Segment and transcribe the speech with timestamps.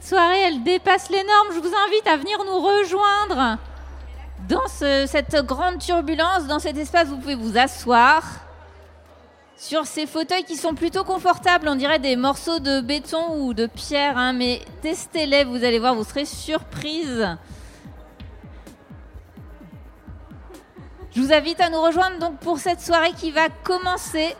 [0.00, 1.48] cette soirée, elle dépasse les normes.
[1.54, 3.58] Je vous invite à venir nous rejoindre
[4.48, 7.08] dans cette grande turbulence, dans cet espace.
[7.08, 8.22] Vous pouvez vous asseoir
[9.58, 11.68] sur ces fauteuils qui sont plutôt confortables.
[11.68, 15.94] On dirait des morceaux de béton ou de pierre, hein, mais testez-les, vous allez voir,
[15.94, 17.36] vous serez surprise.
[21.14, 24.34] Je vous invite à nous rejoindre donc pour cette soirée qui va commencer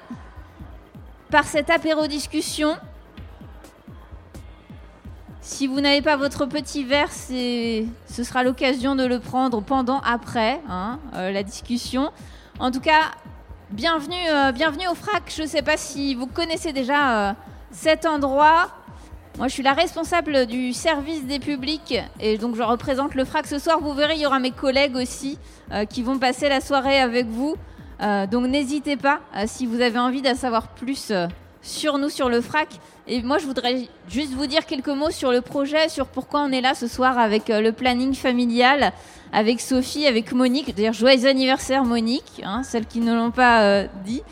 [1.31, 2.79] par cette apéro discussion.
[5.51, 10.61] Si vous n'avez pas votre petit verre, ce sera l'occasion de le prendre pendant, après
[10.69, 12.12] hein, euh, la discussion.
[12.61, 13.11] En tout cas,
[13.71, 15.25] bienvenue, euh, bienvenue au FRAC.
[15.37, 17.33] Je ne sais pas si vous connaissez déjà euh,
[17.73, 18.71] cet endroit.
[19.39, 23.48] Moi, je suis la responsable du service des publics et donc je représente le FRAC
[23.48, 23.81] ce soir.
[23.81, 25.37] Vous verrez, il y aura mes collègues aussi
[25.91, 27.56] qui vont passer la soirée avec vous.
[28.31, 31.12] Donc n'hésitez pas si vous avez envie d'en savoir plus
[31.62, 32.69] sur nous, sur le FRAC.
[33.06, 36.53] Et moi, je voudrais juste vous dire quelques mots sur le projet, sur pourquoi on
[36.53, 38.92] est là ce soir avec le planning familial,
[39.33, 40.75] avec Sophie, avec Monique.
[40.75, 44.22] D'ailleurs, joyeux anniversaire Monique, hein, celles qui ne l'ont pas dit.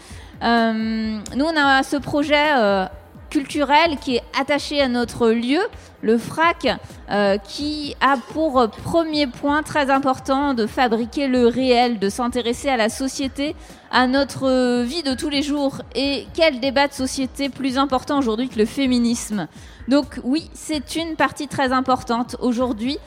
[0.42, 2.88] nous, on a ce projet
[3.30, 5.60] culturel qui est attaché à notre lieu,
[6.02, 6.68] le FRAC,
[7.10, 12.76] euh, qui a pour premier point très important de fabriquer le réel, de s'intéresser à
[12.76, 13.54] la société,
[13.90, 15.82] à notre vie de tous les jours.
[15.94, 19.48] Et quel débat de société plus important aujourd'hui que le féminisme
[19.88, 22.98] Donc oui, c'est une partie très importante aujourd'hui.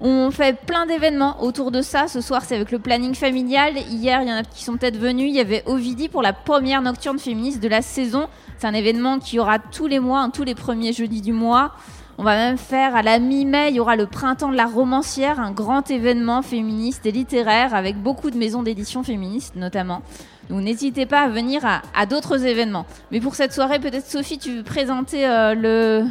[0.00, 2.06] On fait plein d'événements autour de ça.
[2.06, 3.76] Ce soir, c'est avec le planning familial.
[3.76, 5.28] Hier, il y en a qui sont peut-être venus.
[5.28, 8.28] Il y avait Ovidie pour la première nocturne féministe de la saison.
[8.58, 11.72] C'est un événement qui aura tous les mois, hein, tous les premiers jeudis du mois.
[12.20, 15.38] On va même faire à la mi-mai, il y aura le printemps de la romancière,
[15.38, 20.02] un grand événement féministe et littéraire avec beaucoup de maisons d'édition féministes notamment.
[20.50, 22.86] Donc n'hésitez pas à venir à, d'autres événements.
[23.12, 26.06] Mais pour cette soirée, peut-être Sophie, tu veux présenter euh, le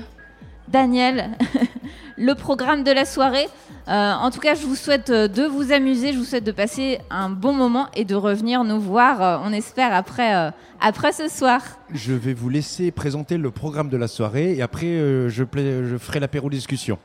[0.67, 1.37] Daniel,
[2.17, 3.47] le programme de la soirée.
[3.87, 6.51] Euh, en tout cas, je vous souhaite euh, de vous amuser, je vous souhaite de
[6.51, 10.51] passer un bon moment et de revenir nous voir, euh, on espère, après,
[10.81, 11.61] après ce soir.
[11.93, 16.19] Je vais vous laisser présenter le programme de la soirée et après, je, je ferai
[16.19, 16.99] l'apéro discussion.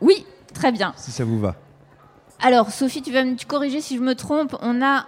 [0.00, 0.24] Oui,
[0.54, 0.92] très bien.
[0.96, 1.56] Si ça vous va.
[2.40, 4.56] Alors, Sophie, tu vas me corriger si je me trompe.
[4.62, 5.06] On a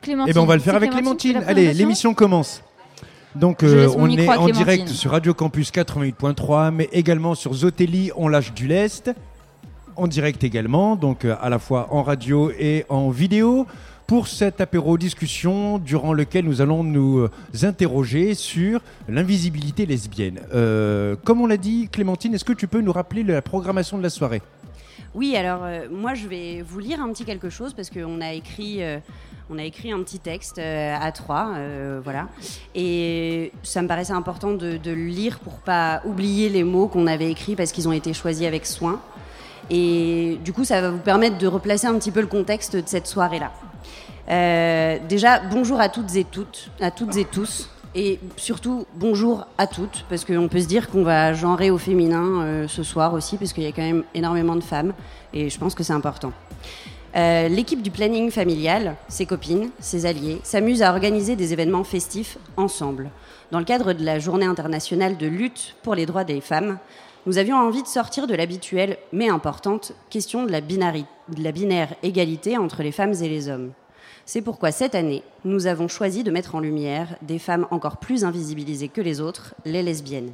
[0.00, 0.30] Clémentine.
[0.30, 1.42] Eh bien, on va le faire avec Clémentine.
[1.46, 2.62] Allez, l'émission commence.
[3.34, 8.54] Donc on est en direct sur Radio Campus 88.3, mais également sur Zotelli, on lâche
[8.54, 9.10] du lest.
[9.96, 13.64] En direct également, donc euh, à la fois en radio et en vidéo,
[14.08, 17.30] pour cet apéro discussion durant lequel nous allons nous euh,
[17.62, 20.40] interroger sur l'invisibilité lesbienne.
[20.52, 24.02] Euh, comme on l'a dit, Clémentine, est-ce que tu peux nous rappeler la programmation de
[24.02, 24.42] la soirée?
[25.14, 28.80] Oui, alors moi je vais vous lire un petit quelque chose parce qu'on a écrit
[29.50, 31.52] on a écrit un petit texte à trois,
[32.02, 32.28] voilà.
[32.74, 37.30] Et ça me paraissait important de, le lire pour pas oublier les mots qu'on avait
[37.30, 39.00] écrits parce qu'ils ont été choisis avec soin.
[39.70, 42.82] Et du coup, ça va vous permettre de replacer un petit peu le contexte de
[42.86, 43.52] cette soirée-là.
[44.28, 47.68] Euh, déjà, bonjour à toutes et toutes, à toutes et tous.
[47.96, 52.42] Et surtout, bonjour à toutes, parce qu'on peut se dire qu'on va genrer au féminin
[52.42, 54.94] euh, ce soir aussi, parce qu'il y a quand même énormément de femmes,
[55.32, 56.32] et je pense que c'est important.
[57.14, 62.36] Euh, l'équipe du planning familial, ses copines, ses alliés, s'amuse à organiser des événements festifs
[62.56, 63.10] ensemble.
[63.52, 66.78] Dans le cadre de la Journée internationale de lutte pour les droits des femmes,
[67.26, 71.94] nous avions envie de sortir de l'habituelle, mais importante, question de la, de la binaire
[72.02, 73.70] égalité entre les femmes et les hommes.
[74.26, 78.24] C'est pourquoi cette année, nous avons choisi de mettre en lumière des femmes encore plus
[78.24, 80.32] invisibilisées que les autres, les lesbiennes.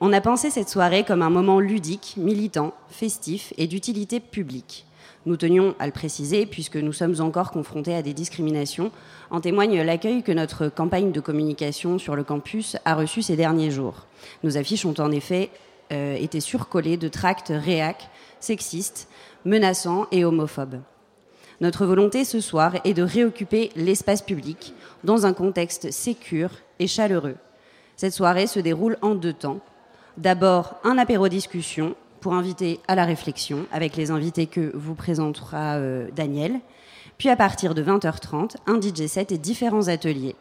[0.00, 4.86] On a pensé cette soirée comme un moment ludique, militant, festif et d'utilité publique.
[5.26, 8.90] Nous tenions à le préciser puisque nous sommes encore confrontés à des discriminations.
[9.30, 13.70] En témoigne l'accueil que notre campagne de communication sur le campus a reçu ces derniers
[13.70, 14.06] jours.
[14.42, 15.50] Nos affiches ont en effet
[15.92, 18.08] euh, été surcollées de tracts réac,
[18.40, 19.08] sexistes,
[19.44, 20.80] menaçants et homophobes.
[21.60, 24.72] Notre volonté ce soir est de réoccuper l'espace public
[25.04, 27.36] dans un contexte sécure et chaleureux.
[27.96, 29.60] Cette soirée se déroule en deux temps.
[30.16, 36.08] D'abord, un apéro-discussion pour inviter à la réflexion avec les invités que vous présentera euh,
[36.16, 36.60] Daniel.
[37.18, 40.36] Puis à partir de 20h30, un DJ set et différents ateliers.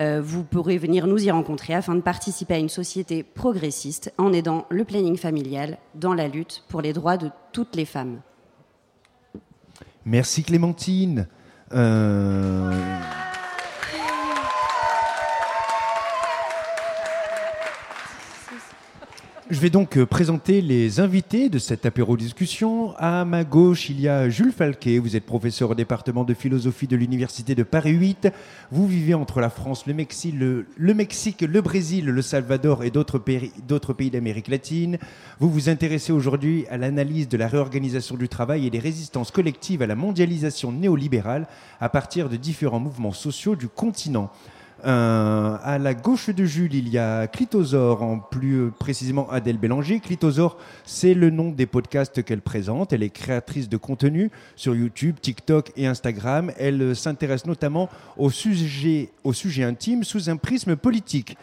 [0.00, 4.32] Euh, vous pourrez venir nous y rencontrer afin de participer à une société progressiste en
[4.34, 8.20] aidant le planning familial dans la lutte pour les droits de toutes les femmes.
[10.04, 11.26] Merci Clémentine.
[11.72, 12.70] Euh,
[19.50, 22.94] je vais donc euh, présenter les invités de cette apéro-discussion.
[22.96, 24.98] À ma gauche, il y a Jules Falquet.
[24.98, 28.30] Vous êtes professeur au département de philosophie de l'Université de Paris 8.
[28.70, 34.48] Vous vivez entre la France, le Mexique, le, Brésil, le Salvador et d'autres pays d'Amérique
[34.48, 34.96] latine.
[35.40, 39.82] Vous vous intéressez aujourd'hui à l'analyse de la réorganisation du travail et des résistances collectives
[39.82, 41.48] à la mondialisation néolibérale
[41.80, 44.30] à partir de différents mouvements sociaux du continent.
[44.86, 50.00] Euh, à la gauche de Jules, il y a Clitosaure, en plus précisément Adèle Bélanger.
[50.00, 52.92] Clitosaure, c'est le nom des podcasts qu'elle présente.
[52.92, 56.52] Elle est créatrice de contenu sur YouTube, TikTok et Instagram.
[56.58, 57.88] Elle s'intéresse notamment
[58.18, 61.38] au sujet, au sujet intime sous un prisme politique.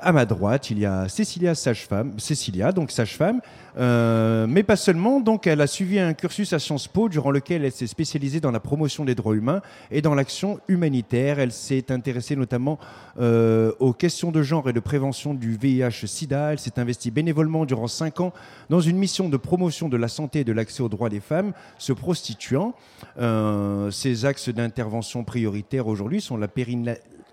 [0.00, 3.40] À ma droite, il y a Cécilia Sage-Femme, Cécilia, donc sage-femme,
[3.78, 5.20] euh, mais pas seulement.
[5.20, 8.50] Donc, elle a suivi un cursus à Sciences Po durant lequel elle s'est spécialisée dans
[8.50, 9.62] la promotion des droits humains
[9.92, 11.38] et dans l'action humanitaire.
[11.38, 12.80] Elle s'est intéressée notamment
[13.20, 16.52] euh, aux questions de genre et de prévention du VIH/SIDA.
[16.52, 18.32] Elle s'est investie bénévolement durant cinq ans
[18.70, 21.52] dans une mission de promotion de la santé et de l'accès aux droits des femmes
[21.78, 22.74] se prostituant.
[23.18, 26.48] Euh, ses axes d'intervention prioritaires aujourd'hui sont la,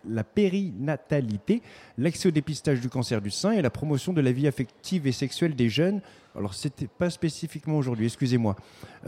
[0.07, 1.61] la périnatalité,
[1.97, 5.11] l'accès au dépistage du cancer du sein et la promotion de la vie affective et
[5.11, 6.01] sexuelle des jeunes.
[6.35, 8.55] Alors, c'était pas spécifiquement aujourd'hui, excusez-moi.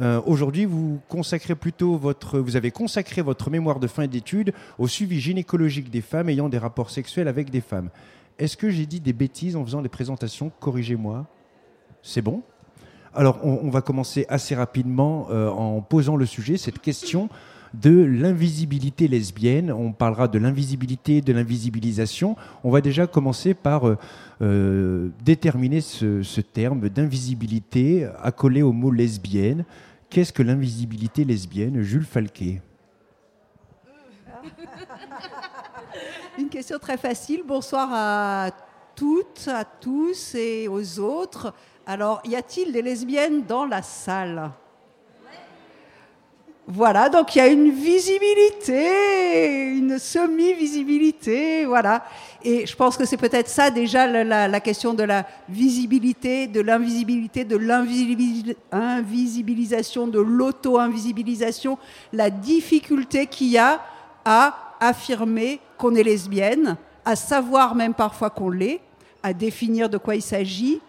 [0.02, 4.88] Euh, aujourd'hui, vous consacrez plutôt votre, vous avez consacré votre mémoire de fin d'études au
[4.88, 7.90] suivi gynécologique des femmes ayant des rapports sexuels avec des femmes.
[8.40, 10.52] Est-ce que j'ai dit des bêtises en faisant les présentations?
[10.60, 11.26] Corrigez-moi.
[12.02, 12.44] C'est bon?
[13.16, 17.30] Alors, on, va commencer assez rapidement euh, en posant le sujet, cette question
[17.74, 19.72] de l'invisibilité lesbienne.
[19.72, 22.36] On parlera de l'invisibilité, de l'invisibilisation.
[22.64, 23.98] On va déjà commencer par euh,
[24.42, 29.66] euh, déterminer ce, terme d'invisibilité accolé au mot lesbienne.
[30.10, 32.62] Qu'est-ce que l'invisibilité lesbienne Jules Falquet?
[36.38, 37.42] Une question très facile.
[37.48, 38.52] Bonsoir à
[38.96, 41.54] toutes, à tous et aux autres.
[41.86, 44.52] Alors, y a-t-il des lesbiennes dans la salle?
[46.66, 52.06] Voilà, donc il y a une visibilité, une semi-visibilité, voilà.
[52.42, 57.44] Et je pense que c'est peut-être ça déjà la, question de la visibilité, de l'invisibilité,
[57.44, 61.78] de l'invisibilisation, de l'auto-invisibilisation,
[62.14, 63.82] la difficulté qu'il y a
[64.24, 68.80] à affirmer qu'on est lesbienne, à savoir même parfois qu'on l'est,
[69.22, 70.80] à définir de quoi il s'agit,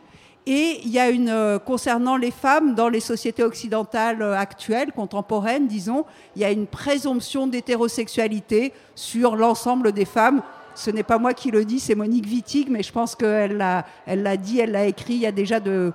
[0.47, 4.93] et il y a une, euh, concernant les femmes dans les sociétés occidentales euh, actuelles,
[4.93, 6.05] contemporaines, disons,
[6.37, 10.43] il y a une présomption d'hétérosexualité sur l'ensemble des femmes.
[10.75, 13.87] Ce n'est pas moi qui le dis, c'est Monique Wittig, mais je pense qu'elle l'a,
[14.07, 15.93] elle l'a dit, elle l'a écrit il y a déjà de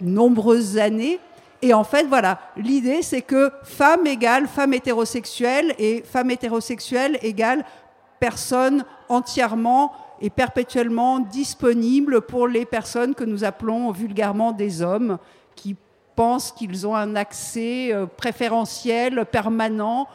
[0.00, 1.18] nombreuses années.
[1.62, 7.64] Et en fait, voilà, l'idée c'est que femme égale femme hétérosexuelle et femme hétérosexuelle égale
[8.20, 15.18] personne entièrement est perpétuellement disponible pour les personnes que nous appelons vulgairement des hommes,
[15.56, 15.76] qui
[16.14, 20.06] pensent qu'ils ont un accès euh, préférentiel, permanent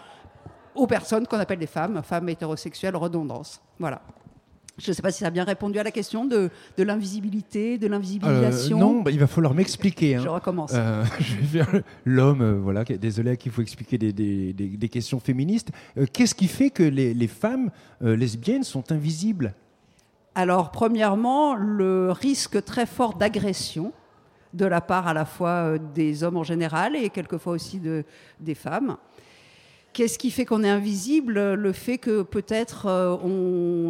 [0.76, 3.62] aux personnes qu'on appelle des femmes, femmes hétérosexuelles, redondance.
[3.80, 4.02] Voilà.
[4.78, 7.78] Je ne sais pas si ça a bien répondu à la question de, de l'invisibilité,
[7.78, 8.78] de l'invisibilisation.
[8.78, 10.16] Euh, non, bah, il va falloir m'expliquer.
[10.16, 10.22] Hein.
[10.22, 10.74] Je recommence.
[10.76, 15.72] Euh, je vais faire l'homme, voilà, désolé qu'il faut expliquer des, des, des, questions féministes.
[16.12, 17.72] Qu'est-ce qui fait que les, les femmes
[18.02, 19.56] lesbiennes sont invisibles?
[20.36, 23.94] Alors, premièrement, le risque très fort d'agression
[24.54, 28.04] de la part à la fois euh, des hommes en général et quelquefois aussi de,
[28.42, 28.98] des femmes.
[29.94, 31.54] Qu'est-ce qui fait qu'on est invisible?
[31.54, 33.18] Le fait que peut-être euh,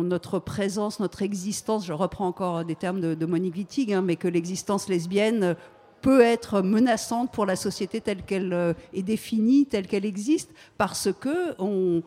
[0.04, 4.28] notre présence, notre existence, je reprends encore des termes de, Monique Wittig, hein, mais que
[4.28, 5.56] l'existence lesbienne
[6.02, 11.10] peut être menaçante pour la société telle qu'elle euh, est définie, telle qu'elle existe, parce
[11.12, 12.04] que on,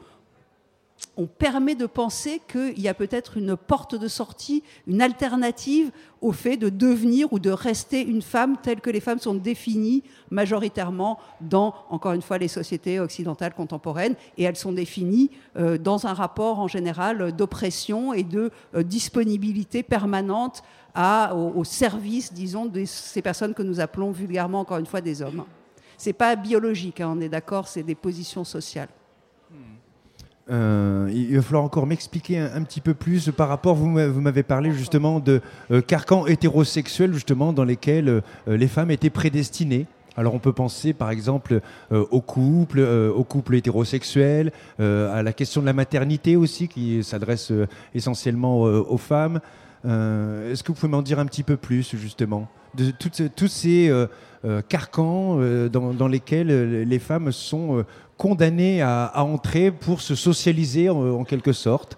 [1.17, 5.91] on permet de penser qu'il y a peut-être une porte de sortie, une alternative
[6.21, 10.03] au fait de devenir ou de rester une femme telle que les femmes sont définies
[10.31, 14.15] majoritairement dans, encore une fois, les sociétés occidentales contemporaines.
[14.37, 19.83] Et elles sont définies euh, dans un rapport en général d'oppression et de euh, disponibilité
[19.83, 20.63] permanente
[21.33, 25.45] au, service, disons, de ces personnes que nous appelons vulgairement, encore une fois, des hommes.
[25.97, 28.89] C'est pas biologique, hein, on est d'accord, c'est des positions sociales.
[30.51, 34.73] Euh, il va falloir encore m'expliquer un, petit peu plus par rapport, vous m'avez parlé
[34.73, 39.87] justement de euh, carcans hétérosexuels justement dans lesquels euh, les femmes étaient prédestinées.
[40.17, 41.61] Alors on peut penser par exemple
[41.93, 44.51] au couple, au couple hétérosexuel,
[44.81, 47.53] à la question de la maternité aussi qui s'adresse
[47.95, 49.39] essentiellement aux femmes.
[49.85, 53.95] Est-ce que vous pouvez m'en dire un petit peu plus justement de tous ces
[54.69, 55.39] carcans
[55.71, 57.85] dans, dans, lesquels les femmes sont
[58.19, 61.97] condamnés à, entrer pour se socialiser en, quelque sorte.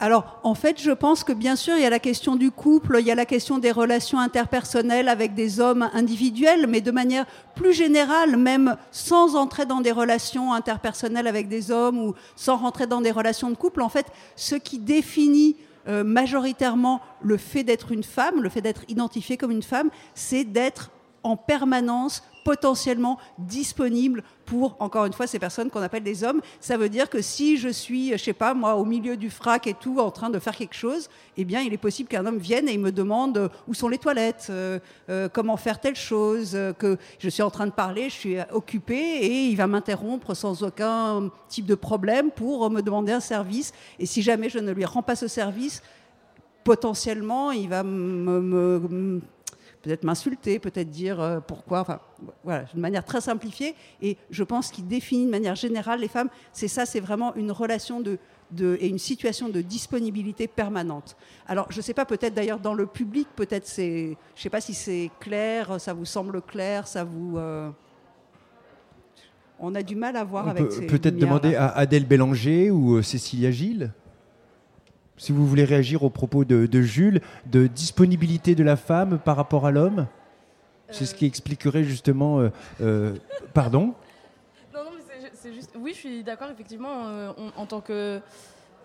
[0.00, 2.96] Alors, en fait, je pense que bien sûr, il y a la question du couple,
[2.98, 7.24] il y a la question des relations interpersonnelles avec des hommes individuels, mais de manière
[7.54, 12.88] plus générale, même sans entrer dans des relations interpersonnelles avec des hommes ou sans rentrer
[12.88, 15.54] dans des relations de couple, en fait, ce qui définit
[15.86, 20.42] euh, majoritairement le fait d'être une femme, le fait d'être identifié comme une femme, c'est
[20.42, 20.90] d'être
[21.22, 26.40] en permanence potentiellement disponible pour, encore une fois, ces personnes qu'on appelle des hommes.
[26.60, 29.66] Ça veut dire que si je suis, je sais pas, moi, au milieu du frac
[29.66, 32.38] et tout, en train de faire quelque chose, eh bien, il est possible qu'un homme
[32.38, 35.96] vienne et il me demande euh, où sont les toilettes, euh, euh, comment faire telle
[35.96, 40.34] chose, que je suis en train de parler, je suis occupée et il va m'interrompre
[40.34, 43.72] sans aucun type de problème pour me demander un service.
[43.98, 45.82] Et si jamais je ne lui rends pas ce service,
[46.64, 49.20] potentiellement, il va me
[49.82, 52.00] peut-être m'insulter, peut-être dire euh, pourquoi, enfin
[52.44, 53.74] voilà, d'une manière très simplifiée.
[54.00, 57.52] Et je pense qu'il définit de manière générale les femmes, c'est ça, c'est vraiment une
[57.52, 58.18] relation de,
[58.52, 61.16] de, et une situation de disponibilité permanente.
[61.46, 64.50] Alors je ne sais pas, peut-être d'ailleurs dans le public, peut-être c'est, je ne sais
[64.50, 67.36] pas si c'est clair, ça vous semble clair, ça vous...
[67.38, 67.68] Euh,
[69.64, 72.96] on a du mal à voir on avec peut, Peut-être demander à Adèle Bélanger ou
[72.96, 73.92] euh, Cécilia Gilles
[75.16, 79.66] si vous voulez réagir aux propos de, Jules, de disponibilité de la femme par rapport
[79.66, 80.06] à l'homme
[80.90, 82.40] C'est ce qui expliquerait justement.
[82.40, 82.48] Euh,
[82.80, 83.14] euh,
[83.54, 83.94] pardon
[84.74, 85.70] Non, non, mais c'est juste.
[85.78, 88.20] Oui, je suis d'accord, effectivement, euh, en tant que.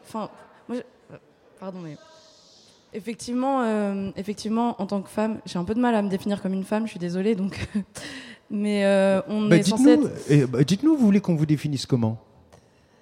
[0.05, 0.29] Enfin,
[0.67, 0.77] moi.
[1.59, 1.97] Pardon, mais.
[2.93, 3.63] Effectivement,
[4.15, 6.63] effectivement, en tant que femme, j'ai un peu de mal à me définir comme une
[6.63, 7.67] femme, je suis désolée, donc.
[8.49, 8.85] mais
[9.27, 9.99] on bah, est censé.
[10.29, 10.49] Être...
[10.49, 12.17] Bah, dites-nous, vous voulez qu'on vous définisse comment?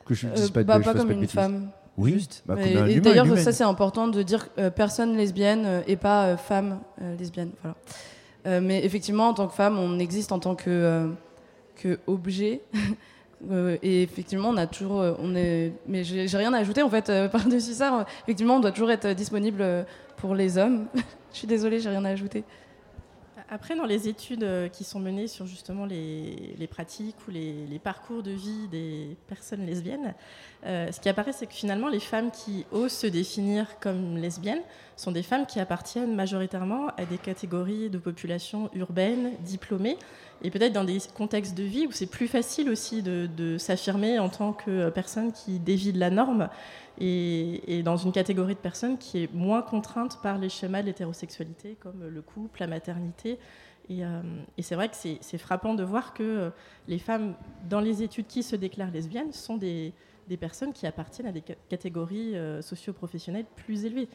[0.06, 1.70] Que je ne dise pas, bah, pas comme une femme.
[1.98, 2.14] Oui.
[2.14, 2.44] Juste.
[2.46, 6.38] Bah, et, d'ailleurs, ça c'est important de dire euh, personne lesbienne euh, et pas euh,
[6.38, 6.80] femme
[7.18, 7.52] lesbienne.
[7.62, 8.62] Voilà.
[8.62, 11.10] mais effectivement, en tant que femme, on existe en tant que,
[11.76, 12.62] que objet.
[13.82, 17.74] et effectivement, on a toujours, on est, mais j'ai rien à ajouter en fait par-dessus
[17.74, 18.06] ça.
[18.24, 19.86] Effectivement, on doit toujours être disponible
[20.18, 20.88] pour les hommes.
[21.34, 22.46] Je suis désolée, j'ai rien à ajouter.
[23.50, 28.24] Après, dans les études euh, qui sont menées sur justement les, pratiques ou les, parcours
[28.24, 30.16] de vie des personnes lesbiennes,
[30.66, 34.64] euh, ce qui apparaît, c'est que finalement, les femmes qui osent se définir comme lesbiennes
[34.96, 39.98] sont des femmes qui appartiennent majoritairement à des catégories de population urbaine, diplômées,
[40.44, 44.30] et peut-être dans des contextes de vie où c'est plus facile aussi de, s'affirmer en
[44.30, 46.50] tant que personne qui dévie de la norme
[47.00, 51.78] et, dans une catégorie de personnes qui est moins contrainte par les schémas de l'hétérosexualité,
[51.80, 53.40] comme le couple, la maternité.
[53.90, 54.22] Et, euh,
[54.60, 56.52] c'est vrai que c'est frappant de voir que
[56.88, 57.36] les femmes,
[57.70, 59.94] dans les études qui se déclarent lesbiennes, sont des,
[60.40, 64.10] personnes qui appartiennent à des catégories euh, socio-professionnelles plus élevées.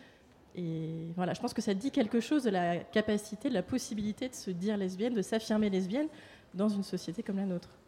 [0.56, 4.28] Et voilà, je pense que ça dit quelque chose de la capacité, de la possibilité
[4.28, 6.08] de se dire lesbienne, de s'affirmer lesbienne
[6.54, 7.79] dans une société comme la nôtre.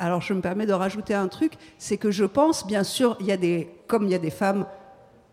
[0.00, 3.26] Alors je me permets de rajouter un truc, c'est que je pense, bien sûr, il
[3.26, 4.64] y a des, comme il y a des femmes,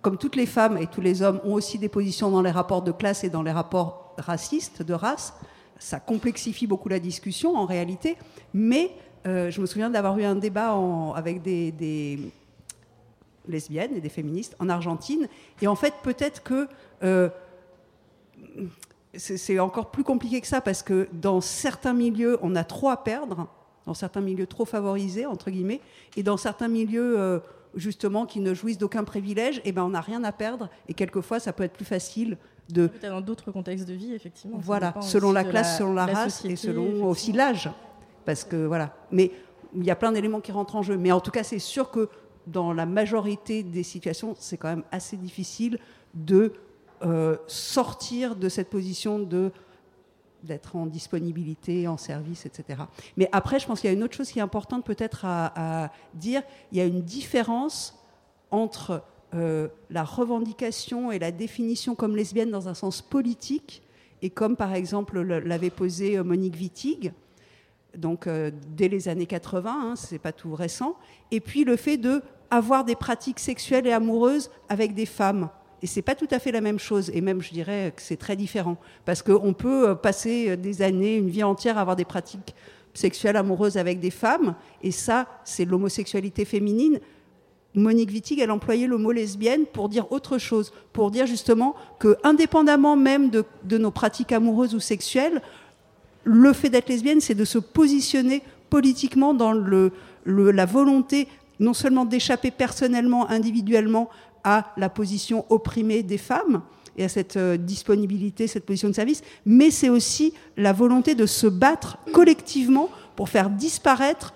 [0.02, 2.82] comme toutes les femmes et tous les hommes ont aussi des positions dans les rapports
[2.82, 5.34] de classe et dans les rapports racistes, de race,
[5.80, 8.18] ça complexifie beaucoup la discussion en réalité,
[8.54, 8.92] mais
[9.26, 10.78] euh, je me souviens d'avoir eu un débat
[11.16, 12.20] avec des,
[13.48, 15.30] lesbiennes et des féministes en Argentine.
[15.62, 16.68] Et en fait, peut-être que
[17.04, 17.30] euh,
[19.16, 23.02] c'est encore plus compliqué que ça parce que dans certains milieux, on a trop à
[23.02, 23.48] perdre,
[23.88, 25.82] dans certains milieux trop favorisés, entre guillemets,
[26.15, 27.20] et dans certains milieux.
[27.20, 27.39] Euh,
[27.75, 31.39] justement qui ne jouissent d'aucun privilège, eh ben on n'a rien à perdre et quelquefois
[31.39, 32.38] ça peut être plus facile
[32.70, 34.58] de peut-être dans d'autres contextes de vie effectivement.
[34.60, 37.70] Voilà, selon la classe, selon la, race et selon aussi l'âge,
[38.25, 38.96] parce que voilà.
[39.12, 39.32] Mais
[39.75, 40.98] il y a plein d'éléments qui rentrent en jeu.
[40.98, 42.10] Mais en tout cas, c'est sûr que
[42.48, 45.79] dans la majorité des situations, c'est quand même assez difficile
[46.13, 46.53] de
[47.03, 49.51] euh, sortir de cette position de
[50.44, 52.82] d'être en disponibilité, en service, etc.
[53.17, 55.91] Mais après, je pense qu'il y a une autre chose qui est importante peut-être à,
[56.13, 56.41] dire.
[56.72, 57.98] Il y a une différence
[58.51, 59.03] entre
[59.34, 63.84] euh, la revendication et la définition comme lesbienne dans un sens politique,
[64.22, 67.12] et comme par exemple l'avait posé euh, Monique Wittig,
[67.96, 68.29] donc
[68.75, 70.96] dès les années 80, hein, c'est pas tout récent,
[71.32, 72.22] et puis le fait de
[72.86, 75.50] des pratiques sexuelles et amoureuses avec des femmes.
[75.81, 78.17] Et c'est pas tout à fait la même chose, et même je dirais que c'est
[78.17, 81.96] très différent, parce qu'on peut euh, passer euh, des années, une vie entière à avoir
[81.96, 82.55] des pratiques
[82.93, 87.00] sexuelles amoureuses avec des femmes, et ça, c'est l'homosexualité féminine.
[87.75, 92.17] Monique Wittig, elle employait le mot lesbienne pour dire autre chose, pour dire justement que,
[92.24, 93.46] indépendamment même de,
[93.77, 95.43] nos pratiques amoureuses ou sexuelles,
[96.24, 98.41] le fait d'être lesbienne, c'est de se positionner
[98.72, 99.91] politiquement dans le,
[100.25, 101.27] la volonté
[101.60, 104.10] non seulement d'échapper personnellement, individuellement
[104.50, 106.62] à la position opprimée des femmes
[106.96, 111.25] et à cette euh, disponibilité, cette position de service, mais c'est aussi la volonté de
[111.25, 114.34] se battre collectivement pour faire disparaître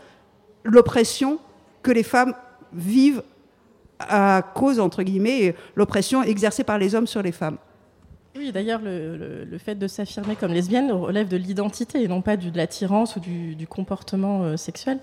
[0.65, 1.39] l'oppression
[1.81, 2.33] que les femmes
[2.73, 3.23] vivent
[3.99, 7.57] à cause, entre guillemets, l'oppression exercée par les hommes sur les femmes.
[8.37, 12.55] Oui, d'ailleurs, le, fait de s'affirmer comme lesbienne relève de l'identité et non pas de
[12.55, 14.99] l'attirance ou du, comportement euh, sexuel.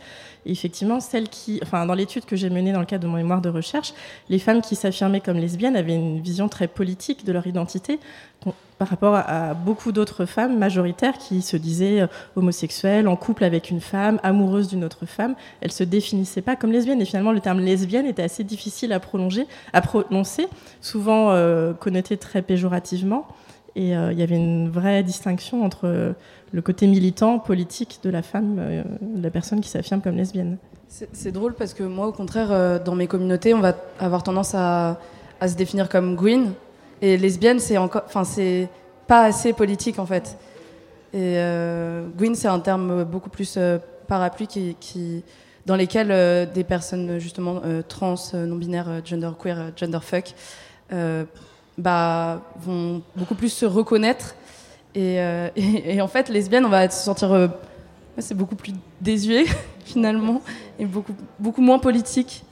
[0.46, 3.42] Effectivement, celle qui, enfin, dans l'étude que j'ai menée dans le cadre de mon mémoire
[3.42, 3.92] de recherche,
[4.30, 8.00] les femmes qui s'affirmaient comme lesbiennes avaient une vision très politique de leur identité,
[8.78, 13.70] par rapport à, beaucoup d'autres femmes majoritaires qui se disaient euh, homosexuelles, en couple avec
[13.70, 15.34] une femme, amoureuses d'une autre femme.
[15.60, 17.02] Elles se définissaient pas comme lesbiennes.
[17.02, 20.46] Et finalement, le terme lesbienne était assez difficile à, prolonger, à prononcer,
[20.80, 23.26] souvent euh, connoté très péjorativement.
[23.74, 26.14] Et euh, il y avait une vraie distinction entre
[26.52, 28.56] le côté militant, politique de la femme,
[29.02, 30.56] de la personne qui s'affirme comme lesbienne.
[30.88, 34.98] C'est drôle parce que moi, au contraire, dans mes communautés, on va avoir tendance à,
[35.40, 36.54] à se définir comme green,
[37.00, 38.68] et lesbienne, c'est encore, enfin, c'est
[39.06, 40.36] pas assez politique en fait.
[41.12, 43.78] Et euh, Gwyn, c'est un terme beaucoup plus euh,
[44.08, 44.46] parapluie
[44.78, 45.24] qui,
[45.64, 50.34] dans lesquels euh, des personnes justement euh, trans, non binaires, gender queer, gender fuck,
[51.78, 54.34] bah, vont beaucoup plus se reconnaître.
[54.94, 55.16] Et,
[55.56, 57.50] et, et, en fait, lesbienne, on va se sentir,
[58.18, 59.44] c'est beaucoup plus désuet
[59.84, 60.42] finalement
[60.78, 62.44] et beaucoup beaucoup moins politique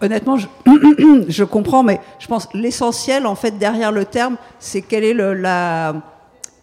[0.00, 0.36] honnêtement,
[1.28, 5.94] je, comprends, mais je pense l'essentiel, en fait, derrière le terme, c'est quelle est la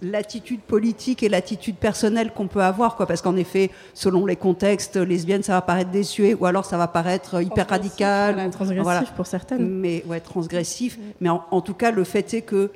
[0.02, 3.06] l'attitude politique et l'attitude personnelle qu'on peut avoir, quoi.
[3.06, 6.88] Parce qu'en effet, selon les contextes, lesbienne, ça va paraître désuet, ou alors ça va
[6.88, 9.68] paraître hyper radical, transgressif pour certaines.
[9.68, 10.98] Mais ouais, transgressif.
[11.20, 12.72] Mais en, tout cas, le fait est que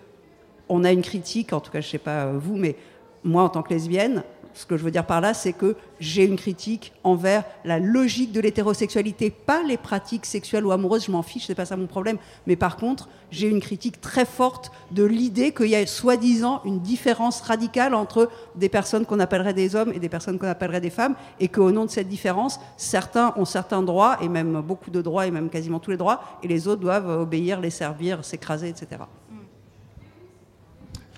[0.69, 1.53] on a une critique.
[1.53, 2.75] En tout cas, je sais pas vous, mais
[3.23, 4.23] moi, en tant que lesbienne,
[4.55, 8.31] ce que je veux dire par là, c'est que j'ai une critique envers la logique
[8.31, 11.87] de l'hétérosexualité, pas les pratiques sexuelles ou amoureuses, je m'en fiche, c'est pas ça mon
[11.87, 12.17] problème.
[12.47, 16.79] Mais par contre, j'ai une critique très forte de l'idée qu'il y a soi-disant une
[16.79, 20.89] différence radicale entre des personnes qu'on appellerait des hommes et des personnes qu'on appellerait des
[20.89, 25.01] femmes, et qu'au nom de cette différence, certains ont certains droits, et même beaucoup de
[25.01, 28.69] droits, et même quasiment tous les droits, et les autres doivent obéir, les servir, s'écraser,
[28.69, 29.01] etc.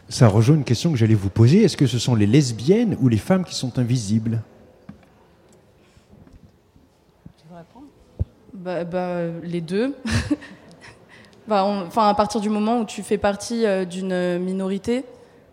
[0.09, 1.63] Ça rejoint une question que j'allais vous poser.
[1.63, 4.41] Est-ce que ce sont les lesbiennes ou les femmes qui sont invisibles?
[7.37, 7.87] Tu veux répondre?
[8.53, 9.95] Bah, bah, Les deux.
[11.47, 15.03] bah, enfin, à partir du moment où tu fais partie euh, d'une minorité,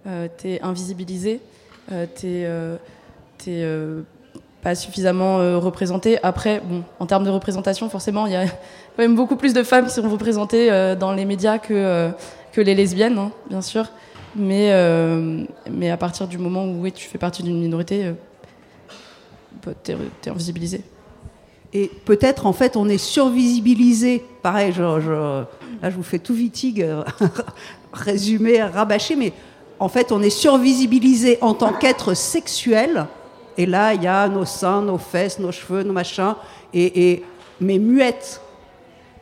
[0.06, 1.40] euh, tu es invisibilisé,
[1.90, 6.22] euh, tu n'es pas suffisamment représenté.
[6.22, 8.52] Après, bon, en termes de représentation, forcément, il y a quand
[8.98, 12.10] même beaucoup plus de femmes qui sont représentées dans les médias que,
[12.52, 13.90] que les lesbiennes, hein, bien sûr.
[14.36, 18.06] Mais, euh, mais à partir du moment où tu fais partie d'une minorité,
[19.66, 20.82] euh, tu es, invisibilisé.
[21.72, 24.24] Et peut-être, en fait, on est survisibilisé.
[24.42, 25.46] Pareil, je, là,
[25.90, 27.04] je vous fais tout vitigue, euh,
[27.92, 29.32] résumé, rabâché, mais
[29.78, 33.06] en fait, on est survisibilisé en tant qu'être sexuel.
[33.56, 36.34] Et là, il y a nos seins, nos fesses, nos cheveux, nos machins,
[36.72, 37.22] et,
[37.60, 38.40] mais muettes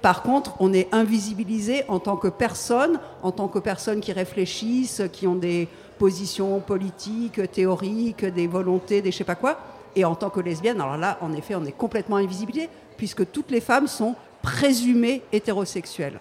[0.02, 5.02] par contre, on est invisibilisé en tant que personne, en tant que personnes qui réfléchissent,
[5.12, 9.58] qui ont des positions politiques, théoriques, des volontés, des je sais pas quoi.
[9.94, 13.52] Et en tant que lesbienne, alors là, en effet, on est complètement invisibilisé, puisque toutes
[13.52, 16.18] les femmes sont présumées hétérosexuelles.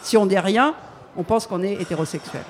[0.00, 0.74] Si on dit rien,
[1.16, 2.42] on pense qu'on est hétérosexuel.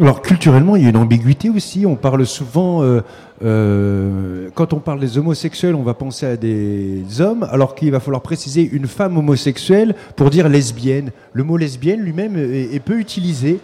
[0.00, 1.84] Alors culturellement, il y a une ambiguïté aussi.
[1.86, 3.02] On parle souvent, euh,
[3.44, 8.00] euh, quand on parle des homosexuels, on va penser à des hommes, alors qu'il va
[8.00, 11.10] falloir préciser une femme homosexuelle pour dire lesbienne.
[11.32, 13.58] Le mot lesbienne lui-même est, peu utilisé.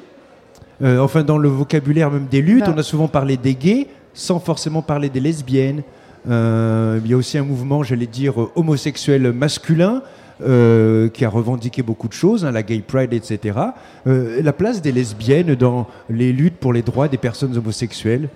[0.82, 2.72] Euh, enfin, dans le vocabulaire même des luttes, bah.
[2.74, 5.82] on a souvent parlé des gays sans forcément parler des lesbiennes.
[6.26, 10.02] il y a aussi un mouvement, j'allais dire, homosexuel masculin.
[10.40, 13.58] Euh, qui a revendiqué beaucoup de choses, hein, la gay pride, etc.
[14.06, 18.28] Euh, la place des lesbiennes dans les luttes pour les droits des personnes homosexuelles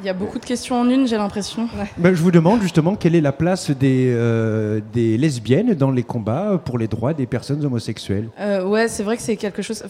[0.00, 1.68] il y a beaucoup de questions en une, j'ai l'impression.
[1.96, 6.02] Ben, je vous demande justement quelle est la place des, euh, des lesbiennes dans les
[6.02, 8.28] combats pour les droits des personnes homosexuelles.
[8.64, 9.84] ouais, c'est vrai que c'est quelque chose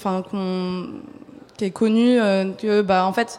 [1.56, 2.16] qui est connu,
[2.58, 3.38] que bah, en fait,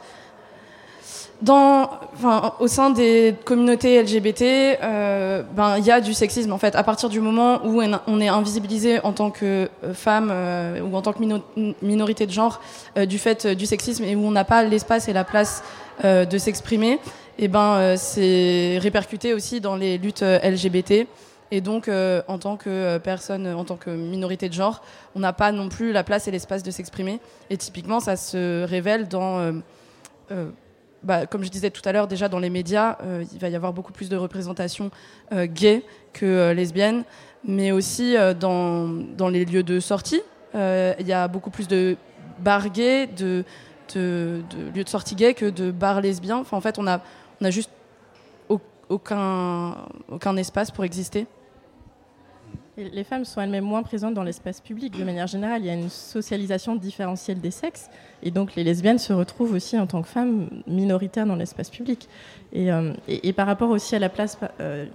[1.42, 4.44] dans, enfin, au sein des communautés LGBT,
[4.84, 6.76] euh, ben il y a du sexisme en fait.
[6.76, 10.96] À partir du moment où on est invisibilisé en tant que euh, femme euh, ou
[10.96, 11.24] en tant que
[11.82, 12.62] minorité de genre
[13.08, 15.64] du fait du sexisme et où on n'a pas l'espace et la place
[16.04, 21.08] de s'exprimer, et eh ben c'est répercuté aussi dans les luttes LGBT.
[21.54, 24.82] Et donc, en tant que personne, en tant que minorité de genre,
[25.16, 27.20] on n'a pas non plus la place et l'espace de s'exprimer.
[27.50, 29.54] Et typiquement, ça se révèle dans
[31.04, 33.56] bah, comme je disais tout à l'heure, déjà dans les médias, euh, il va y
[33.56, 34.92] avoir beaucoup plus de représentation
[35.32, 37.04] euh, gay que euh, lesbienne,
[37.44, 40.22] mais aussi dans, dans, les lieux de sortie.
[40.54, 41.98] il y a beaucoup plus de
[42.38, 43.44] bars gays, de,
[43.98, 44.42] de,
[44.76, 46.44] lieux de sortie gays que de bars lesbiens.
[46.52, 47.02] En fait, on a,
[47.42, 47.72] on a juste
[48.90, 49.76] aucun,
[50.10, 51.28] aucun espace pour exister
[52.78, 54.98] les femmes sont elles-mêmes moins présentes dans l'espace public.
[54.98, 57.90] De manière générale, il y a une socialisation différentielle des sexes.
[58.24, 62.08] Et donc, les lesbiennes se retrouvent aussi en tant que femmes minoritaires dans l'espace public.
[62.54, 62.94] Et, euh,
[63.36, 64.86] par rapport aussi à la place euh,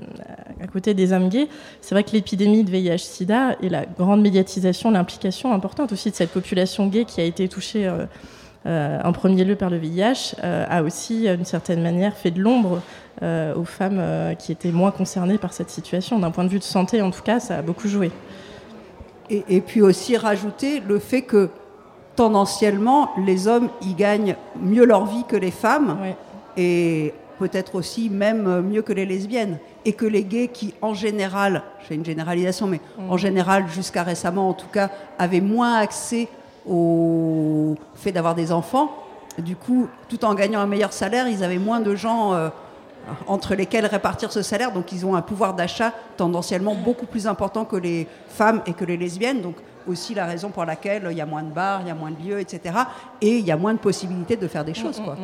[0.60, 1.48] à côté des hommes gays,
[1.80, 6.30] c'est vrai que l'épidémie de VIH-Sida et la grande médiatisation, l'implication importante aussi de cette
[6.30, 7.86] population gay qui a été touchée.
[7.86, 8.06] Euh, euh,
[8.66, 12.82] en premier lieu par le VIH, euh, a aussi, d'une certaine manière, fait de l'ombre
[13.22, 14.02] euh, aux femmes
[14.38, 16.18] qui étaient moins concernées par cette situation.
[16.18, 18.10] D'un point de vue de santé, en tout cas, ça a beaucoup joué.
[19.28, 21.50] Et, puis aussi rajouter le fait que
[22.14, 25.98] tendanciellement, les hommes y gagnent mieux leur vie que les femmes.
[26.56, 29.58] Et peut-être aussi même mieux que les lesbiennes.
[29.84, 33.18] Et que les gays qui, en général, je fais une généralisation, mais en mmh.
[33.18, 36.28] général, jusqu'à récemment en tout cas, avaient moins accès
[36.66, 38.90] au fait d'avoir des enfants.
[39.38, 42.48] Du coup, tout en gagnant un meilleur salaire, ils avaient moins de gens euh,
[43.26, 44.72] entre lesquels répartir ce salaire.
[44.72, 48.84] Donc, ils ont un pouvoir d'achat tendanciellement beaucoup plus important que les femmes et que
[48.84, 49.42] les lesbiennes.
[49.42, 51.94] Donc, aussi la raison pour laquelle il y a moins de bars, il y a
[51.94, 52.74] moins de lieux, etc.
[53.20, 55.00] Et il y a moins de possibilités de faire des choses.
[55.00, 55.16] Quoi.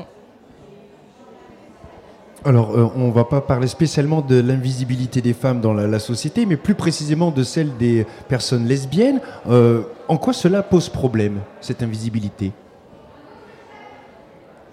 [2.44, 6.44] Alors, euh, on ne va pas parler spécialement de l'invisibilité des femmes dans la, société,
[6.44, 9.20] mais plus précisément de celle des personnes lesbiennes.
[9.48, 12.50] Euh, en quoi cela pose problème, cette invisibilité?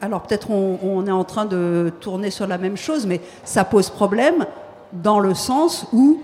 [0.01, 3.89] Alors peut-être on, est en train de tourner sur la même chose, mais ça pose
[3.89, 4.45] problème
[4.93, 6.21] dans le sens où,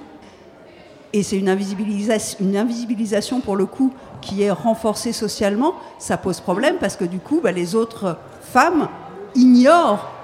[1.13, 6.95] et c'est une invisibilisation, pour le coup qui est renforcée socialement, ça pose problème parce
[6.95, 8.88] que du coup bah, les autres femmes
[9.36, 10.14] ignorent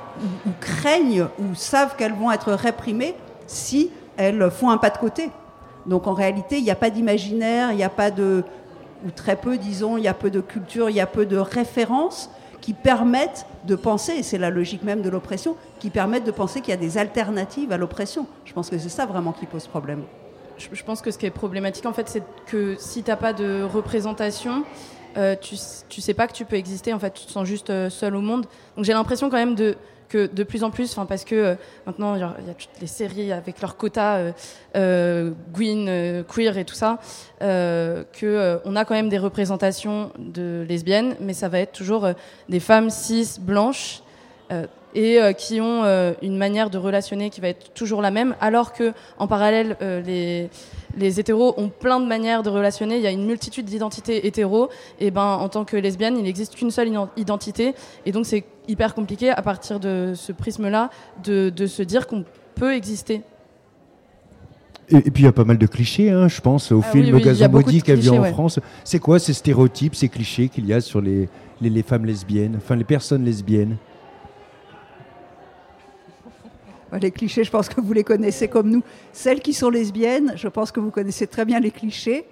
[0.46, 3.16] ou, craignent ou savent qu'elles vont être réprimées
[3.48, 5.30] si elles font un pas de côté.
[5.86, 8.44] Donc en réalité, il n'y a pas d'imaginaire, il n'y a pas de,
[9.06, 11.38] ou très peu, disons, il y a peu de culture, il y a peu de
[11.38, 12.30] références
[12.62, 16.62] qui permettent de penser, et c'est la logique même de l'oppression, qui permettent de penser
[16.62, 18.28] qu'il y a des alternatives à l'oppression.
[18.46, 20.04] Je pense que c'est ça vraiment qui pose problème.
[20.58, 23.34] Je pense que ce qui est problématique, en fait, c'est que si tu n'as pas
[23.34, 24.64] de représentation,
[25.18, 25.56] euh, tu,
[25.90, 28.16] tu sais pas que tu peux exister, en fait, tu te sens juste euh, seul
[28.16, 28.46] au monde.
[28.76, 29.76] Donc j'ai l'impression quand même de
[30.12, 33.32] que de plus en plus, parce que euh, maintenant il y, a toutes les séries
[33.32, 34.32] avec leur quota euh,
[34.76, 37.00] euh, euh queer et tout ça,
[37.40, 42.10] que on a quand même des représentations de lesbiennes, mais ça va être toujours
[42.50, 44.04] des femmes cis blanches
[44.96, 45.84] et qui ont
[46.22, 50.50] une manière de relationner qui va être toujours la même, alors que en parallèle les
[50.98, 52.98] les hétéros ont plein de manières de relationner.
[52.98, 54.70] Il y a une multitude d'identités hétéros.
[55.00, 57.74] Et ben, en tant que lesbienne, il n'existe qu'une seule identité.
[58.06, 60.90] Et donc, c'est hyper compliqué à partir de ce prisme-là
[61.24, 62.26] de, se dire qu'on
[62.56, 63.22] peut exister.
[64.90, 67.18] Et, puis il y a pas mal de clichés, hein, je pense, au ah film
[67.22, 68.60] Gazon Maudit qui a vu en France.
[68.84, 71.30] C'est quoi ces stéréotypes, ces clichés qu'il y a sur les,
[71.62, 73.78] les femmes lesbiennes, enfin les personnes lesbiennes?
[77.00, 78.84] Les clichés, je pense que vous les connaissez comme nous.
[79.14, 82.26] Celles qui sont lesbiennes, je pense que vous connaissez très bien les clichés.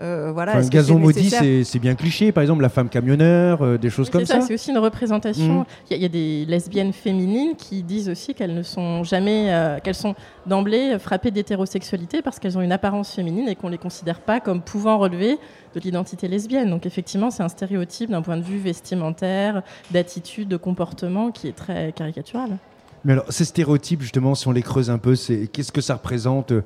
[0.00, 2.32] Euh, voilà, gazon maudit, c'est bien cliché.
[2.32, 4.40] Par exemple, la femme camionneur, euh, des choses comme ça.
[4.40, 5.60] C'est aussi une représentation.
[5.60, 5.64] Mm.
[5.90, 9.94] Il y, a des lesbiennes féminines qui disent aussi qu'elles ne sont jamais, euh, qu'elles
[9.94, 10.14] sont
[10.46, 14.62] d'emblée frappées d'hétérosexualité parce qu'elles ont une apparence féminine et qu'on les considère pas comme
[14.62, 15.38] pouvant relever
[15.74, 16.70] de l'identité lesbienne.
[16.70, 19.62] Donc effectivement, c'est un stéréotype d'un point de vue vestimentaire,
[19.92, 22.58] d'attitude, de comportement qui est très caricatural.
[23.04, 25.94] Mais alors, ces stéréotypes, justement, si on les creuse un peu, c'est qu'est-ce que ça
[25.94, 26.52] représente?
[26.52, 26.62] Euh,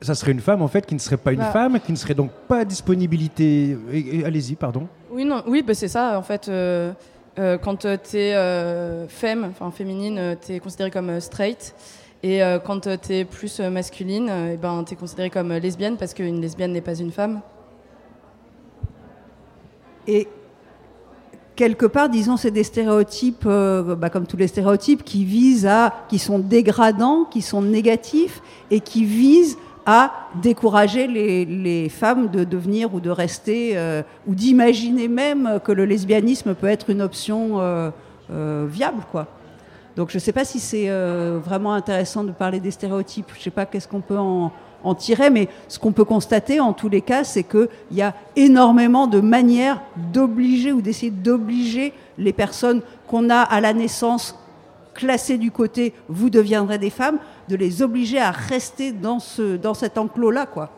[0.00, 1.50] ça serait une femme en fait qui ne serait pas une bah.
[1.50, 3.76] femme, qui ne serait donc pas à disponibilité.
[4.24, 4.86] Allez-y, pardon.
[5.10, 6.48] Oui, non, oui, bah, c'est ça en fait.
[6.48, 6.92] Euh,
[7.38, 11.74] euh, quand tu es femme, enfin féminine, tu es considérée comme straight.
[12.22, 16.40] Et quand tu es plus masculine, eh ben, tu es considérée comme lesbienne parce qu'une
[16.40, 17.40] lesbienne n'est pas une femme.
[20.06, 20.28] Et
[21.56, 25.92] quelque part, disons, c'est des stéréotypes, euh, bah, comme tous les stéréotypes, qui visent à,
[26.08, 30.12] qui sont dégradants, qui sont négatifs et qui visent à
[30.42, 36.54] décourager les, femmes de devenir ou de rester euh, ou d'imaginer même que le lesbianisme
[36.54, 37.90] peut être une option euh,
[38.66, 39.26] viable, quoi.
[39.94, 40.88] Donc je ne sais pas si c'est
[41.38, 43.30] vraiment intéressant de parler des stéréotypes.
[43.34, 44.50] Je ne sais pas qu'est-ce qu'on peut en,
[44.84, 48.14] en tirer, mais ce qu'on peut constater en tous les cas, c'est qu'il y a
[48.36, 49.80] énormément de manières
[50.12, 54.38] d'obliger ou d'essayer d'obliger les personnes qu'on a à la naissance
[54.94, 57.18] classées du côté vous deviendrez des femmes,
[57.48, 60.70] de les obliger à rester dans, ce, dans cet enclos-là, quoi.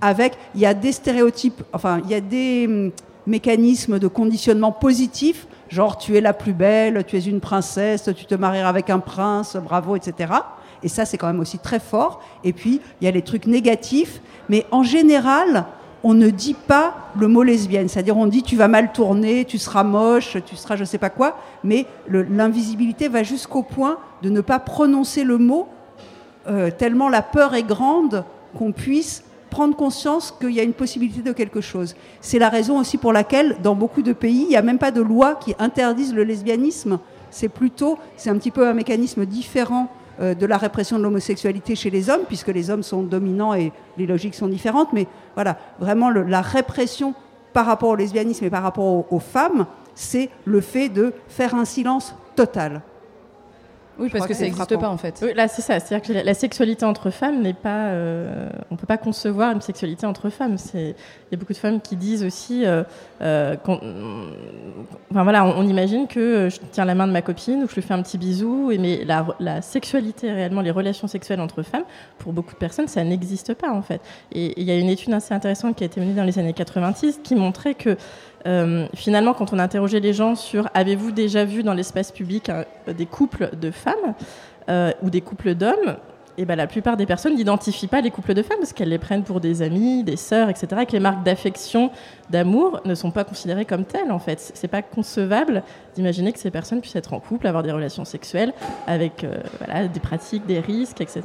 [0.00, 2.92] Avec, il y a des stéréotypes, enfin, il y a des hum,
[3.26, 8.26] mécanismes de conditionnement positifs, genre tu es la plus belle, tu es une princesse, tu
[8.26, 10.34] te marieras avec un prince, bravo, etc.
[10.86, 12.22] Et ça, c'est quand même aussi très fort.
[12.44, 14.20] Et puis, il y a les trucs négatifs.
[14.48, 15.66] Mais en général,
[16.04, 17.88] on ne dit pas le mot lesbienne.
[17.88, 21.10] C'est-à-dire, on dit tu vas mal tourner, tu seras moche, tu seras je sais pas
[21.10, 25.66] quoi, mais l'invisibilité va jusqu'au point de ne pas prononcer le mot,
[26.46, 28.24] euh, tellement la peur est grande
[28.56, 31.96] qu'on puisse prendre conscience qu'il y a une possibilité de quelque chose.
[32.20, 34.92] C'est la raison aussi pour laquelle, dans beaucoup de pays, il n'y a même pas
[34.92, 37.00] de loi qui interdise le lesbianisme.
[37.32, 41.90] C'est plutôt, c'est un petit peu un mécanisme différent de la répression de l'homosexualité chez
[41.90, 44.92] les hommes, puisque les hommes sont dominants et les logiques sont différentes.
[44.92, 47.14] Mais voilà, vraiment, la répression
[47.52, 51.64] par rapport au lesbianisme et par rapport aux femmes, c'est le fait de faire un
[51.64, 52.82] silence total.
[53.98, 55.20] Oui, parce que ça n'existe pas en fait.
[55.22, 55.80] Oui, là, c'est ça.
[55.80, 57.86] C'est-à-dire que la sexualité entre femmes n'est pas.
[57.86, 60.56] Euh, on ne peut pas concevoir une sexualité entre femmes.
[60.74, 60.94] Il
[61.32, 62.64] y a beaucoup de femmes qui disent aussi.
[62.66, 62.82] Euh,
[63.22, 63.56] euh
[65.10, 67.82] enfin voilà, on, imagine que je tiens la main de ma copine ou je lui
[67.82, 68.70] fais un petit bisou.
[68.70, 71.84] Et, mais la, la sexualité, réellement, les relations sexuelles entre femmes,
[72.18, 74.00] pour beaucoup de personnes, ça n'existe pas en fait.
[74.32, 76.52] Et il y a une étude assez intéressante qui a été menée dans les années
[76.52, 77.96] 90 qui montrait que
[78.46, 82.50] euh, finalement, quand on a interrogé les gens sur avez-vous déjà vu dans l'espace public
[82.86, 84.14] des couples de femmes
[84.68, 85.96] euh, ou des couples d'hommes,
[86.38, 88.90] et eh ben, la plupart des personnes n'identifient pas les couples de femmes parce qu'elles
[88.90, 90.82] les prennent pour des amis, des sœurs, etc.
[90.82, 91.90] Et que les marques d'affection,
[92.28, 94.52] d'amour ne sont pas considérées comme telles en fait.
[94.52, 95.62] C'est pas concevable
[95.94, 98.52] d'imaginer que ces personnes puissent être en couple, avoir des relations sexuelles
[98.86, 101.22] avec euh, voilà, des pratiques, des risques, etc.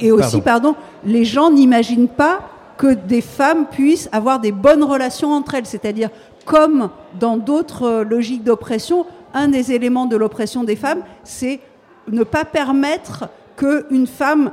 [0.00, 2.40] et, aussi, pardon, les gens n'imaginent pas
[2.76, 5.66] que des femmes puissent avoir des bonnes relations entre elles.
[5.66, 6.10] C'est-à-dire,
[6.44, 11.60] comme dans d'autres euh, logiques d'oppression, un des éléments de l'oppression des femmes, c'est
[12.08, 14.52] ne pas permettre qu'une femme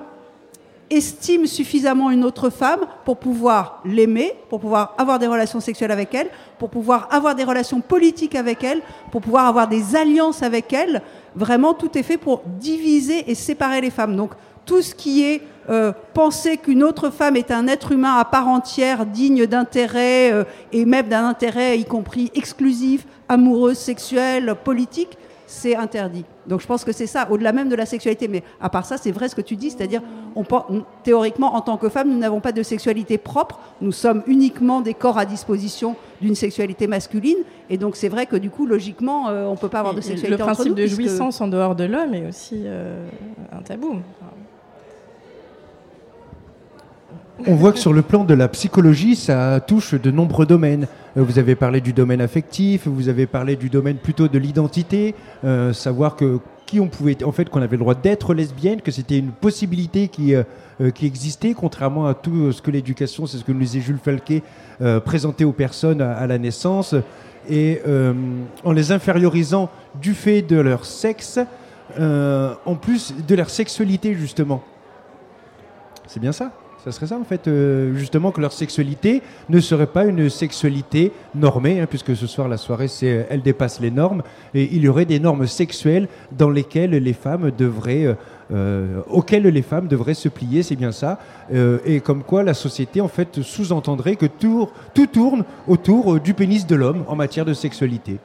[0.89, 6.13] estime suffisamment une autre femme pour pouvoir l'aimer, pour pouvoir avoir des relations sexuelles avec
[6.13, 6.29] elle,
[6.59, 11.01] pour pouvoir avoir des relations politiques avec elle, pour pouvoir avoir des alliances avec elle.
[11.35, 14.15] Vraiment, tout est fait pour diviser et séparer les femmes.
[14.15, 14.31] Donc,
[14.65, 18.47] tout ce qui est euh, penser qu'une autre femme est un être humain à part
[18.47, 25.75] entière, digne d'intérêt, euh, et même d'un intérêt y compris exclusif, amoureux, sexuel, politique, c'est
[25.75, 26.23] interdit.
[26.47, 28.27] Donc je pense que c'est ça, au-delà même de la sexualité.
[28.27, 30.01] Mais à part ça, c'est vrai ce que tu dis, c'est-à-dire,
[30.35, 30.45] on,
[31.03, 34.93] théoriquement, en tant que femme, nous n'avons pas de sexualité propre, nous sommes uniquement des
[34.93, 37.39] corps à disposition d'une sexualité masculine.
[37.69, 40.01] Et donc c'est vrai que du coup, logiquement, euh, on ne peut pas avoir de
[40.01, 42.63] sexualité Le principe de jouissance en dehors de l'homme est aussi
[43.51, 43.99] un tabou.
[47.47, 50.87] On voit que sur le plan de la psychologie, ça touche de nombreux domaines.
[51.17, 55.15] Euh, vous avez parlé du domaine affectif, vous avez parlé du domaine plutôt de l'identité,
[55.43, 58.91] euh, savoir que qui on pouvait, en fait, qu'on avait le droit d'être lesbienne, que
[58.91, 60.43] c'était une possibilité qui, euh,
[60.91, 64.41] qui existait, contrairement à tout ce que l'éducation, c'est ce que nous disait Jules Falquet,
[65.03, 66.95] présentait aux personnes à, la naissance,
[67.49, 67.81] et
[68.63, 69.69] en les infériorisant
[70.01, 71.39] du fait de leur sexe,
[71.99, 74.63] en plus de leur sexualité justement.
[76.07, 76.53] C'est bien ça?
[76.83, 81.11] Ça serait ça, en fait, euh, justement, que leur sexualité ne serait pas une sexualité
[81.35, 84.23] normée, hein, puisque ce soir, la soirée, c'est euh, elle dépasse les normes,
[84.55, 88.17] et il y aurait des normes sexuelles dans lesquelles les femmes devraient,
[88.51, 91.19] euh, auxquelles les femmes devraient se plier, c'est bien ça,
[91.85, 96.65] et comme quoi la société, en fait, sous-entendrait que tout, tout tourne autour du pénis
[96.65, 98.17] de l'homme en matière de sexualité.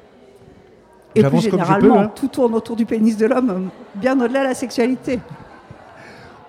[1.15, 2.11] Et plus généralement, hein.
[2.15, 5.19] tout tourne autour du pénis de l'homme, bien au-delà de la sexualité.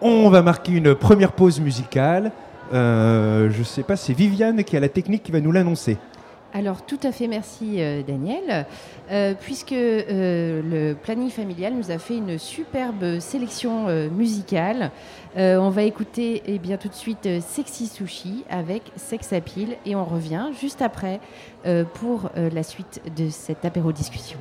[0.02, 2.32] On va marquer une première pause musicale.
[2.72, 5.98] Euh, je ne sais pas, c'est Viviane qui a la technique qui va nous l'annoncer.
[6.54, 8.66] Alors tout à fait, merci euh, Daniel,
[9.12, 14.92] euh, puisque le planning familial nous a fait une superbe sélection musicale.
[15.36, 20.06] on va écouter eh bien, tout de suite Sexy Sushi avec Sex Appeal et on
[20.06, 21.20] revient juste après
[21.96, 24.38] pour la suite de cette apéro discussion.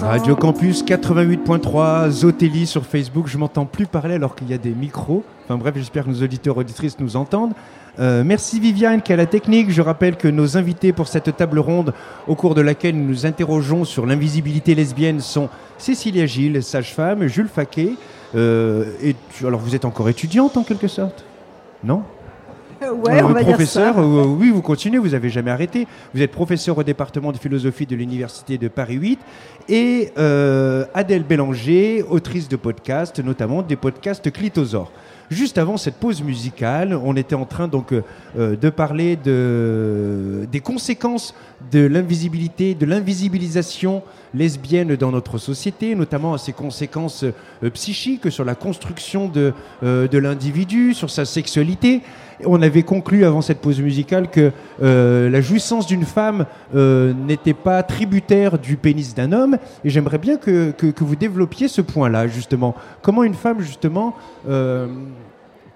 [0.00, 3.26] Radio Campus 88.3, Zotelli sur Facebook.
[3.28, 5.24] Je m'entends plus parler alors qu'il y a des micros.
[5.44, 7.52] Enfin bref, j'espère que nos auditeurs auditrices nous entendent.
[7.98, 9.70] Euh, merci Viviane qui a la technique.
[9.70, 11.94] Je rappelle que nos invités pour cette table ronde,
[12.26, 17.48] au cours de laquelle nous nous interrogeons sur l'invisibilité lesbienne, sont Cécilia Gilles, sage-femme, Jules
[17.48, 17.94] Faquet.
[18.34, 21.24] Euh, et alors vous êtes encore étudiante en quelque sorte?
[21.82, 22.02] Non?
[22.90, 24.26] Ouais, on va professeur, dire ça.
[24.26, 25.86] oui, vous continuez, vous n'avez jamais arrêté.
[26.14, 29.20] Vous êtes professeur au département de philosophie de l'Université de Paris 8
[29.68, 34.90] et euh, Adèle Bélanger, autrice de podcasts, notamment des podcasts Clitosaure.
[35.30, 38.02] Juste avant cette pause musicale, on était en train donc euh,
[38.36, 41.36] euh, de parler de, des conséquences
[41.70, 44.02] de l'invisibilité, de l'invisibilisation
[44.34, 50.18] lesbienne dans notre société, notamment à ses conséquences euh, psychiques sur la construction de, de
[50.18, 52.00] l'individu, sur sa sexualité.
[52.46, 58.58] On avait conclu avant cette pause musicale que la jouissance d'une femme n'était pas tributaire
[58.58, 59.58] du pénis d'un homme.
[59.84, 62.74] Et j'aimerais bien que, que, vous développiez ce point-là, justement.
[63.02, 64.14] Comment une femme, justement,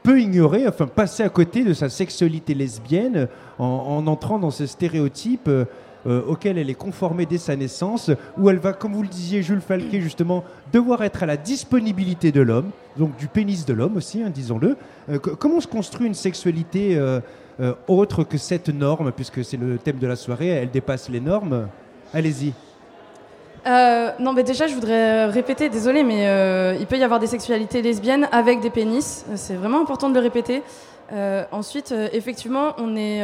[0.05, 3.27] peut ignorer, enfin passer à côté de sa sexualité lesbienne
[3.59, 5.49] en, entrant dans ce stéréotype
[6.07, 9.09] euh, euh, auquel elle est conformée dès sa naissance, où elle va, comme vous le
[9.09, 13.73] disiez Jules Falquet justement, devoir être à la disponibilité de l'homme, donc du pénis de
[13.73, 14.77] l'homme aussi, hein, disons-le.
[15.11, 17.01] Euh, comment se construit une sexualité
[17.89, 21.69] autre que cette norme, puisque c'est le thème de la soirée, elle dépasse les normes?
[22.13, 22.53] Allez-y.
[23.67, 27.27] Euh, non, mais déjà, je voudrais répéter, désolé, mais euh, il peut y avoir des
[27.27, 29.25] sexualités lesbiennes avec des pénis.
[29.37, 30.63] C'est vraiment important de le répéter.
[31.13, 33.23] Euh, ensuite, effectivement, on est,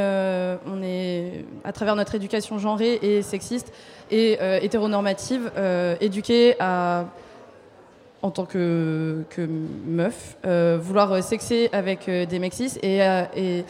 [0.67, 3.73] on est, à travers notre éducation genrée et sexiste
[4.11, 5.51] et hétéronormative,
[6.01, 7.07] éduqué à,
[8.23, 9.25] en tant que,
[9.87, 13.65] meuf, vouloir sexer avec des mecs cis et,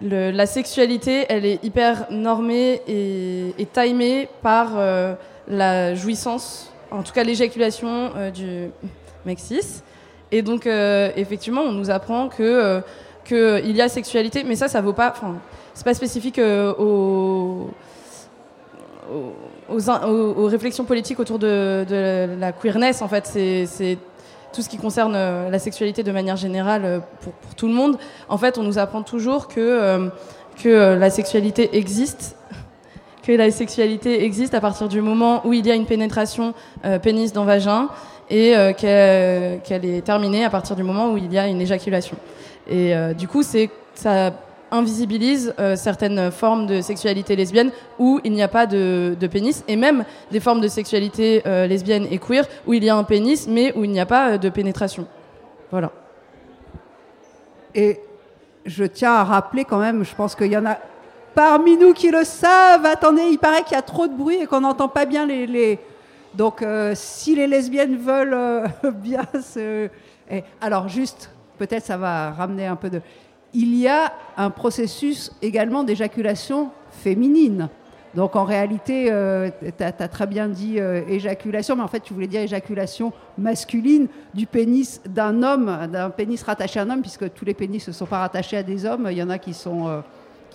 [0.00, 4.72] la sexualité, elle est hyper normée et, et timée par
[5.48, 8.70] la jouissance, en tout cas l'éjaculation euh, du
[9.26, 9.38] mec
[10.30, 12.80] Et donc, euh, effectivement, on nous apprend que euh,
[13.24, 15.10] qu'il y a sexualité, mais ça, ça vaut pas.
[15.10, 15.36] Enfin,
[15.74, 17.70] c'est pas spécifique aux,
[19.68, 21.86] aux, réflexions politiques autour de,
[22.38, 23.02] la queerness.
[23.02, 23.98] En fait, c'est
[24.52, 27.96] tout ce qui concerne la sexualité de manière générale pour, tout le monde.
[28.28, 30.10] En fait, on nous apprend toujours que
[30.64, 32.36] la sexualité existe
[33.22, 36.54] que la sexualité existe à partir du moment où il y a une pénétration
[36.84, 37.88] euh, pénis dans vagin
[38.28, 42.16] et euh, qu'elle est terminée à partir du moment où il y a une éjaculation.
[42.68, 44.32] Et euh, du coup, ça
[44.70, 50.06] invisibilise certaines formes de sexualité lesbienne où il n'y a pas de, pénis et même
[50.30, 53.84] des formes de sexualité lesbienne et queer où il y a un pénis mais où
[53.84, 55.06] il n'y a pas de pénétration.
[55.70, 55.92] Voilà.
[57.74, 58.00] Et
[58.64, 60.78] je tiens à rappeler quand même, je pense qu'il y en a
[61.34, 62.86] parmi nous qui le savent.
[62.86, 65.78] Attendez, il paraît qu'il y a trop de bruit et qu'on n'entend pas bien les.
[66.34, 69.88] Donc, euh, si les lesbiennes veulent euh, bien se.
[70.30, 71.30] Eh, alors, juste,
[71.66, 73.00] peut-être ça va ramener un peu de.
[73.54, 77.68] Il y a un processus également d'éjaculation féminine.
[78.14, 82.26] Donc en réalité, euh, tu as, très bien dit éjaculation, mais en fait tu voulais
[82.26, 87.46] dire éjaculation masculine du pénis d'un homme, d'un pénis rattaché à un homme, puisque tous
[87.46, 89.08] les pénis ne sont pas rattachés à des hommes.
[89.10, 90.02] Il y en a qui sont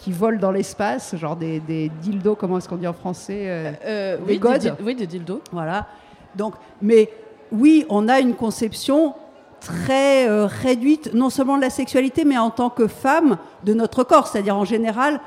[0.02, 3.72] qui volent dans l'espace, genre des, des, dildos, comment est-ce qu'on dit en français euh,
[3.86, 5.42] euh oui, des, oui, des dildos.
[5.52, 5.88] Voilà.
[6.36, 7.10] Donc, mais
[7.52, 9.16] oui, on a une conception
[9.60, 14.04] très euh, réduite, non seulement de la sexualité, mais en tant que femme de notre
[14.04, 14.28] corps.
[14.28, 15.20] C'est-à-dire, en général,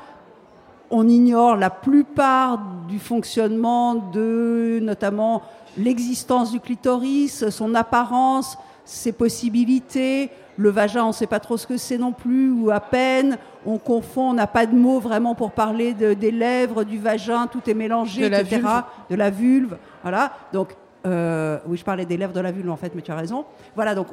[0.89, 5.41] on ignore la plupart du fonctionnement de, notamment,
[5.77, 11.65] l'existence du clitoris, son apparence, ses possibilités, le vagin, on ne sait pas trop ce
[11.65, 13.37] que c'est non plus, ou à peine.
[13.65, 17.61] On confond, on n'a pas de mots vraiment pour parler des lèvres, du vagin, tout
[17.69, 18.61] est mélangé, de etc.
[18.63, 19.77] La de la vulve.
[20.03, 20.33] Voilà.
[20.51, 20.75] Donc,
[21.05, 23.45] euh, oui, je parlais des lèvres de la vulve en fait, mais tu as raison.
[23.75, 23.95] Voilà.
[23.95, 24.07] Donc,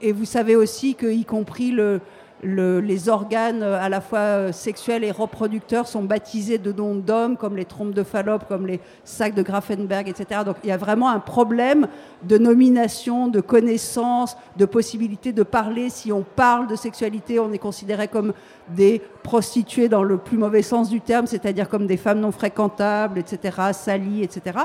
[0.00, 2.00] et vous savez aussi que, y compris le,
[2.42, 7.36] les organes euh, à la fois euh, sexuels et reproducteurs sont baptisés de noms d'hommes,
[7.36, 10.42] comme les trompes de Fallope, comme les sacs de Grafenberg, etc.
[10.44, 11.88] Donc il y a vraiment un problème
[12.22, 15.88] de nomination, de connaissance, de possibilité de parler.
[15.88, 18.32] Si on parle de sexualité, on est considéré comme
[18.68, 23.18] des prostituées dans le plus mauvais sens du terme, c'est-à-dire comme des femmes non fréquentables,
[23.18, 24.58] etc., salies, etc.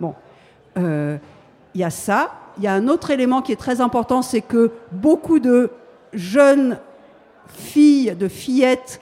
[0.00, 0.14] Bon,
[0.76, 1.20] il
[1.74, 2.32] y a ça.
[2.58, 5.70] Il y a un autre élément qui est très important, c'est que beaucoup de
[6.12, 6.78] jeunes
[7.48, 9.00] filles, de fillettes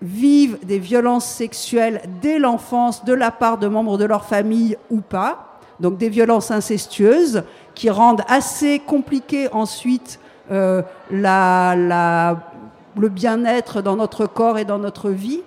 [0.00, 5.00] vivent des violences sexuelles dès l'enfance de la part de membres de leur famille ou
[5.00, 7.42] pas, donc des violences incestueuses
[7.74, 10.20] qui rendent assez compliqué ensuite
[10.50, 15.42] euh, le bien-être dans notre corps et dans notre vie.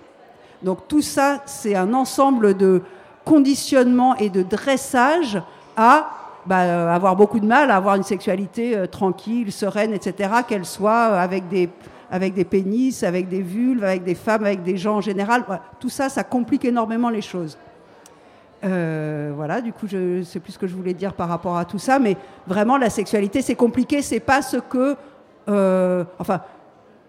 [0.64, 2.82] Donc tout ça, c'est un ensemble de
[3.26, 5.42] conditionnement et de dressage
[5.78, 6.10] à
[6.46, 11.48] bah, avoir beaucoup de mal à avoir une sexualité tranquille, sereine, etc., qu'elle soit avec
[11.50, 11.70] des
[12.12, 15.46] avec des pénis, avec des vulves, avec des femmes, avec des gens en général.
[15.80, 17.58] Tout ça, ça complique énormément les choses.
[18.64, 21.66] Euh, voilà, du coup, je sais plus ce que je voulais dire par rapport à
[21.66, 24.02] tout ça, mais vraiment, la sexualité, c'est compliqué.
[24.02, 24.96] C'est pas ce que,
[25.48, 26.42] euh, enfin,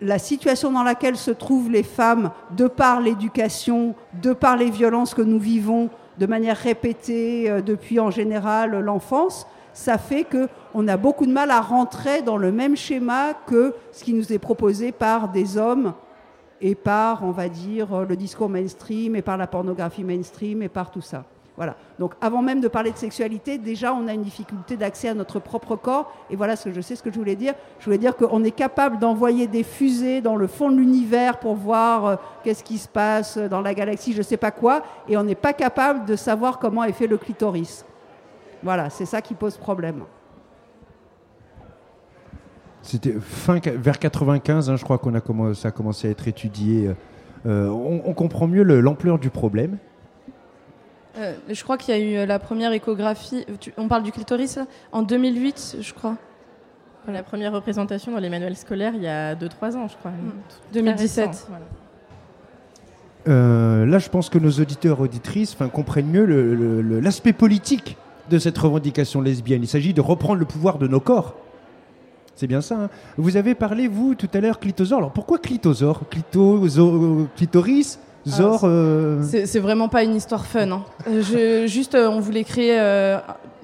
[0.01, 5.15] la situation dans laquelle se trouvent les femmes, de par l'éducation, de par les violences
[5.15, 10.97] que nous vivons de manière répétée euh, depuis en général l'enfance, ça fait qu'on a
[10.97, 14.93] beaucoup de mal à rentrer dans le même schéma que ce qui nous est proposé
[14.93, 15.95] par des hommes
[16.61, 20.91] et par, on va dire, le discours mainstream et par la pornographie mainstream et par
[20.91, 21.25] tout ça.
[21.57, 21.76] Voilà.
[21.98, 25.38] Donc avant même de parler de sexualité, déjà on a une difficulté d'accès à notre
[25.38, 26.12] propre corps.
[26.30, 27.55] Et voilà ce que je sais ce que je voulais dire.
[27.78, 31.55] Je voulais dire qu'on est capable d'envoyer des fusées dans le fond de l'univers pour
[31.55, 35.16] voir euh, qu'est-ce qui se passe dans la galaxie, je ne sais pas quoi, et
[35.16, 37.84] on n'est pas capable de savoir comment est fait le clitoris.
[38.62, 40.05] Voilà, c'est ça qui pose problème.
[42.80, 46.26] C'était fin vers 95, hein, je crois qu'on a commencé, ça a commencé à être
[46.26, 46.90] étudié.
[47.46, 49.78] Euh, on, comprend mieux l'ampleur du problème.
[51.19, 53.45] Euh, je crois qu'il y a eu euh, la première échographie.
[53.77, 54.59] on parle du clitoris
[54.93, 56.17] en 2008, je crois.
[57.09, 60.13] La première représentation dans les manuels scolaires il y a 2-3 ans, je crois.
[60.73, 61.49] 2017.
[63.27, 67.97] là, je pense que nos auditeurs auditrices comprennent mieux l'aspect politique
[68.31, 69.63] de cette revendication lesbienne.
[69.63, 71.35] Il s'agit de reprendre le pouvoir de nos corps.
[72.35, 72.77] C'est bien ça.
[72.85, 72.91] Hein.
[73.19, 74.99] vous avez parlé, vous, tout à l'heure, clitosaure.
[74.99, 76.03] Alors pourquoi clitosaure?
[77.37, 77.99] Clitoris?
[78.27, 78.61] Zor.
[78.62, 80.70] Ah, euh, c'est vraiment pas une histoire fun.
[80.70, 80.85] Hein.
[81.09, 82.79] Euh, juste, euh, on voulait créer.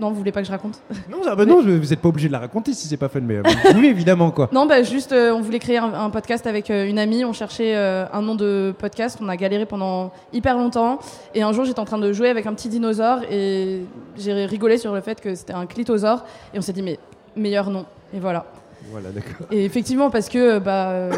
[0.00, 0.80] Non, vous voulez pas que je raconte?
[1.10, 3.40] Non, bah non, vous n'êtes pas obligé de la raconter si c'est pas fun, mais
[3.76, 4.48] oui, évidemment quoi.
[4.52, 7.24] Non, bah juste, on voulait créer un, podcast avec une amie.
[7.24, 9.18] On cherchait un nom de podcast.
[9.20, 11.00] On a galéré pendant hyper longtemps.
[11.34, 13.80] Et un jour, j'étais en train de jouer avec un petit dinosaure et
[14.16, 16.24] j'ai rigolé sur le fait que c'était un clitosaure.
[16.54, 16.98] Et on s'est dit, mais
[17.34, 17.84] meilleur nom.
[18.14, 18.46] Et voilà.
[18.92, 19.48] Voilà, d'accord.
[19.50, 21.08] Et effectivement, parce que bah,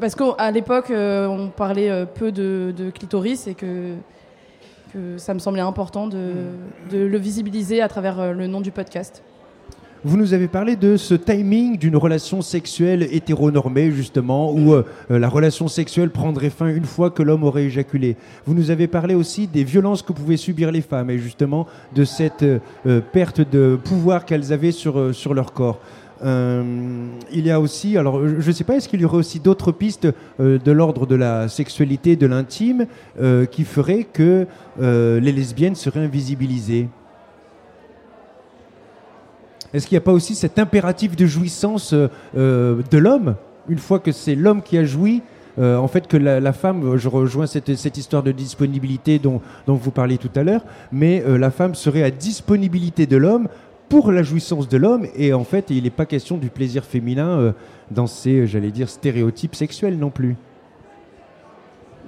[0.00, 3.94] parce qu'à l'époque, euh, on parlait euh, peu de, clitoris et que,
[4.92, 6.46] que, ça me semblait important de,
[6.92, 9.22] le visibiliser à travers euh, le nom du podcast.
[10.06, 14.74] Vous nous avez parlé de ce timing d'une relation sexuelle hétéronormée, justement, où
[15.08, 18.18] la relation sexuelle prendrait fin une fois que l'homme aurait éjaculé.
[18.44, 22.04] Vous nous avez parlé aussi des violences que pouvaient subir les femmes et justement de
[22.04, 22.44] cette
[23.12, 25.80] perte de pouvoir qu'elles avaient sur, sur leur corps.
[26.22, 26.62] Euh,
[27.32, 29.72] il y a aussi, alors je ne sais pas, est-ce qu'il y aurait aussi d'autres
[29.72, 30.08] pistes
[30.40, 32.86] euh, de l'ordre de la sexualité, de l'intime,
[33.20, 34.46] euh, qui feraient que
[34.78, 36.88] les lesbiennes seraient invisibilisées?
[39.72, 43.34] Est-ce qu'il n'y a pas aussi cet impératif de jouissance de l'homme,
[43.68, 45.22] une fois que c'est l'homme qui a joui
[45.56, 49.92] en fait, que la, femme, je rejoins cette, cette histoire de disponibilité dont, dont, vous
[49.92, 53.48] parliez tout à l'heure, mais la femme serait à disponibilité de l'homme
[54.00, 55.06] pour la jouissance de l'homme.
[55.14, 57.52] Et en fait, il n'est pas question du plaisir féminin euh,
[57.92, 60.34] dans ces, j'allais dire, stéréotypes sexuels non plus.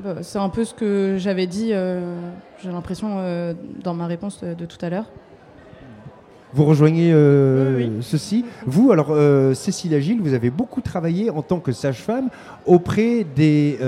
[0.03, 2.19] Bah, c'est un peu ce que j'avais dit, euh,
[2.61, 5.07] j'ai l'impression, euh, dans ma réponse de, tout à l'heure.
[6.55, 7.13] Vous rejoignez
[8.01, 8.45] ceci?
[8.65, 9.15] Vous, alors,
[9.55, 12.31] Cécile Agile, vous avez beaucoup travaillé en tant que sage-femme
[12.65, 13.79] auprès des,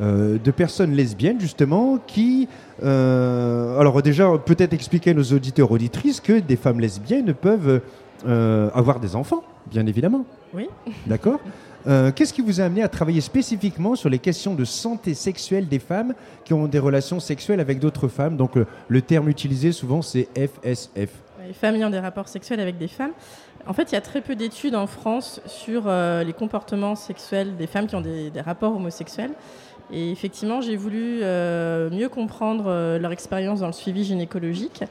[0.00, 2.48] de personnes lesbiennes, justement, qui
[2.82, 7.80] euh, alors déjà, peut-être expliquer à nos auditeurs auditrices que des femmes lesbiennes peuvent
[8.26, 10.24] euh, avoir des enfants, bien évidemment.
[10.54, 10.68] Oui.
[11.06, 11.40] D'accord?
[11.86, 15.68] Euh, qu'est-ce qui vous a amené à travailler spécifiquement sur les questions de santé sexuelle
[15.68, 18.36] des femmes qui ont des relations sexuelles avec d'autres femmes?
[18.36, 18.52] Donc
[18.88, 21.10] le terme utilisé souvent c'est FSF.
[21.46, 23.12] Les femmes ayant des rapports sexuels avec des femmes.
[23.66, 27.66] En fait, il y a très peu d'études en France sur les comportements sexuels des
[27.66, 29.32] femmes qui ont des rapports homosexuels.
[29.92, 34.84] Et effectivement, j'ai voulu euh, mieux comprendre euh, leur expérience dans le suivi gynécologique,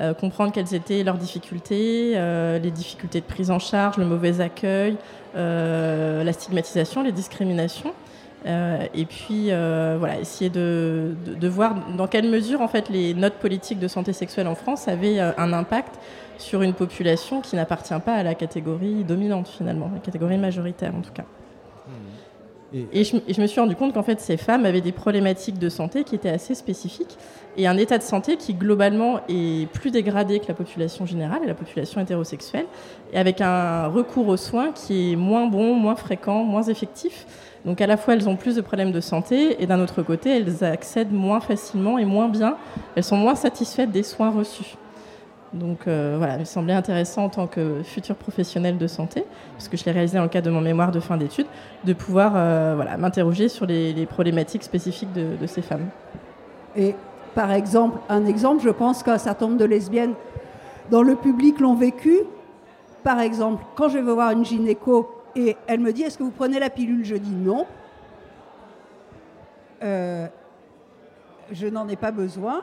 [0.00, 4.96] euh, comprendre quelles étaient leurs difficultés, les difficultés de prise en charge, le mauvais accueil,
[5.34, 7.92] la stigmatisation, les discriminations.
[8.46, 9.50] et puis
[9.98, 14.12] voilà, essayer de, de, voir dans quelle mesure en fait les notes politiques de santé
[14.12, 15.98] sexuelle en France avaient un impact
[16.38, 21.02] sur une population qui n'appartient pas à la catégorie dominante finalement, la catégorie majoritaire en
[21.02, 21.24] tout cas.
[22.72, 26.04] Et, je, me suis rendu compte qu'en fait, ces femmes avaient des problématiques de santé
[26.04, 27.18] qui étaient assez spécifiques
[27.56, 31.48] et un état de santé qui globalement est plus dégradé que la population générale et
[31.48, 32.66] la population hétérosexuelle,
[33.12, 37.26] et avec un recours aux soins qui est moins bon, moins fréquent, moins effectif.
[37.64, 40.30] Donc à la fois, elles ont plus de problèmes de santé et d'un autre côté,
[40.36, 42.56] elles accèdent moins facilement et moins bien,
[42.94, 44.76] elles sont moins satisfaites des soins reçus.
[45.52, 49.24] Donc euh, voilà, il me semblait intéressant en tant que futur professionnel de santé,
[49.54, 51.48] puisque je l'ai réalisé dans le cadre de mon mémoire de fin d'études,
[51.84, 55.88] de pouvoir euh, voilà, m'interroger sur les, problématiques spécifiques de, ces femmes.
[56.76, 56.94] Et
[57.34, 60.14] Par exemple, un exemple, je pense qu'un certain nombre de lesbiennes
[60.90, 62.20] dans le public l'ont vécu.
[63.02, 66.30] Par exemple, quand je vais voir une gynéco et elle me dit Est-ce que vous
[66.30, 67.66] prenez la pilule Je dis non.
[69.82, 70.28] Euh,
[71.50, 72.62] je n'en ai pas besoin.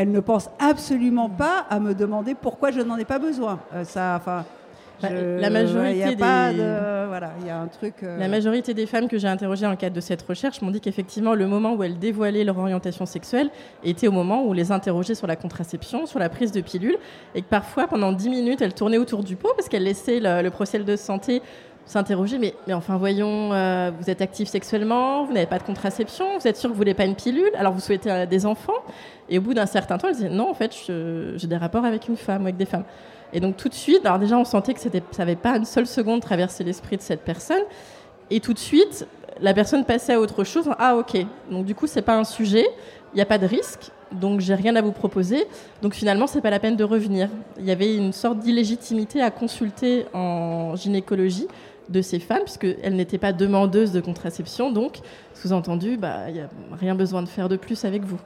[0.00, 3.58] Elle ne pense absolument pas à me demander pourquoi je n'en ai pas besoin.
[3.74, 4.44] Euh, ça, enfin,
[5.02, 6.14] la majorité des...
[6.16, 7.94] voilà, il y a un truc.
[8.04, 10.80] Euh, la majorité des femmes que j'ai interrogées en cadre de cette recherche m'ont dit
[10.80, 13.50] qu'effectivement, le moment où elles dévoilaient leur orientation sexuelle
[13.82, 16.96] était au moment où on les interrogeait sur la contraception, sur la prise de pilule,
[17.34, 20.42] et que parfois, pendant 10 minutes, elles tournaient autour du pot parce qu'elles laissaient le,
[20.42, 21.42] le procès de santé
[21.88, 26.38] s'interroger, mais, mais enfin voyons, euh, vous êtes actif sexuellement, vous n'avez pas de contraception,
[26.38, 28.74] vous êtes sûr que vous voulez pas une pilule, alors vous souhaitez euh, des enfants.
[29.28, 32.08] Et au bout d'un certain temps, elles disaient non, en fait, j'ai des rapports avec
[32.08, 32.84] une femme ou avec des femmes.
[33.32, 35.86] Et donc tout de suite, alors déjà on sentait que ça n'avait pas une seule
[35.86, 37.62] seconde traversé l'esprit de cette personne.
[38.30, 39.06] Et tout de suite,
[39.40, 40.68] la personne passait à autre chose.
[40.78, 41.16] Ah ok,
[41.50, 42.66] donc du coup c'est pas un sujet,
[43.12, 45.46] il n'y a pas de risque, donc j'ai rien à vous proposer.
[45.82, 47.28] Donc finalement c'est pas la peine de revenir.
[47.58, 51.48] Il y avait une sorte d'illégitimité à consulter en gynécologie
[51.88, 54.98] de ces femmes, puisqu'elles n'étaient pas demandeuses de contraception, donc
[55.34, 58.18] sous-entendu, bah, il n'y a rien besoin de faire de plus avec vous.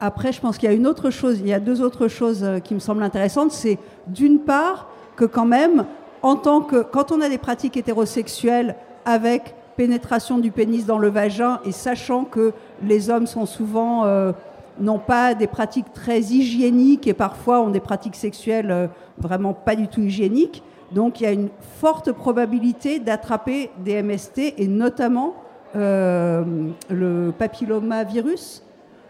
[0.00, 2.44] Après, je pense qu'il y a une autre chose, il y a deux autres choses
[2.44, 3.50] euh, qui me semblent intéressantes.
[3.50, 5.86] C'est d'une part que quand même,
[6.22, 11.08] en tant que, quand on a des pratiques hétérosexuelles avec pénétration du pénis dans le
[11.08, 14.32] vagin et sachant que les hommes sont souvent euh,
[14.80, 18.86] n'ont pas des pratiques très hygiéniques et parfois ont des pratiques sexuelles euh,
[19.18, 21.48] vraiment pas du tout hygiéniques, donc il y a une
[21.80, 25.34] forte probabilité d'attraper des MST et notamment
[25.76, 26.44] euh,
[26.88, 28.62] le papillomavirus.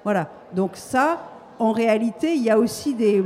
[0.05, 0.29] Voilà.
[0.55, 3.23] Donc ça, en réalité, il y a aussi des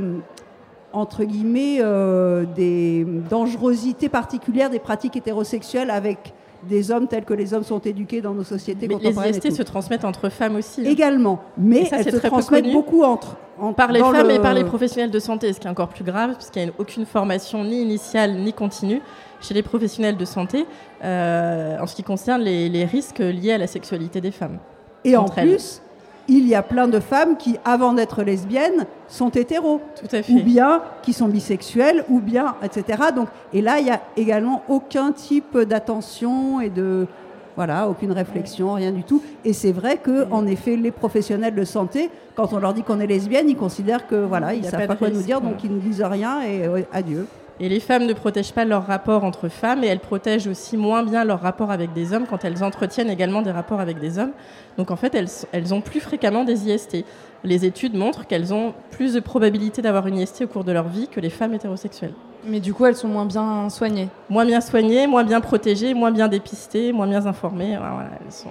[0.91, 6.33] entre guillemets euh, des dangerosités particulières des pratiques hétérosexuelles avec
[6.69, 9.63] des hommes tels que les hommes sont éduqués dans nos sociétés mais Les IST se
[9.63, 10.81] transmettent entre femmes aussi.
[10.81, 10.89] Hein.
[10.89, 13.37] Également, mais elles se transmettent beaucoup entre.
[13.75, 16.35] par les femmes et par les professionnels de santé, ce qui est encore plus grave,
[16.35, 19.01] puisqu'il n'y a aucune formation ni initiale ni continue
[19.41, 20.65] chez les professionnels de santé
[21.03, 24.59] euh, en ce qui concerne les, risques liés à la sexualité des femmes.
[25.03, 25.81] Et en plus,
[26.27, 29.81] il y a plein de femmes qui, avant d'être lesbiennes, sont hétéros.
[29.99, 30.33] Tout à fait.
[30.33, 33.03] Ou bien qui sont bisexuelles, ou bien, etc.
[33.15, 37.07] Donc, et là, il n'y a également aucun type d'attention et de.
[37.55, 39.21] Voilà, aucune réflexion, rien du tout.
[39.45, 42.99] Et c'est vrai que, en effet, les professionnels de santé, quand on leur dit qu'on
[42.99, 45.71] est lesbienne, ils considèrent que voilà, ils ne savent pas, quoi nous dire, donc ils
[45.71, 47.27] ne disent rien et adieu.
[47.59, 51.03] Et les femmes ne protègent pas leur rapport entre femmes et elles protègent aussi moins
[51.03, 54.31] bien leur rapport avec des hommes quand elles entretiennent également des rapports avec des hommes.
[54.77, 57.05] Donc en fait, elles, elles ont plus fréquemment des IST.
[57.43, 60.87] Les études montrent qu'elles ont plus de probabilité d'avoir une IST au cours de leur
[60.87, 62.13] vie que les femmes hétérosexuelles.
[62.45, 64.09] Mais du coup, elles sont moins bien soignées.
[64.29, 67.77] Moins bien soignées, moins bien protégées, moins bien dépistées, moins bien informées.
[67.77, 68.49] Voilà, elles sont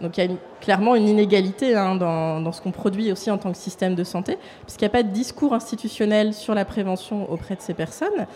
[0.00, 3.52] donc il y a clairement une inégalité hein, dans, ce qu'on produit aussi en tant
[3.52, 7.56] que système de santé, puisqu'il n'y a pas de discours institutionnel sur la prévention auprès
[7.56, 8.26] de ces personnes.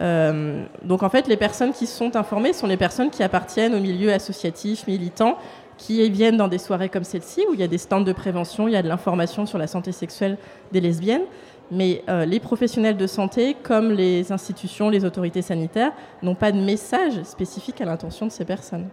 [0.00, 3.80] Euh, donc en fait, les personnes qui sont informées sont les personnes qui appartiennent au
[3.80, 5.36] milieu associatif, militant,
[5.76, 8.66] qui viennent dans des soirées comme celle-ci, où il y a des stands de prévention,
[8.66, 10.38] il y a de l'information sur la santé sexuelle
[10.72, 11.24] des lesbiennes.
[11.70, 15.92] Mais euh, les professionnels de santé, comme les institutions, les autorités sanitaires,
[16.22, 18.88] n'ont pas de message spécifique à l'intention de ces personnes.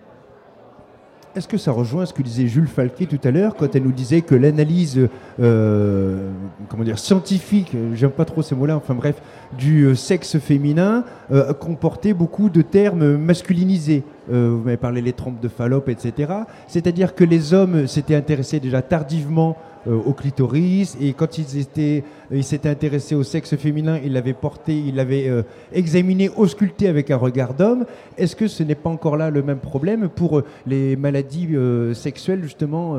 [1.35, 3.91] Est-ce que ça rejoint ce que disait Jules Falquet tout à l'heure quand elle nous
[3.91, 5.09] disait que l'analyse
[5.39, 6.29] euh,
[6.69, 9.19] comment dire scientifique, j'aime pas trop ces mots-là, enfin bref,
[9.57, 14.03] du euh, sexe féminin euh, comportait beaucoup de termes masculinisés.
[14.27, 16.31] Vous m'avez parlé les trompes de Fallope, etc.
[16.67, 22.43] C'est-à-dire que les hommes s'étaient intéressés déjà tardivement au clitoris et quand ils étaient il
[22.43, 27.17] s'était intéressé au sexe féminin, il l'avait porté, il l'avait euh, examiné, ausculté avec un
[27.17, 27.85] regard d'homme.
[28.17, 31.93] Est-ce que ce n'est pas encore là le même problème pour euh, les maladies euh,
[31.93, 32.97] sexuelles, justement,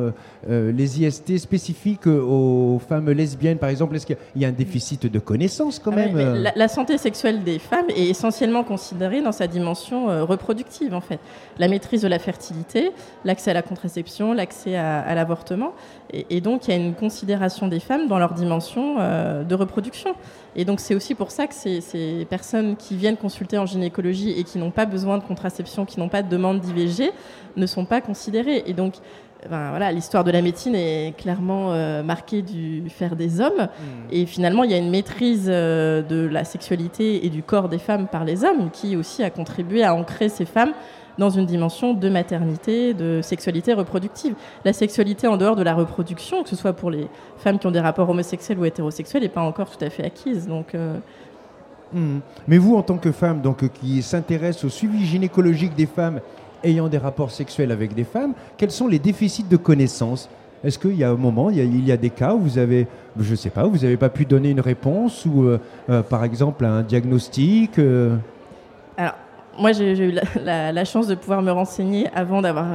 [0.48, 3.96] les IST spécifiques aux femmes lesbiennes, par exemple?
[3.96, 7.58] Est-ce qu'il y a un déficit de connaissances quand ah même la, santé sexuelle des
[7.58, 11.13] femmes est essentiellement considérée dans sa dimension reproductive, en fait.
[11.58, 12.90] La maîtrise de la fertilité,
[13.24, 15.72] l'accès à la contraception, l'accès à, l'avortement.
[16.12, 19.54] Et, et, donc, il y a une considération des femmes dans leur dimension euh, de
[19.54, 20.14] reproduction.
[20.56, 24.44] Et donc c'est aussi pour ça que ces, personnes qui viennent consulter en gynécologie et
[24.44, 27.10] qui n'ont pas besoin de contraception, qui n'ont pas de demande d'IVG,
[27.56, 28.62] ne sont pas considérées.
[28.66, 28.94] Et donc
[29.48, 33.68] voilà, l'histoire de la médecine est clairement euh, marquée du faire des hommes.
[33.68, 34.06] Hmm.
[34.10, 37.78] Et finalement, il y a une maîtrise euh, de la sexualité et du corps des
[37.78, 40.72] femmes par les hommes qui aussi a contribué à ancrer ces femmes
[41.18, 44.34] dans une dimension de maternité, de sexualité reproductive.
[44.64, 47.08] La sexualité en dehors de la reproduction, que ce soit pour les
[47.38, 50.46] femmes qui ont des rapports homosexuels ou hétérosexuels, n'est pas encore tout à fait acquise.
[50.46, 50.98] Donc, euh,
[51.92, 52.18] hmm.
[52.48, 56.20] Mais vous, en tant que femme donc, qui s'intéresse au suivi gynécologique des femmes
[56.62, 60.28] ayant des rapports sexuels avec des femmes, quels sont les déficits de connaissances?
[60.64, 62.38] Est-ce qu'il y a un moment, il y a, il y a, des cas où
[62.38, 62.86] vous avez,
[63.20, 65.46] je sais pas, vous n'avez pas pu donner une réponse ou,
[66.08, 67.78] par exemple, un diagnostic
[68.96, 69.12] Alors,
[69.58, 72.66] moi, j'ai eu la, chance de pouvoir me renseigner avant d'avoir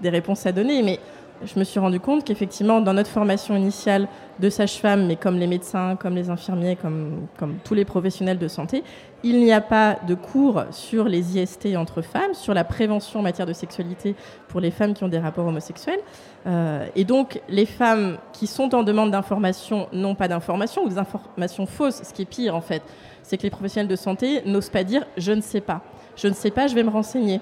[0.00, 0.98] des réponses à donner, mais
[1.44, 4.08] je me suis rendu compte qu'effectivement, dans notre formation initiale
[4.40, 8.48] de sage-femme, mais comme les médecins, comme les infirmiers, comme, comme tous les professionnels de
[8.48, 8.82] santé,
[9.22, 13.22] il n'y a pas de cours sur les IST entre femmes, sur la prévention en
[13.22, 14.14] matière de sexualité
[14.48, 16.00] pour les femmes qui ont des rapports homosexuels.
[16.46, 20.98] Euh, et donc, les femmes qui sont en demande d'informations n'ont pas d'informations ou des
[20.98, 22.02] informations fausses.
[22.04, 22.82] Ce qui est pire, en fait,
[23.28, 25.82] c'est que les professionnels de santé n'osent pas dire je ne sais pas.
[26.16, 27.40] Je ne sais pas, je vais me renseigner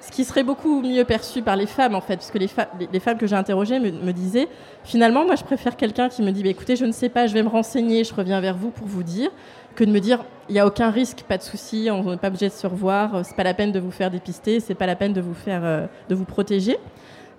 [0.00, 2.48] ce qui serait beaucoup mieux perçu par les femmes, en fait, parce que les,
[2.90, 4.48] les femmes que j'ai interrogées me, disaient,
[4.82, 7.34] finalement, moi, je préfère quelqu'un qui me dit, bah, écoutez, je ne sais pas, je
[7.34, 9.30] vais me renseigner, je reviens vers vous pour vous dire,
[9.74, 12.28] que de me dire, il n'y a aucun risque, pas de souci, on n'est pas
[12.28, 14.96] obligé de se revoir, c'est pas la peine de vous faire dépister, c'est pas la
[14.96, 16.78] peine de vous faire, euh, de vous protéger.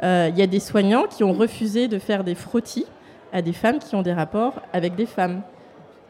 [0.03, 2.85] Euh, il y a des soignants qui ont refusé de faire des frottis
[3.33, 5.41] à des femmes qui ont des rapports avec des femmes,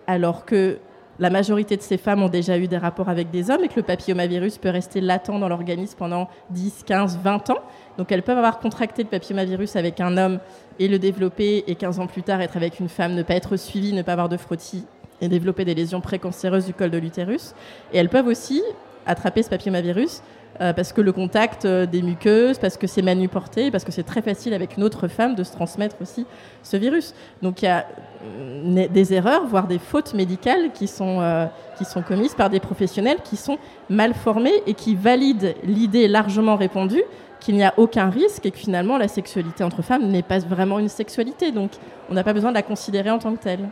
[0.06, 0.80] alors que
[1.22, 3.76] la majorité de ces femmes ont déjà eu des rapports avec des hommes et que
[3.76, 7.59] le papillomavirus peut rester latent dans l'organisme pendant 10, 15, 20 ans.
[7.99, 10.39] Donc elles peuvent avoir contracté le papillomavirus avec un homme
[10.80, 13.55] et le développer et 15 ans plus tard être avec une femme, ne pas être
[13.55, 14.84] suivie, ne pas avoir de frottis
[15.22, 17.53] et développer des lésions précancéreuses du col de l'utérus.
[17.93, 18.63] Et elles peuvent aussi
[19.05, 20.24] attraper ce papillomavirus
[20.60, 24.04] euh, parce que le contact euh, des muqueuses, parce que c'est manuporté, parce que c'est
[24.04, 26.26] très facile avec une autre femme de se transmettre aussi
[26.62, 27.16] ce virus.
[27.41, 27.88] Donc il y a
[28.26, 31.47] euh, des erreurs, voire des fautes médicales qui sont,
[31.78, 33.58] qui sont commises par des professionnels qui sont
[33.89, 37.04] mal formés et qui valident l'idée largement répandue
[37.39, 40.80] qu'il n'y a aucun risque et que finalement la sexualité entre femmes n'est pas vraiment
[40.80, 41.52] une sexualité.
[41.52, 41.72] Donc
[42.10, 43.70] on n'a pas besoin de la considérer en tant que telle.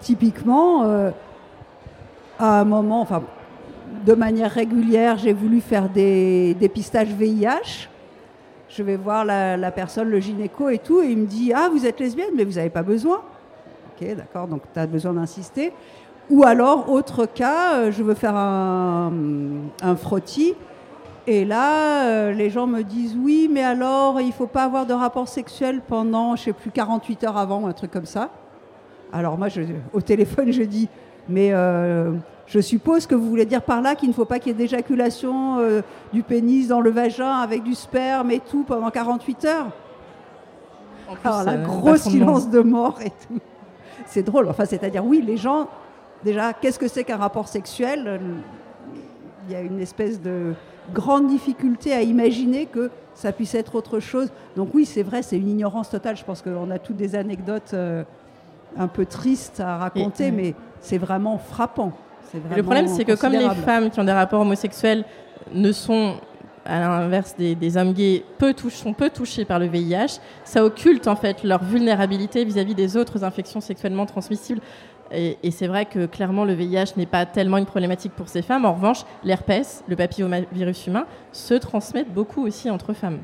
[0.00, 0.82] Typiquement,
[2.38, 3.22] à un moment, enfin
[4.04, 7.88] de manière régulière, j'ai voulu faire des dépistages VIH.
[8.68, 11.86] Je vais voir la, personne, le gynéco et tout, et il me dit Ah, vous
[11.86, 13.22] êtes lesbienne, mais vous n'avez pas besoin.
[13.92, 15.72] Ok, d'accord, donc tu as besoin d'insister.
[16.30, 19.12] Ou alors, autre cas, euh, je veux faire un,
[19.96, 20.54] frottis.
[21.26, 24.86] Et là, euh, les gens me disent oui, mais alors il ne faut pas avoir
[24.86, 28.30] de rapport sexuel pendant, je sais plus, 48 heures avant, un truc comme ça.
[29.12, 29.48] Alors moi,
[29.92, 30.88] au téléphone, je dis,
[31.28, 32.12] mais euh,
[32.46, 34.58] je suppose que vous voulez dire par là qu'il ne faut pas qu'il y ait
[34.58, 35.82] d'éjaculation euh,
[36.12, 39.66] du pénis dans le vagin avec du sperme et tout pendant 48 heures.
[41.24, 43.40] Alors là, gros silence de mort et tout.
[44.06, 44.48] C'est drôle.
[44.48, 45.68] Enfin, c'est-à-dire, oui, les gens,
[46.24, 48.20] déjà, qu'est-ce que c'est qu'un rapport sexuel?
[49.46, 50.54] Il y a une espèce de
[50.92, 54.30] grande difficulté à imaginer que ça puisse être autre chose.
[54.56, 56.16] Donc oui, c'est vrai, c'est une ignorance totale.
[56.16, 58.02] Je pense qu'on a toutes des anecdotes euh,
[58.76, 61.92] un peu tristes à raconter, mais c'est vraiment frappant
[62.56, 65.04] le problème, c'est que comme les femmes qui ont des rapports homosexuels
[65.52, 66.14] ne sont
[66.64, 71.16] à l'inverse des, hommes gays, peu sont peu touchés par le VIH, ça occulte en
[71.16, 74.60] fait leur vulnérabilité vis-à-vis des autres infections sexuellement transmissibles.
[75.12, 78.64] Et, c'est vrai que clairement le VIH n'est pas tellement une problématique pour ces femmes.
[78.64, 83.18] En revanche, l'herpès, le papillomavirus humain, se transmettent beaucoup aussi entre femmes.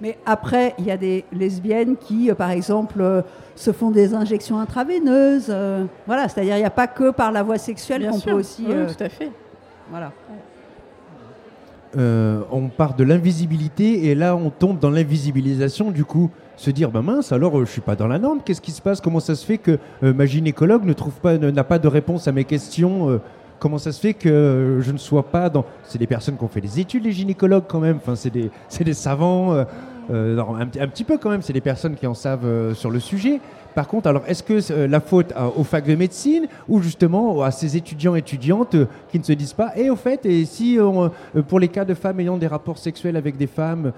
[0.00, 3.22] Mais après, il y a des lesbiennes qui, euh, par exemple, euh,
[3.54, 5.46] se font des injections intraveineuses.
[5.48, 8.64] Euh, voilà, c'est-à-dire il n'y a pas que par la voie sexuelle qu'on peut aussi.
[8.68, 9.30] Oui, tout à fait.
[9.90, 10.12] Voilà.
[11.96, 17.02] on part de l'invisibilité et là on tombe dans l'invisibilisation du coup se dire ben
[17.02, 19.00] mince alors je suis pas dans la norme qu'est-ce qui se passe?
[19.00, 22.32] Comment ça se fait que ma gynécologue ne trouve pas n'a pas de réponse à
[22.32, 23.20] mes questions
[23.64, 26.48] comment ça se fait que je ne sois pas dans c'est des personnes qui ont
[26.48, 28.50] fait des études les gynécologues quand même enfin c'est des,
[28.92, 29.64] savants
[30.10, 33.00] euh, un, petit peu quand même, c'est des personnes qui en savent euh, sur le
[33.00, 33.40] sujet.
[33.74, 37.50] Par contre, alors est-ce que euh, la faute aux facs de médecine ou justement à
[37.50, 38.76] ces étudiants étudiantes
[39.10, 40.78] qui ne se disent pas et au fait si
[41.48, 43.92] pour les cas de femmes ayant des rapports sexuels avec des femmes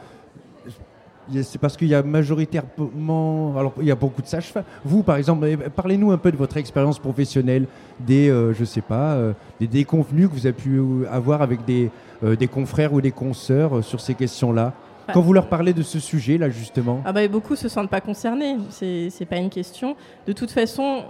[1.43, 4.65] c'est parce qu'il y a majoritairement, alors il y a beaucoup de sages-femmes.
[4.85, 7.67] Vous, par exemple, parlez-nous un peu de votre expérience professionnelle,
[8.01, 9.19] des, je sais pas,
[9.61, 11.91] des déconvenus que vous avez pu avoir avec des,
[12.23, 14.73] des confrères ou des consoeurs sur ces questions-là.
[15.13, 18.01] Quand vous leur parlez de ce sujet-là, justement ah bah, Beaucoup ne se sentent pas
[18.01, 18.57] concernés.
[18.71, 19.97] C'est n'est pas une question.
[20.27, 21.05] De toute façon,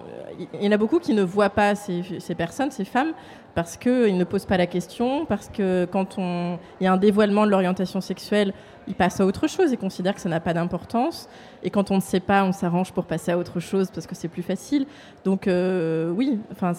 [0.55, 3.13] il y en a beaucoup qui ne voient pas ces, ces personnes, ces femmes,
[3.57, 7.47] parce qu'ils ne posent pas la question, parce que quand il y a un dévoilement
[7.47, 8.53] de l'orientation sexuelle,
[8.87, 11.27] ils passent à autre chose et considèrent que ça n'a pas d'importance.
[11.63, 14.15] Et quand on ne sait pas, on s'arrange pour passer à autre chose parce que
[14.15, 14.85] c'est plus facile.
[15.25, 16.73] Donc euh, oui, enfin.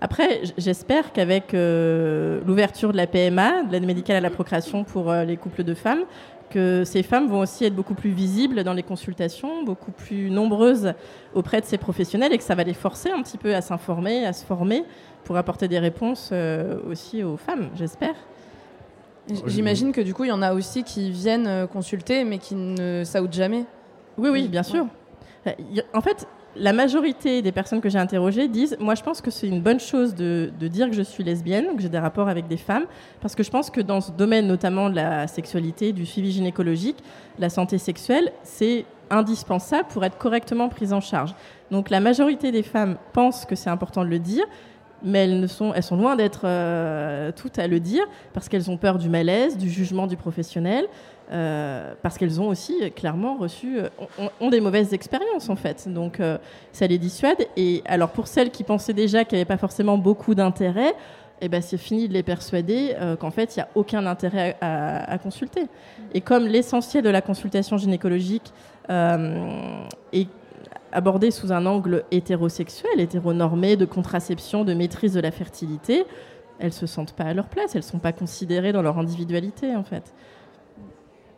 [0.00, 5.10] Après, j'espère qu'avec euh, l'ouverture de la PMA, de l'aide médicale à la procréation pour
[5.10, 6.04] euh, les couples de femmes,
[6.48, 10.94] que ces femmes vont aussi être beaucoup plus visibles dans les consultations, beaucoup plus nombreuses
[11.34, 14.24] auprès de ces professionnels et que ça va les forcer un petit peu à s'informer,
[14.24, 14.84] à se former
[15.24, 18.14] pour apporter des réponses euh, aussi aux femmes, j'espère.
[19.46, 23.02] J'imagine que du coup, il y en a aussi qui viennent consulter, mais qui ne
[23.04, 23.66] saoutent jamais.
[24.16, 24.86] Oui, oui, bien sûr.
[25.92, 29.48] En fait, la majorité des personnes que j'ai interrogées disent Moi, je pense que c'est
[29.48, 32.56] une bonne chose de, dire que je suis lesbienne, que j'ai des rapports avec des
[32.56, 32.86] femmes,
[33.20, 36.98] parce que je pense que dans ce domaine, notamment de la sexualité, du suivi gynécologique,
[37.38, 41.34] la santé sexuelle, c'est indispensable pour être correctement prise en charge.
[41.70, 44.44] Donc, la majorité des femmes pensent que c'est important de le dire,
[45.02, 48.70] mais elles, ne sont, elles sont loin d'être euh, toutes à le dire, parce qu'elles
[48.70, 50.86] ont peur du malaise, du jugement du professionnel.
[51.30, 53.90] Euh, parce qu'elles ont aussi clairement reçu, euh,
[54.40, 55.86] ont, des mauvaises expériences en fait.
[55.86, 56.22] Donc
[56.72, 57.46] ça les dissuade.
[57.54, 60.94] Et alors pour celles qui pensaient déjà qu'il n'y avait pas forcément beaucoup d'intérêt,
[61.42, 65.18] eh ben, c'est fini de les persuader qu'en fait il n'y a aucun intérêt à,
[65.18, 65.66] consulter.
[66.14, 68.54] Et comme l'essentiel de la consultation gynécologique
[68.88, 70.28] est
[70.92, 76.04] abordé sous un angle hétérosexuel, hétéronormé, de contraception, de maîtrise de la fertilité,
[76.58, 79.84] elles se sentent pas à leur place, elles sont pas considérées dans leur individualité en
[79.84, 80.14] fait.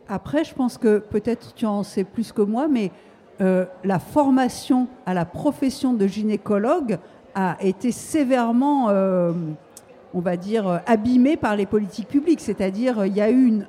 [0.07, 2.91] Après, je pense que peut-être tu en sais plus que moi, mais
[3.39, 6.97] euh, la formation à la profession de gynécologue
[7.33, 9.31] a été sévèrement, euh,
[10.13, 12.41] on va dire, abîmée par les politiques publiques.
[12.41, 13.63] C'est-à-dire, il y a eu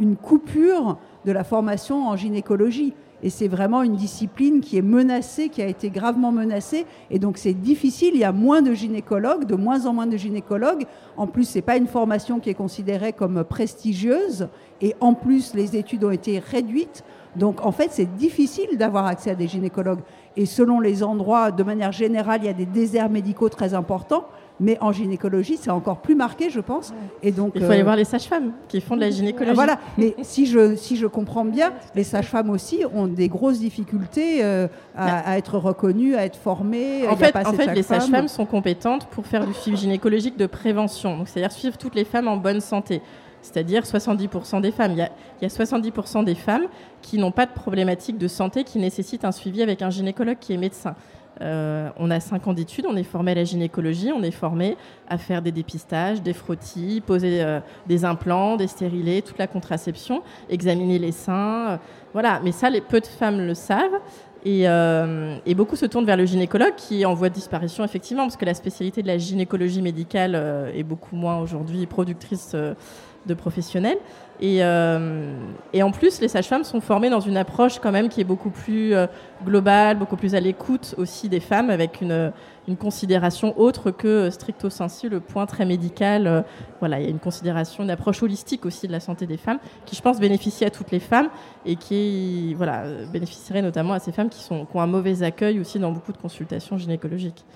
[0.00, 2.92] une coupure de la formation en gynécologie.
[3.22, 6.86] Et c'est vraiment une discipline qui est menacée, qui a été gravement menacée.
[7.10, 10.16] Et donc c'est difficile, il y a moins de gynécologues, de moins en moins de
[10.16, 10.84] gynécologues.
[11.16, 14.48] En plus, ce n'est pas une formation qui est considérée comme prestigieuse.
[14.80, 17.04] Et en plus, les études ont été réduites.
[17.36, 20.00] Donc en fait, c'est difficile d'avoir accès à des gynécologues.
[20.36, 24.26] Et selon les endroits, de manière générale, il y a des déserts médicaux très importants.
[24.58, 26.94] Mais en gynécologie, c'est encore plus marqué, je pense.
[27.22, 29.54] Et donc, il faut aller euh, voir les sages-femmes qui font de la gynécologie.
[29.54, 29.78] Voilà.
[29.98, 34.66] Mais si je, si je comprends bien, les sages-femmes aussi ont des grosses difficultés euh,
[34.96, 37.06] à, être reconnues, à être formées.
[37.06, 41.18] En fait, en fait les sages-femmes sont compétentes pour faire du suivi gynécologique de prévention.
[41.18, 43.02] Donc, c'est-à-dire suivre toutes les femmes en bonne santé
[43.42, 44.92] c'est-à-dire 70% des femmes.
[44.92, 46.66] Il y, a, il y a 70% des femmes
[47.00, 50.52] qui n'ont pas de problématique de santé qui nécessitent un suivi avec un gynécologue qui
[50.52, 50.96] est médecin.
[51.42, 54.76] Euh, on a 5 ans d'études, on est formé à la gynécologie, on est formé
[55.08, 60.22] à faire des dépistages, des frottis, poser euh, des implants, des stérilés, toute la contraception,
[60.48, 61.68] examiner les seins.
[61.68, 61.76] Euh,
[62.12, 64.00] voilà, mais ça, les, peu de femmes le savent.
[64.44, 68.22] Et, et, beaucoup se tournent vers le gynécologue qui est en voie de disparition, effectivement,
[68.22, 70.40] parce que la spécialité de la gynécologie médicale
[70.72, 73.98] est beaucoup moins aujourd'hui productrice de professionnels.
[74.40, 75.34] Et, euh,
[75.72, 78.50] et, en plus, les sages-femmes sont formées dans une approche quand même qui est beaucoup
[78.50, 79.06] plus euh,
[79.44, 82.32] globale, beaucoup plus à l'écoute aussi des femmes, avec une,
[82.68, 86.26] une considération autre que stricto sensu, le point très médical.
[86.26, 86.42] Euh,
[86.80, 89.58] voilà, il y a une considération, une approche holistique aussi de la santé des femmes,
[89.86, 91.28] qui je pense bénéficie à toutes les femmes
[91.64, 95.58] et qui voilà, bénéficierait notamment à ces femmes qui, sont, qui ont un mauvais accueil
[95.60, 97.46] aussi dans beaucoup de consultations gynécologiques.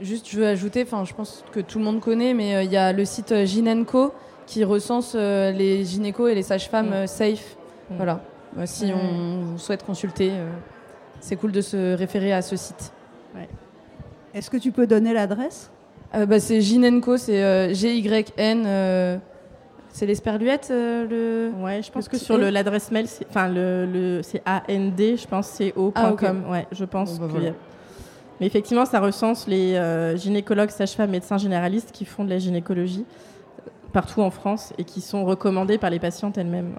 [0.00, 2.92] juste, je veux ajouter, je pense que tout le monde connaît, mais il y a
[2.92, 4.12] le site Ginenco
[4.46, 6.94] qui recense euh, les gynécos et les sages-femmes mm.
[6.94, 7.56] euh, safe.
[7.90, 7.96] Mm.
[7.96, 8.20] Voilà.
[8.56, 10.50] Bah, si on souhaite consulter, euh,
[11.20, 12.92] c'est cool de se référer à ce site.
[14.34, 15.70] Est-ce que tu peux donner l'adresse?
[16.14, 19.20] Bah, C'est Ginenco, c'est G-Y-N.
[19.90, 21.50] c'est l'esperluette le.
[21.60, 25.72] Ouais, je pense que sur l'adresse mail, enfin le, le c'est AND, je pense c'est
[25.76, 26.44] o.com.
[26.46, 27.18] Ah, ouais, je pense.
[27.18, 27.26] Bah,
[28.40, 29.78] Mais effectivement, ça recense les
[30.16, 33.04] gynécologues, sages-femmes, médecins généralistes qui font de la gynécologie
[33.92, 36.74] partout en France et qui sont recommandées par les patientes elles-mêmes.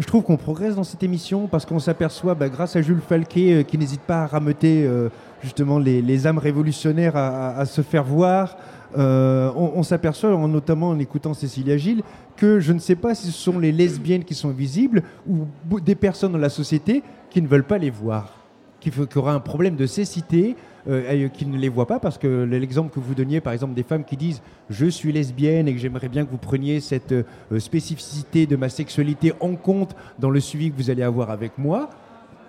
[0.00, 3.52] Je trouve qu'on progresse dans cette émission parce qu'on s'aperçoit, bah, grâce à Jules Falquet,
[3.52, 5.10] euh, qui n'hésite pas à rameuter euh,
[5.42, 8.56] justement les, âmes révolutionnaires à, se faire voir,
[8.96, 12.02] euh, on, s'aperçoit, notamment en écoutant Cécilia Gilles,
[12.36, 15.94] que je ne sais pas si ce sont les lesbiennes qui sont visibles ou des
[15.94, 18.39] personnes dans la société qui ne veulent pas les voir,
[18.80, 20.56] qui, aura un problème de cécité,
[20.88, 23.82] euh, qui ne les voient pas parce que l'exemple que vous donniez, par exemple, des
[23.82, 27.24] femmes qui disent je suis lesbienne et que j'aimerais bien que vous preniez cette euh,
[27.58, 31.90] spécificité de ma sexualité en compte dans le suivi que vous allez avoir avec moi.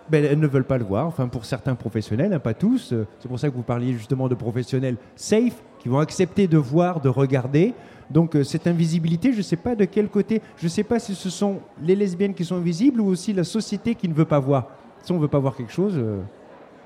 [0.09, 2.93] Ben, elles ne veulent pas le voir, enfin pour certains professionnels, hein, pas tous.
[2.93, 6.57] Euh, c'est pour ça que vous parliez justement de professionnels safe, qui vont accepter de
[6.57, 7.73] voir, de regarder.
[8.09, 11.15] Donc cette invisibilité, je ne sais pas de quel côté, je ne sais pas si
[11.15, 14.39] ce sont les lesbiennes qui sont invisibles ou aussi la société qui ne veut pas
[14.39, 14.67] voir.
[15.04, 16.02] Si on ne veut pas voir quelque chose...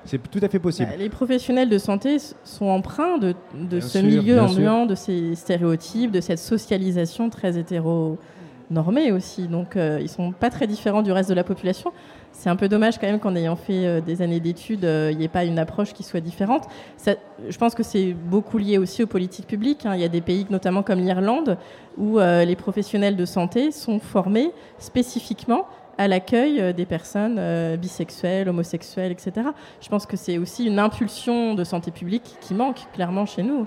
[0.06, 0.88] C'est tout à fait possible.
[0.90, 3.34] Bah, les professionnels de santé sont empreints de,
[3.80, 9.48] ce milieu ambiant, de ces stéréotypes, de cette socialisation très hétéronormée aussi.
[9.48, 11.92] Donc, euh, ils ne sont pas très différents du reste de la population.
[12.30, 15.18] C'est un peu dommage quand même qu'en ayant fait euh, des années d'études, euh, il
[15.18, 16.68] n'y ait pas une approche qui soit différente.
[17.04, 19.86] je pense que c'est beaucoup lié aussi aux politiques publiques.
[19.86, 19.94] Hein.
[19.96, 21.58] Il y a des pays, notamment comme l'Irlande,
[21.98, 25.66] où les professionnels de santé sont formés spécifiquement
[25.98, 29.48] à l'accueil euh, des personnes euh, bisexuelles, homosexuelles, etc.
[29.80, 33.66] Je pense que c'est aussi une impulsion de santé publique qui manque clairement chez nous.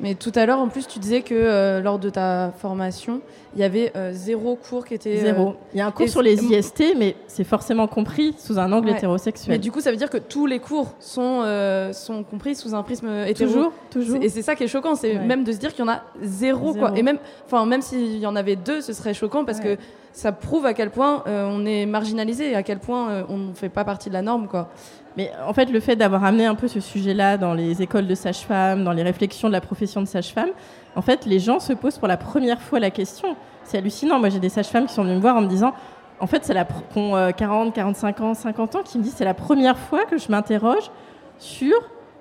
[0.00, 3.20] Mais tout à l'heure, en plus, tu disais que euh, lors de ta formation,
[3.54, 5.18] il y avait euh, zéro cours qui était.
[5.18, 5.54] Zéro.
[5.72, 8.88] Il y a un cours sur les IST, mais c'est forcément compris sous un angle
[8.88, 9.54] hétérosexuel.
[9.54, 11.44] Mais du coup, ça veut dire que tous les cours sont,
[11.92, 13.52] sont compris sous un prisme hétéro.
[13.52, 14.22] Toujours, toujours.
[14.22, 16.02] Et c'est ça qui est choquant, c'est même de se dire qu'il y en a
[16.20, 16.96] zéro, quoi.
[16.96, 19.76] Et même, enfin, même s'il y en avait deux, ce serait choquant parce que
[20.12, 23.68] ça prouve à quel point on est marginalisé et à quel point on ne fait
[23.68, 24.68] pas partie de la norme, quoi.
[25.16, 28.14] Mais en fait, le fait d'avoir amené un peu ce sujet-là dans les écoles de
[28.14, 30.48] sage-femme, dans les réflexions de la profession de sage-femme,
[30.96, 33.36] en fait, les gens se posent pour la première fois la question.
[33.64, 34.18] C'est hallucinant.
[34.18, 35.74] Moi, j'ai des sages-femmes qui sont venues me voir en me disant,
[36.18, 39.24] en fait, c'est la qui ont 40, 45 ans, 50 ans, qui me disent c'est
[39.24, 40.90] la première fois que je m'interroge
[41.38, 41.74] sur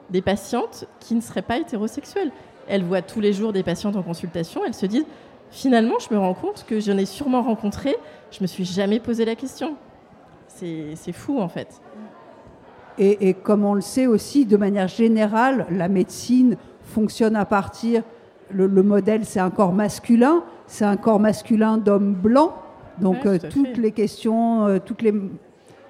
[0.09, 2.31] des patientes qui ne seraient pas hétérosexuelles.
[2.67, 4.61] Elles voient tous les jours des patientes en consultation.
[4.65, 5.05] Elles se disent
[5.51, 7.95] finalement, je me rends compte que j'en ai sûrement rencontré.
[8.31, 9.75] Je me suis jamais posé la question.
[10.47, 11.81] C'est fou en fait.
[12.97, 18.03] Et, comme on le sait aussi, de manière générale, la médecine fonctionne à partir,
[18.51, 22.53] le, modèle c'est un corps masculin, c'est un corps masculin d'homme blanc.
[22.99, 25.13] Donc euh, toutes les questions, euh, tous les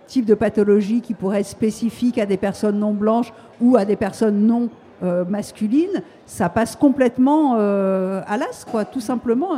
[0.08, 3.96] types de pathologies qui pourraient être spécifiques à des personnes non blanches ou à des
[3.96, 4.70] personnes non
[5.04, 9.58] euh, masculines, ça passe complètement à l'as, quoi, tout simplement.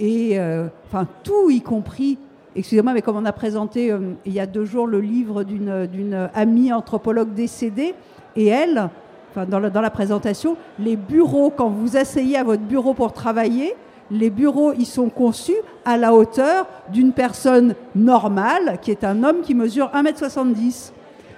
[0.00, 0.38] Et
[0.86, 2.18] enfin tout, y compris
[2.58, 6.28] excusez-moi, mais comme on a présenté euh, il y a deux jours le livre d'une
[6.34, 7.94] amie anthropologue décédée,
[8.36, 8.88] et elle,
[9.48, 13.74] dans, la, dans la présentation, les bureaux, quand vous asseyez à votre bureau pour travailler,
[14.10, 19.42] les bureaux, ils sont conçus à la hauteur d'une personne normale, qui est un homme
[19.42, 20.92] qui mesure 1m70.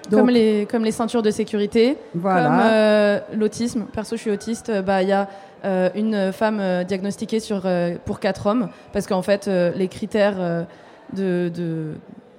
[0.09, 2.45] Comme, les, comme les ceintures de sécurité, voilà.
[2.45, 3.87] comme euh, l'autisme.
[3.93, 4.71] Perso, je suis autiste.
[4.71, 5.29] Euh, bah, il y a
[5.95, 7.69] une femme diagnostiquée sur,
[8.07, 10.67] pour quatre hommes, parce qu'en fait, les critères
[11.13, 11.51] de,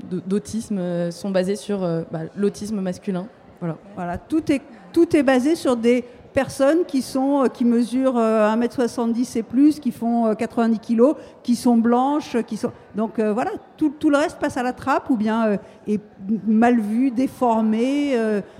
[0.10, 3.28] d'autisme euh, sont basés sur euh, bah, l'autisme masculin.
[3.60, 3.78] Voilà.
[3.96, 6.04] voilà, tout est, tout est basé sur des
[6.34, 11.14] personnes qui, sont, euh, qui mesurent 1m70 et plus, qui font 90 kg,
[11.44, 12.72] qui sont blanches, qui sont...
[12.96, 15.58] Donc voilà, tout, tout, le reste passe à la trappe ou bien
[15.88, 16.02] est
[16.46, 18.16] mal vu, déformé,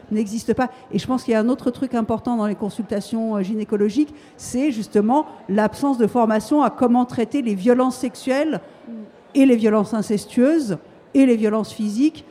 [0.10, 0.70] n'existe pas.
[0.92, 4.72] Et je pense qu'il y a un autre truc important dans les consultations gynécologiques, c'est
[4.72, 8.62] justement l'absence de formation à comment traiter les violences sexuelles
[9.36, 10.78] et les violences incestueuses
[11.14, 12.26] et les violences physiques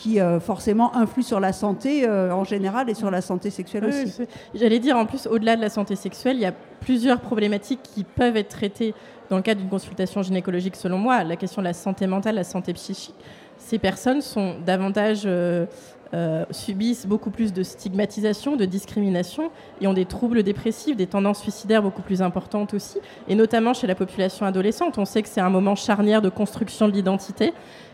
[0.00, 3.84] qui euh, forcément influent sur la santé euh, en général et sur la santé sexuelle
[3.84, 4.22] aussi.
[4.54, 8.04] J'allais dire en plus, au-delà de la santé sexuelle, il y a plusieurs problématiques qui
[8.04, 8.94] peuvent être traitées
[9.28, 11.22] dans le cadre d'une consultation gynécologique selon moi.
[11.22, 13.14] La question de la santé mentale, la santé psychique.
[13.58, 15.66] Ces personnes sont davantage euh,
[16.12, 21.38] euh, subissent beaucoup plus de stigmatisation, de discrimination et ont des troubles dépressifs, des tendances
[21.38, 22.98] suicidaires beaucoup plus importantes aussi,
[23.28, 24.98] et notamment chez la population adolescente.
[24.98, 27.52] On sait que c'est un moment charnière de construction de l'identité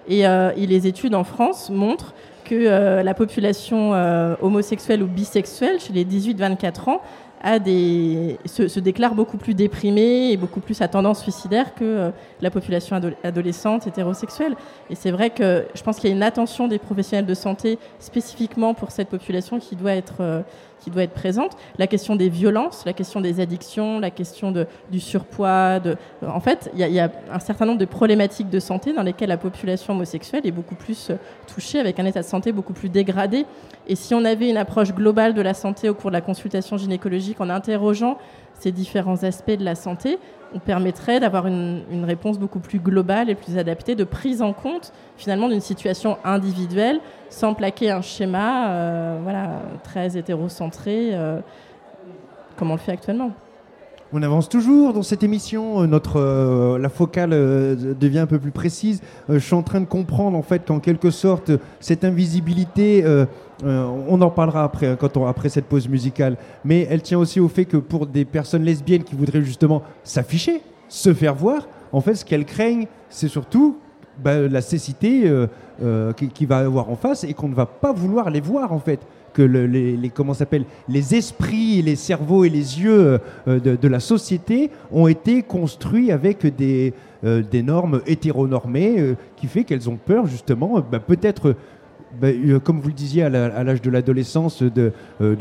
[0.08, 3.92] et, euh, les études en France montrent que euh, la population
[4.40, 7.00] homosexuelle ou bisexuelle chez les 18-24 ans
[7.64, 12.50] des, se, déclare beaucoup plus déprimée et beaucoup plus à tendance suicidaire que euh, la
[12.50, 14.56] population adolescente hétérosexuelle.
[14.90, 17.78] Et c'est vrai que je pense qu'il y a une attention des professionnels de santé
[17.98, 20.42] spécifiquement pour cette population qui doit être, euh,
[20.80, 21.56] qui doit être présente.
[21.78, 24.52] La question des violences, la question des addictions, la question
[24.90, 25.80] du surpoids.
[26.26, 29.36] En fait, il y, a un certain nombre de problématiques de santé dans lesquelles la
[29.36, 31.16] population homosexuelle est beaucoup plus euh,
[31.46, 33.46] touchée, avec un état de santé beaucoup plus dégradé.
[33.88, 36.76] Et si on avait une approche globale de la santé au cours de la consultation
[36.76, 38.18] gynécologique en interrogeant
[38.58, 40.18] ces différents aspects de la santé,
[40.64, 45.48] permettrait d'avoir une, réponse beaucoup plus globale et plus adaptée, de prise en compte finalement
[45.48, 51.40] d'une situation individuelle, sans plaquer un schéma euh, voilà, très hétérocentré, euh,
[52.56, 53.32] comme on le fait actuellement.
[54.12, 55.82] On avance toujours dans cette émission.
[55.82, 59.00] Euh, notre, euh, la focale euh, devient un peu plus précise.
[59.28, 61.50] je suis en train de comprendre en fait qu'en quelque sorte
[61.80, 63.04] cette invisibilité,
[63.64, 67.40] on en parlera après, hein, quand on, après cette pause musicale, mais elle tient aussi
[67.40, 72.00] au fait que pour des personnes lesbiennes qui voudraient justement s'afficher, se faire voir, en
[72.00, 73.78] fait, ce qu'elles craignent, c'est surtout
[74.22, 75.30] bah, la cécité
[76.16, 78.78] qui, qui va avoir en face et qu'on ne va pas vouloir les voir en
[78.78, 79.00] fait
[79.36, 84.70] que les, comment s'appelle les esprits, les cerveaux et les yeux euh, de, la société
[84.90, 90.26] ont été construits avec des, euh, des normes hétéronormées euh, qui fait qu'elles ont peur
[90.26, 91.54] justement, bah, peut-être.
[92.18, 92.28] Bah,
[92.64, 94.92] comme vous le disiez à l'âge de l'adolescence, de,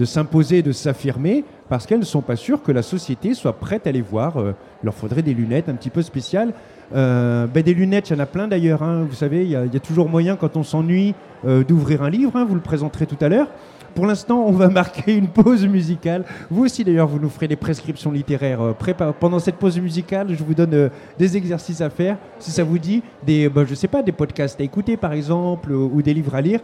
[0.04, 3.94] s'imposer, de s'affirmer, parce qu'elles ne sont pas sûres que la société soit prête à
[3.94, 4.34] les voir.
[4.38, 4.54] il
[4.86, 6.54] leur faudrait des lunettes un petit peu spéciales.
[6.92, 8.84] Bah, des lunettes, il y en a plein d'ailleurs.
[8.84, 9.06] Hein.
[9.10, 11.16] vous savez, il y, a toujours moyen, quand on s'ennuie,
[11.46, 12.36] d'ouvrir un livre.
[12.36, 12.44] Hein.
[12.44, 13.48] vous le présenterez tout à l'heure.
[13.96, 16.26] Pour l'instant, on va marquer une pause musicale.
[16.52, 18.62] Vous aussi, d'ailleurs, vous nous ferez des prescriptions littéraires.
[18.62, 22.64] Euh, pendant cette pause musicale, je vous donne euh, des exercices à faire, si ça
[22.64, 26.14] vous dit, des, bah, je sais pas, des podcasts à écouter, par exemple, ou des
[26.14, 26.60] livres à lire.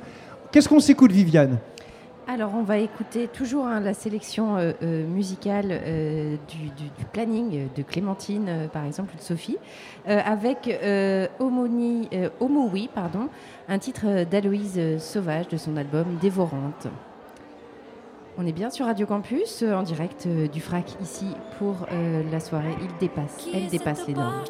[0.52, 1.58] Qu'est-ce qu'on s'écoute, Viviane?
[2.28, 6.70] Alors, on va écouter toujours hein, la sélection euh, euh, musicale euh, du,
[7.12, 9.58] planning de Clémentine, par exemple, ou de Sophie,
[10.06, 10.70] avec
[11.40, 12.10] Homoni,
[12.40, 13.28] Homo Oui, pardon,
[13.68, 16.88] un titre d'Aloïse Sauvage de son album Dévorante.
[18.38, 21.28] On est bien sur Radio Campus, en direct du FRAC ici
[21.60, 21.86] pour
[22.32, 22.76] la soirée.
[22.82, 24.44] Il dépasse, elle dépasse les normes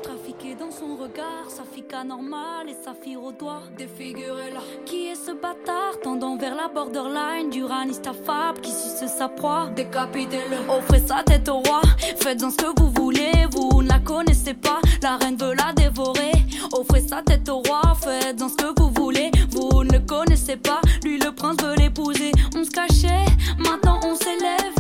[2.04, 4.60] normal et saphir au doigt défiguré là.
[4.86, 9.70] Qui est ce bâtard tendant vers la borderline du ranista fab qui suce sa proie?
[9.76, 11.82] Décapitez-le, offrez sa tête au roi.
[12.18, 14.80] Faites-en ce que vous voulez, vous ne la connaissez pas.
[15.04, 16.32] La reine veut la dévorer.
[16.74, 20.82] Offrez sa tête au roi, faites-en ce que vous voulez, vous ne le connaissez pas.
[21.04, 22.32] Lui le prince veut l'épouser.
[22.56, 23.26] On se cachait,
[23.60, 24.74] maintenant on s'élève.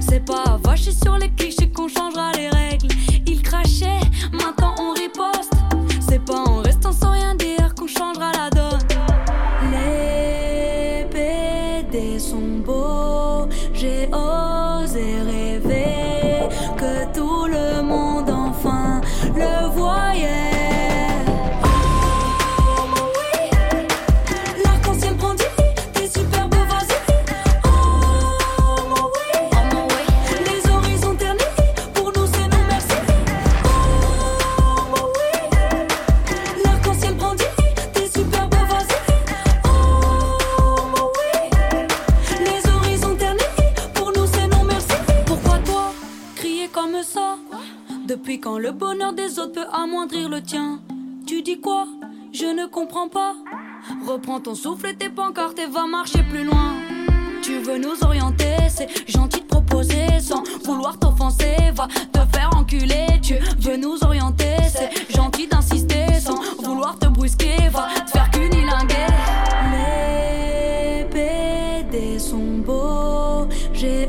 [0.00, 2.88] C'est pas vacher sur les clichés qu'on changera les règles.
[3.26, 4.00] Il crachait,
[4.32, 5.55] maintenant on riposte.
[6.24, 8.80] Pas en restant sans rien dire qu'on changera la donne.
[9.70, 14.08] Les PD sont beaux, j'ai
[48.46, 50.78] quand le bonheur des autres peut amoindrir le tien.
[51.26, 51.88] Tu dis quoi?
[52.32, 53.34] Je ne comprends pas.
[54.06, 56.74] Reprends ton souffle et tes pancartes et va marcher plus loin.
[57.42, 61.56] Tu veux nous orienter, c'est gentil de proposer sans vouloir t'offenser.
[61.74, 67.68] Va te faire enculer, tu veux nous orienter, c'est gentil d'insister sans vouloir te brusquer.
[67.72, 69.08] Va te faire cunilinguer.
[69.72, 74.08] Les PD sont beaux, j'ai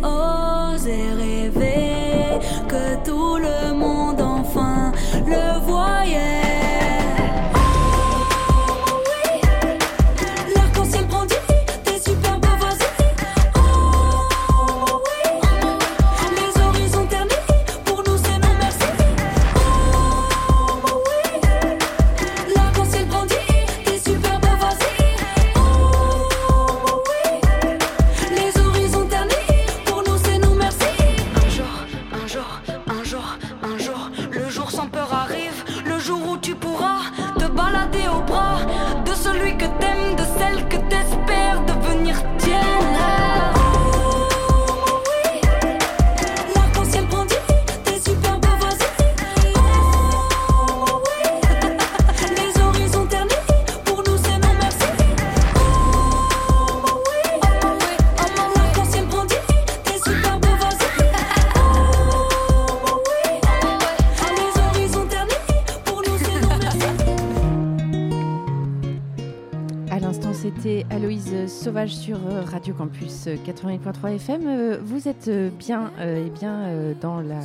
[72.08, 74.42] sur euh, Radio Campus 88.3 euh, FM.
[74.48, 77.42] Euh, vous êtes bien, et bien dans la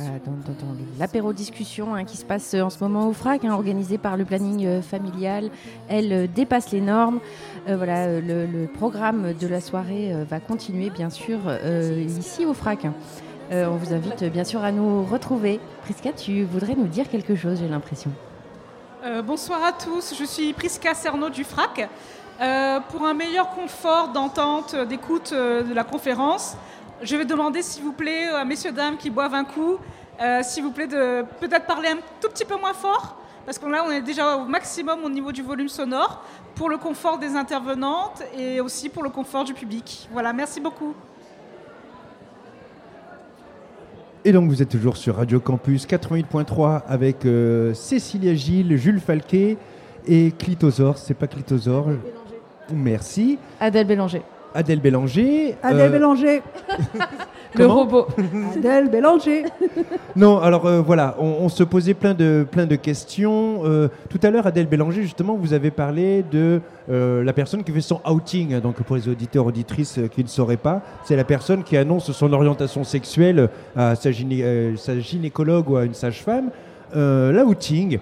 [0.97, 4.23] l'apéro discussion hein, qui se passe en ce moment au FRAC, hein, organisé par le
[4.23, 5.49] planning familial.
[5.89, 7.19] Elle dépasse les normes.
[7.67, 11.39] voilà, le, programme de la soirée va continuer bien sûr
[12.07, 12.87] ici au FRAC.
[13.51, 15.59] on vous invite bien sûr à nous retrouver.
[15.81, 18.11] Prisca, tu voudrais nous dire quelque chose, j'ai l'impression.
[19.25, 21.89] bonsoir à tous, je suis Prisca Cerno du FRAC.
[22.43, 26.57] Euh, pour un meilleur confort d'entente, euh, d'écoute euh, de la conférence,
[27.01, 29.77] je vais demander, s'il vous plaît, à messieurs, dames qui boivent un coup,
[30.41, 33.83] s'il vous plaît, de peut-être parler un tout petit peu moins fort, parce que là,
[33.85, 36.23] on est déjà au maximum au niveau du volume sonore,
[36.55, 40.07] pour le confort des intervenantes et aussi pour le confort du public.
[40.13, 40.93] Voilà, merci beaucoup.
[44.23, 47.27] Et donc vous êtes toujours sur Radio Campus 88.3 avec
[47.75, 49.57] Cécilia Gilles, Jules Falquet
[50.07, 50.97] et Clitosaure.
[50.97, 51.87] C'est pas Clitosaure.
[52.71, 53.37] Merci.
[53.59, 54.21] Adèle Bélanger.
[54.53, 55.55] Adèle Bélanger.
[55.63, 56.41] Adèle euh, Bélanger.
[57.55, 58.07] le robot.
[58.55, 59.45] Adèle Bélanger.
[60.15, 63.61] non, alors euh, voilà, on, se posait plein de, plein de questions.
[63.65, 67.81] Euh, tout à l'heure, Adèle Bélanger, justement, vous avez parlé de la personne qui fait
[67.81, 68.59] son outing.
[68.59, 72.31] Donc pour les auditeurs, auditrices qui ne sauraient pas, c'est la personne qui annonce son
[72.33, 76.49] orientation sexuelle à sa, sa gynécologue ou à une sage-femme.
[76.93, 77.99] L'outing,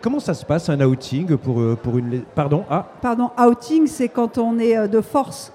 [0.00, 2.22] comment ça se passe un outing pour, euh, pour une.
[2.34, 2.86] Pardon ah.
[3.00, 5.52] Pardon, outing, c'est quand on est euh, de force.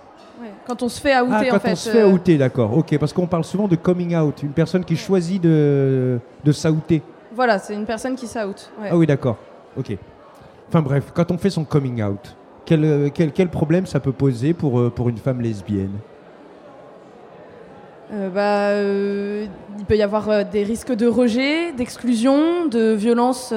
[0.67, 1.71] Quand on se fait outer, ah, quand en fait.
[1.71, 2.11] on se fait euh.
[2.11, 2.77] outer, d'accord.
[2.77, 7.01] Ok, parce qu'on parle souvent de coming out, une personne qui choisit de, de s'outer.
[7.33, 8.69] Voilà, c'est une personne qui s'out.
[8.83, 9.37] Ah oui, d'accord.
[9.77, 9.97] Ok.
[10.67, 14.53] Enfin bref, quand on fait son coming out, quel, quel, quel, problème ça peut poser
[14.53, 15.97] pour, pour une femme lesbienne?
[18.33, 23.53] Bah, Il peut y avoir des risques de rejet, d'exclusion, de violence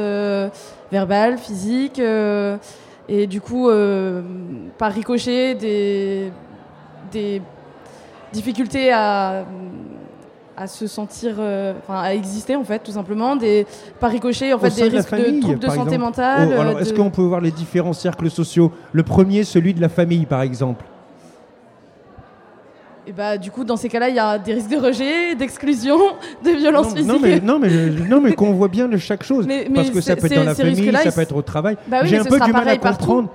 [0.90, 2.00] verbale, physique,
[3.08, 3.70] et du coup,
[4.78, 6.32] par ricochet, des,
[7.12, 7.42] des
[8.32, 9.44] difficultés à
[10.58, 13.64] à se sentir, euh, enfin à exister en fait, tout simplement, des
[14.00, 16.52] par ricochet en fait des risques de, troubles de santé mentale.
[16.58, 18.72] Oh, est-ce qu'on peut voir les différents cercles sociaux?
[18.92, 20.84] Le premier, celui de la famille, par exemple.
[23.08, 25.96] Et bah, du coup, dans ces cas-là, il y a des risques de rejet, d'exclusion,
[26.44, 27.06] de violence physique.
[27.06, 27.70] Non, mais, non, mais,
[28.06, 29.48] non, mais qu'on voit bien de chaque chose.
[29.74, 31.78] parce que ça peut être dans la famille, ça peut être au travail.
[31.86, 33.30] Bah J'ai un peu du mal à comprendre.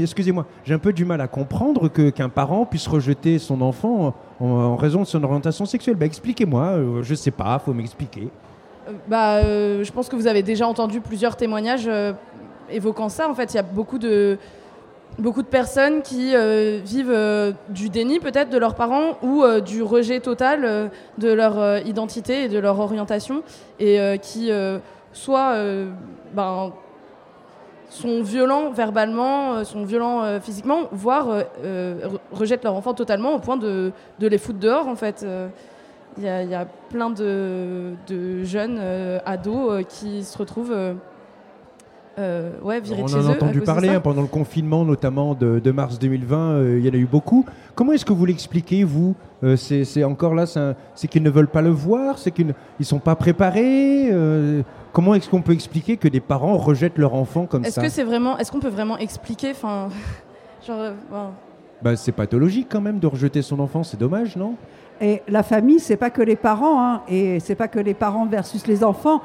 [0.00, 4.14] Excusez-moi, j'ai un peu du mal à comprendre que qu'un parent puisse rejeter son enfant
[4.38, 5.96] en, raison de son orientation sexuelle.
[5.96, 8.28] Bah, expliquez-moi, euh, je sais pas, faut m'expliquer.
[8.88, 11.90] Euh, bah, euh, je pense que vous avez déjà entendu plusieurs témoignages
[12.70, 13.28] évoquant ça.
[13.28, 14.38] En fait, il y a beaucoup de
[15.18, 16.34] beaucoup de personnes qui
[16.84, 22.48] vivent du déni peut-être de leurs parents ou du rejet total de leur identité et
[22.48, 23.42] de leur orientation
[23.80, 24.50] et qui
[25.12, 25.54] soit
[26.34, 26.72] ben,
[27.90, 31.26] sont violents verbalement, euh, sont violents euh, physiquement, voire
[31.64, 35.26] euh, rejettent leur enfant totalement au point de, de les foutre dehors en fait.
[36.16, 37.94] Il y, a plein de
[38.42, 38.80] jeunes
[39.24, 40.74] ados qui se retrouvent
[42.62, 45.58] ouais, virés On de chez en a entendu parler hein, pendant le confinement, notamment de,
[45.58, 46.76] de mars 2020.
[46.78, 47.44] il y en a eu beaucoup.
[47.74, 49.14] Comment est-ce que vous l'expliquez, vous?
[49.56, 53.14] C'est encore là, c'est qu'ils ne veulent pas le voir C'est qu'ils ne sont pas
[53.14, 54.10] préparés
[54.92, 57.68] Comment est-ce qu'on peut expliquer que des parents rejettent leur enfant comme ça?
[57.68, 59.90] Est-ce que c'est vraiment, est-ce qu'on peut vraiment expliquer, enfin,
[60.66, 61.28] genre, euh,
[61.82, 64.54] bah, c'est pathologique quand même de rejeter son enfant, c'est dommage, non?
[65.00, 68.26] Et la famille, c'est pas que les parents, hein, et c'est pas que les parents
[68.26, 69.22] versus les enfants.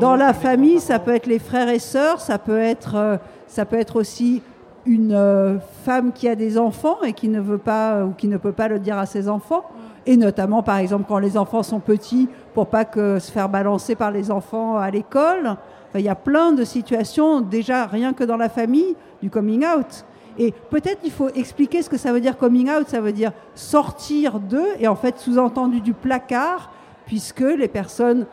[0.00, 3.64] Dans la famille, ça peut être les frères et sœurs, ça peut être, euh, ça
[3.64, 4.42] peut être aussi
[4.86, 8.36] une euh, femme qui a des enfants et qui ne veut pas ou qui ne
[8.36, 9.64] peut pas le dire à ses enfants
[10.06, 13.94] et notamment par exemple quand les enfants sont petits pour pas que se faire balancer
[13.94, 15.56] par les enfants à l'école.
[15.94, 20.04] il y a plein de situations déjà rien que dans la famille du coming out.
[20.36, 23.32] Et peut-être il faut expliquer ce que ça veut dire coming out, ça veut dire
[23.54, 26.70] sortir d'eux et en fait sous-entendu du placard
[27.06, 28.26] puisque les personnes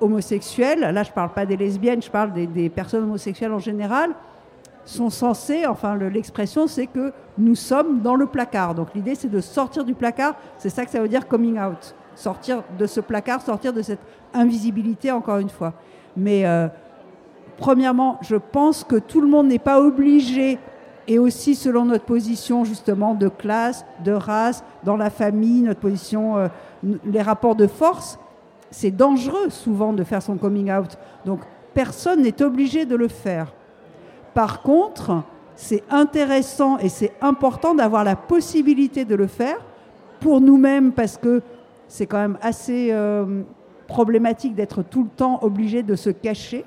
[0.00, 4.10] homosexuelles, là je parle pas des lesbiennes, je parle des, des personnes homosexuelles en général,
[4.84, 8.74] sont censés, enfin l'expression c'est que nous sommes dans le placard.
[8.74, 11.94] Donc l'idée c'est de sortir du placard, c'est ça que ça veut dire coming out.
[12.14, 14.00] Sortir de ce placard, sortir de cette
[14.34, 15.74] invisibilité encore une fois.
[16.16, 16.68] Mais euh,
[17.58, 20.58] premièrement, je pense que tout le monde n'est pas obligé,
[21.06, 26.36] et aussi selon notre position justement de classe, de race, dans la famille, notre position,
[26.36, 26.48] euh,
[27.04, 28.18] les rapports de force,
[28.70, 30.98] c'est dangereux souvent de faire son coming out.
[31.24, 31.40] Donc
[31.74, 33.52] personne n'est obligé de le faire.
[34.34, 35.22] Par contre,
[35.56, 39.58] c'est intéressant et c'est important d'avoir la possibilité de le faire
[40.20, 41.42] pour nous-mêmes parce que
[41.88, 43.42] c'est quand même assez euh,
[43.86, 46.64] problématique d'être tout le temps obligé de se cacher.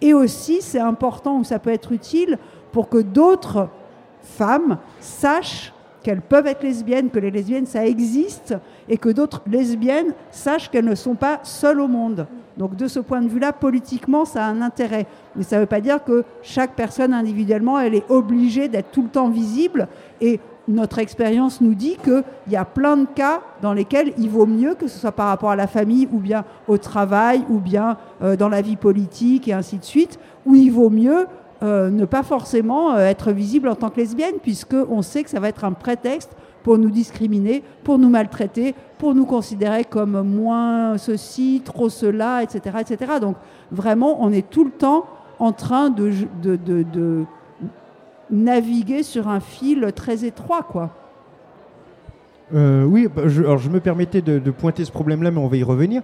[0.00, 2.38] Et aussi, c'est important ou ça peut être utile
[2.72, 3.68] pour que d'autres
[4.20, 5.72] femmes sachent
[6.02, 8.54] qu'elles peuvent être lesbiennes, que les lesbiennes, ça existe,
[8.88, 12.26] et que d'autres lesbiennes sachent qu'elles ne sont pas seules au monde.
[12.56, 15.06] Donc de ce point de vue-là, politiquement, ça a un intérêt.
[15.36, 19.02] Mais ça ne veut pas dire que chaque personne individuellement, elle est obligée d'être tout
[19.02, 19.88] le temps visible.
[20.20, 20.38] Et
[20.68, 24.74] notre expérience nous dit qu'il y a plein de cas dans lesquels il vaut mieux,
[24.74, 28.36] que ce soit par rapport à la famille ou bien au travail ou bien euh,
[28.36, 31.26] dans la vie politique et ainsi de suite, où il vaut mieux
[31.62, 35.38] euh, ne pas forcément euh, être visible en tant que lesbienne, puisqu'on sait que ça
[35.38, 36.32] va être un prétexte
[36.64, 42.78] pour nous discriminer, pour nous maltraiter, pour nous considérer comme moins ceci, trop cela, etc.
[42.80, 43.12] etc.
[43.20, 43.36] Donc
[43.70, 45.06] vraiment, on est tout le temps
[45.38, 47.24] en train de,
[48.30, 50.90] naviguer sur un fil très étroit, quoi.
[52.54, 55.56] Euh, oui, bah, je, alors je me permettais de, pointer ce problème-là, mais on va
[55.56, 56.02] y revenir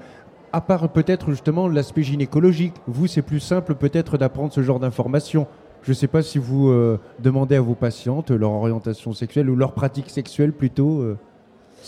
[0.52, 5.46] à part peut-être justement l'aspect gynécologique, vous, c'est plus simple peut-être d'apprendre ce genre d'informations.
[5.82, 9.56] Je ne sais pas si vous euh, demandez à vos patientes leur orientation sexuelle ou
[9.56, 11.00] leur pratique sexuelle plutôt.
[11.00, 11.18] Euh,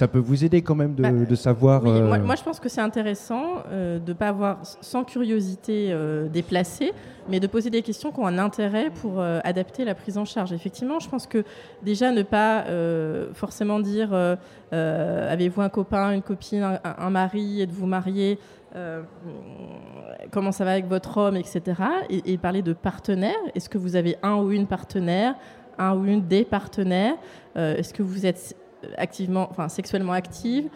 [0.01, 1.83] ça peut vous aider quand même de, bah, savoir.
[1.85, 5.95] Oui, euh, moi, je pense que c'est intéressant de ne pas avoir sans curiosité
[6.33, 6.93] déplacée,
[7.29, 10.53] mais de poser des questions qui ont un intérêt pour adapter la prise en charge.
[10.53, 11.45] Effectivement, je pense que
[11.83, 12.65] déjà ne pas
[13.35, 14.13] forcément dire
[14.73, 18.39] avez-vous un copain, une copine, un, un mari, êtes-vous marié
[18.77, 19.03] euh,
[20.31, 21.83] comment ça va avec votre homme, etc.
[22.09, 23.35] Et, parler de partenaires.
[23.55, 25.35] Est-ce que vous avez un ou une partenaire,
[25.79, 27.17] un ou une des partenaires
[27.57, 28.57] euh, Est-ce que vous êtes
[28.97, 30.69] activement, enfin sexuellement active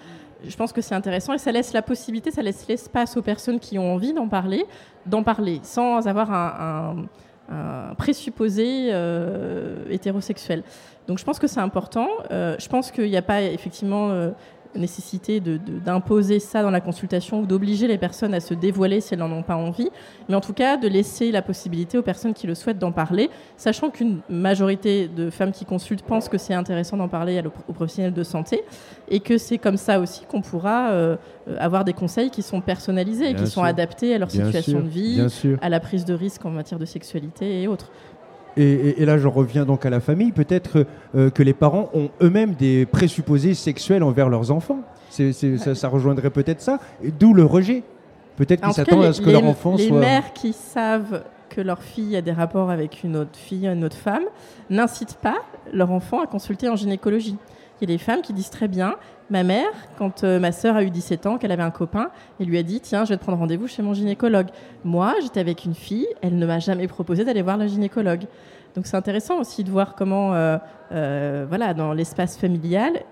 [0.47, 3.59] Je pense que c'est intéressant et ça laisse la possibilité, ça laisse l'espace aux personnes
[3.59, 4.65] qui ont envie d'en parler,
[5.07, 7.07] d'en parler sans avoir un,
[7.51, 8.93] un présupposé
[9.91, 10.63] hétérosexuel.
[11.07, 12.09] Donc je pense que c'est important.
[12.31, 14.33] je pense qu'il n'y a pas effectivement
[14.77, 19.21] nécessité d'imposer ça dans la consultation ou d'obliger les personnes à se dévoiler si elles
[19.21, 19.91] n'en ont pas envie,
[20.29, 23.31] mais en tout cas de laisser la possibilité aux personnes qui le souhaitent d'en parler,
[23.57, 28.15] sachant qu'une majorité de femmes qui consultent pensent que c'est intéressant d'en parler aux professionnels
[28.15, 28.63] de santé
[29.09, 31.17] et que c'est comme ça aussi qu'on pourra euh,
[31.59, 35.27] avoir des conseils qui sont personnalisés et qui sont adaptés à leur situation de vie,
[35.61, 37.91] à la prise de risque en matière de sexualité et autres.
[38.57, 40.33] Et, là, je reviens donc à la famille.
[40.33, 44.81] Peut-être euh, que les parents ont eux-mêmes des présupposés sexuels envers leurs enfants.
[45.11, 46.79] ça, rejoindrait peut-être ça.
[47.19, 47.83] D'où le rejet.
[48.37, 49.85] Peut-être qu'ils s'attendent à ce que leur enfant soit.
[49.85, 53.85] Les mères qui savent que leur fille a des rapports avec une autre fille, une
[53.85, 54.25] autre femme,
[54.71, 55.37] n'incitent pas
[55.73, 57.37] leur enfant à consulter en gynécologie.
[57.81, 58.97] Il y a des femmes qui disent très bien
[59.31, 62.47] Ma mère, quand euh, ma sœur a eu 17 ans, qu'elle avait un copain, elle
[62.47, 64.49] lui a dit Tiens, je vais te prendre rendez-vous chez mon gynécologue.
[64.85, 68.25] Moi, j'étais avec une fille, elle ne m'a jamais proposé d'aller voir le gynécologue.
[68.75, 70.59] Donc c'est intéressant aussi de voir comment, euh,
[70.93, 73.03] euh, voilà, dans l'espace familial,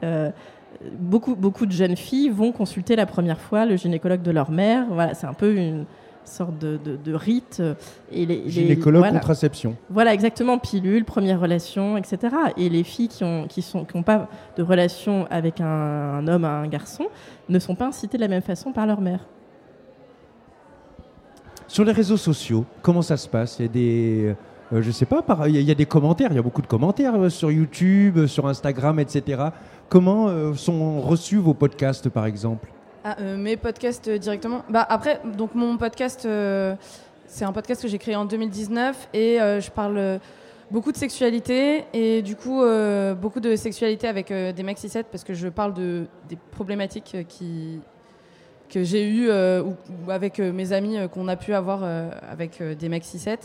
[0.98, 4.84] beaucoup, beaucoup de jeunes filles vont consulter la première fois le gynécologue de leur mère.
[4.90, 5.86] Voilà, c'est un peu une,
[6.24, 7.58] sorte de, de, rite.
[7.60, 7.74] Euh,
[8.10, 9.76] et les, Gynécologue, contraception.
[9.90, 12.34] Voilà, exactement, pilule, première relation, etc.
[12.56, 16.44] Et les filles qui n'ont qui sont, qui pas de relation avec un, un homme,
[16.44, 17.06] un garçon,
[17.48, 19.20] ne sont pas incitées de la même façon par leur mère.
[21.66, 23.58] Sur les réseaux sociaux, comment ça se passe?
[23.58, 24.36] Il y a des...
[24.72, 27.14] Euh, je sais pas, il y, a des commentaires, il y a beaucoup de commentaires
[27.14, 29.42] euh, sur YouTube, sur Instagram, etc.
[29.90, 32.72] Comment sont reçus vos podcasts, par exemple?
[33.04, 34.62] Ah, euh, mes podcasts euh, directement.
[34.68, 36.74] Bah, après, donc mon podcast, euh,
[37.26, 40.20] c'est un podcast que j'ai créé en 2019 et je parle
[40.70, 42.62] beaucoup de sexualité et du coup
[43.20, 47.80] beaucoup de sexualité avec des mecs 6 parce que je parle de, des problématiques qui,
[48.68, 51.84] que j'ai eues ou, avec mes amis qu'on a pu avoir
[52.30, 53.38] avec des mecs 6-7.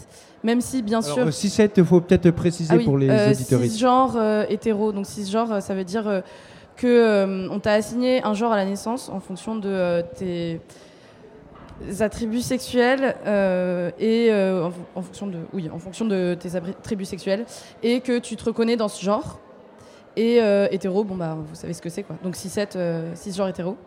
[0.43, 1.25] Même si, bien sûr.
[1.25, 3.63] 6-7, il faut peut-être préciser ah pour les auditeurs.
[3.63, 4.17] genre
[4.49, 4.91] hétéro.
[4.91, 6.23] Donc genre ça veut dire
[6.77, 10.61] que euh, on t'a assigné un genre à la naissance en fonction de euh, tes
[11.99, 14.31] attributs sexuels euh, et
[14.95, 17.45] en, fonction de oui en fonction de tes attributs sexuels
[17.83, 19.39] et que tu te reconnais dans ce genre.
[20.15, 20.39] Et
[20.71, 22.15] hétéro bon bah vous savez ce que c'est quoi.
[22.23, 22.79] Donc 6 7
[23.13, 23.77] 6 genres hétéro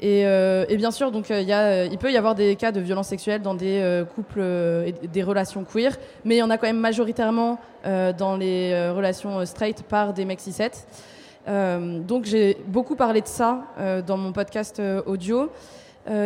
[0.00, 3.08] et, et, bien sûr donc il y il peut y avoir des cas de violence
[3.08, 6.78] sexuelle dans des couples et des relations queer mais il y en a quand même
[6.78, 11.13] majoritairement dans les relations straight par des mecs 6 7 euh,
[11.46, 15.50] donc j'ai beaucoup parlé de ça euh, dans mon podcast euh, audio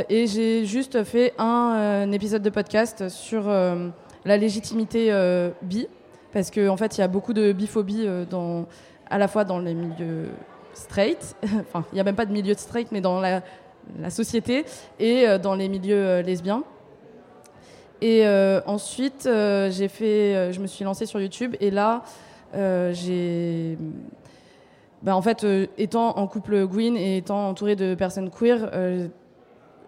[0.08, 5.12] et j'ai juste fait un épisode de podcast sur la légitimité
[5.62, 5.86] bi
[6.32, 8.08] parce qu'en en fait il y a beaucoup de biphobie
[9.08, 10.30] à la fois dans les milieux
[10.74, 13.40] straight, enfin il n'y a même pas de milieu straight mais dans la,
[14.00, 14.64] la société
[14.98, 16.64] et dans les milieux lesbiens.
[18.00, 18.26] Et
[18.66, 19.28] ensuite,
[19.70, 22.02] j'ai fait, je me suis lancée sur YouTube et là,
[22.52, 23.78] j'ai
[25.02, 29.06] bah, en fait, euh, étant en couple green et étant entouré de personnes queer, euh,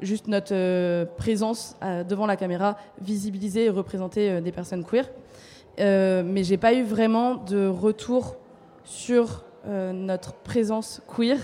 [0.00, 1.76] juste notre euh, présence
[2.08, 5.10] devant la caméra visibiliser et représenter des personnes queer.
[5.78, 8.36] mais j'ai pas eu vraiment de retour
[8.84, 11.36] sur notre présence queer.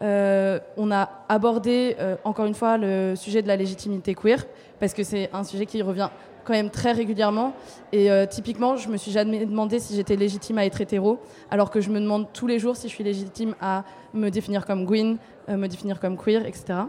[0.00, 4.44] on a abordé encore une fois le sujet de la légitimité queer
[4.80, 6.08] parce que c'est un sujet qui revient
[6.46, 7.52] quand même très régulièrement.
[7.92, 11.18] Et euh, typiquement, je me suis jamais demandé si j'étais légitime à être hétéro,
[11.50, 14.64] alors que je me demande tous les jours si je suis légitime à me définir
[14.64, 15.16] comme Gwyn,
[15.48, 16.80] euh, me définir comme queer, etc.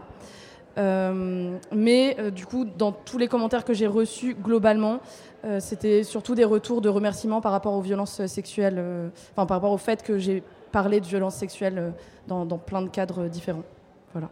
[0.78, 5.00] Euh, mais du coup, dans tous les commentaires que j'ai reçus globalement,
[5.60, 8.82] c'était surtout des retours de remerciements par rapport aux violences sexuelles,
[9.32, 11.92] enfin par rapport au fait que j'ai parlé de violences sexuelles
[12.26, 13.64] dans, dans plein de cadres différents.
[14.12, 14.28] Voilà.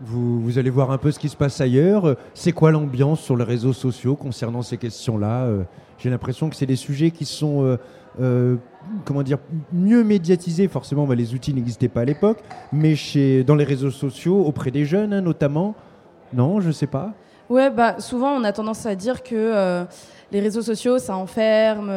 [0.00, 2.16] Vous, allez voir un peu ce qui se passe ailleurs.
[2.32, 5.64] C'est quoi l'ambiance sur les réseaux sociaux concernant ces questions-là euh,
[5.98, 7.76] J'ai l'impression que c'est des sujets qui sont euh,
[8.20, 8.56] euh,
[9.04, 9.38] comment dire,
[9.72, 10.68] mieux médiatisés.
[10.68, 12.38] Forcément, bah, les outils n'existaient pas à l'époque,
[12.72, 15.74] mais chez, dans les réseaux sociaux, auprès des jeunes hein, notamment.
[16.32, 17.12] Non, je ne sais pas.
[17.48, 19.84] Ouais, bah, souvent on a tendance à dire que
[20.30, 21.90] les réseaux sociaux, ça enferme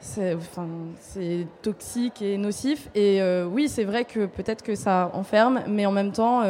[0.00, 2.88] c'est toxique et nocif.
[2.94, 6.44] Et oui, c'est vrai que peut-être que ça enferme, mais en même temps,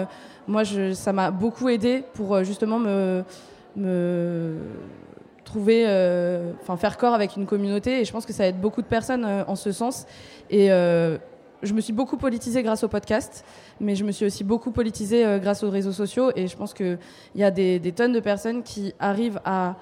[0.49, 3.23] moi, je, ça m'a beaucoup aidé pour euh, justement me,
[5.45, 8.01] trouver, euh, enfin faire corps avec une communauté.
[8.01, 10.07] Et je pense que ça aide beaucoup de personnes euh, en ce sens.
[10.51, 10.69] Et
[11.61, 13.45] je me suis beaucoup politisée grâce au podcast,
[13.81, 16.31] mais je me suis aussi beaucoup politisée grâce aux réseaux sociaux.
[16.37, 16.99] Et je pense qu'il
[17.35, 19.75] y a des, des, tonnes de personnes qui arrivent à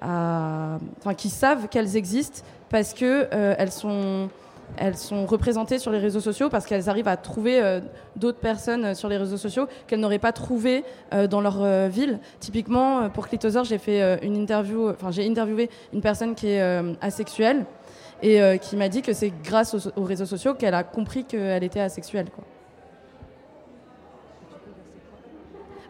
[0.00, 2.40] enfin, qui savent qu'elles existent
[2.70, 4.30] parce que elles sont
[4.76, 7.80] elles sont représentées sur les réseaux sociaux parce qu'elles arrivent à trouver
[8.16, 10.84] d'autres personnes sur les réseaux sociaux qu'elles n'auraient pas trouvées
[11.30, 12.20] dans leur ville.
[12.38, 17.64] Typiquement, pour Clitosaur, j'ai fait une interview, enfin j'ai interviewé une personne qui est asexuelle
[18.22, 21.80] et qui m'a dit que c'est grâce aux, réseaux sociaux qu'elle a compris qu'elle était
[21.80, 22.26] asexuelle.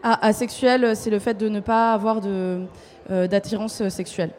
[0.01, 2.65] Ah, asexuel, c'est le fait de ne pas avoir euh,
[3.27, 4.31] d'attirance sexuelle.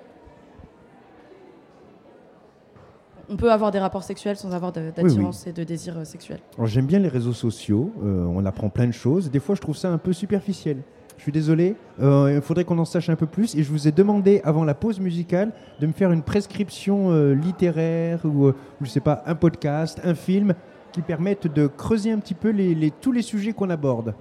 [3.31, 6.41] On peut avoir des rapports sexuels sans avoir d'attirance et de désir euh, sexuel.
[6.65, 9.31] J'aime bien les réseaux sociaux, euh, on apprend plein de choses.
[9.31, 10.79] Des fois, je trouve ça un peu superficiel.
[11.17, 13.55] Je suis désolé, il faudrait qu'on en sache un peu plus.
[13.55, 18.25] Et je vous ai demandé avant la pause musicale de me faire une prescription littéraire
[18.25, 20.55] ou, je sais pas, un podcast, un film
[20.93, 24.15] qui permettent de creuser un petit peu les, tous les sujets qu'on aborde.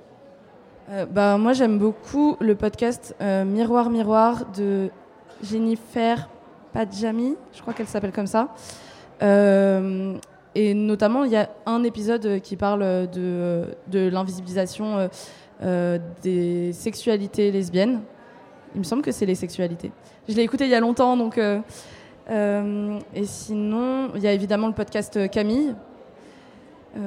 [0.89, 4.89] Euh, bah, moi, j'aime beaucoup le podcast euh, Miroir Miroir de
[5.43, 6.27] Jennifer
[6.73, 8.49] Padjami, je crois qu'elle s'appelle comme ça.
[9.21, 10.17] Euh,
[10.55, 15.09] et notamment, il y a un épisode qui parle de, de l'invisibilisation
[16.23, 18.01] des sexualités lesbiennes.
[18.75, 19.91] Il me semble que c'est les sexualités.
[20.27, 21.37] Je l'ai écouté il y a longtemps, donc.
[21.37, 25.75] et sinon, il y a évidemment le podcast Camille.
[26.93, 26.99] faut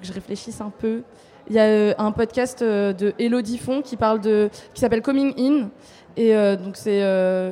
[0.00, 1.02] que je réfléchisse un peu.
[1.48, 5.02] Il y a euh, un podcast euh, de Elodie Font qui parle de, qui s'appelle
[5.02, 5.68] Coming In.
[6.16, 7.00] Et euh, donc c'est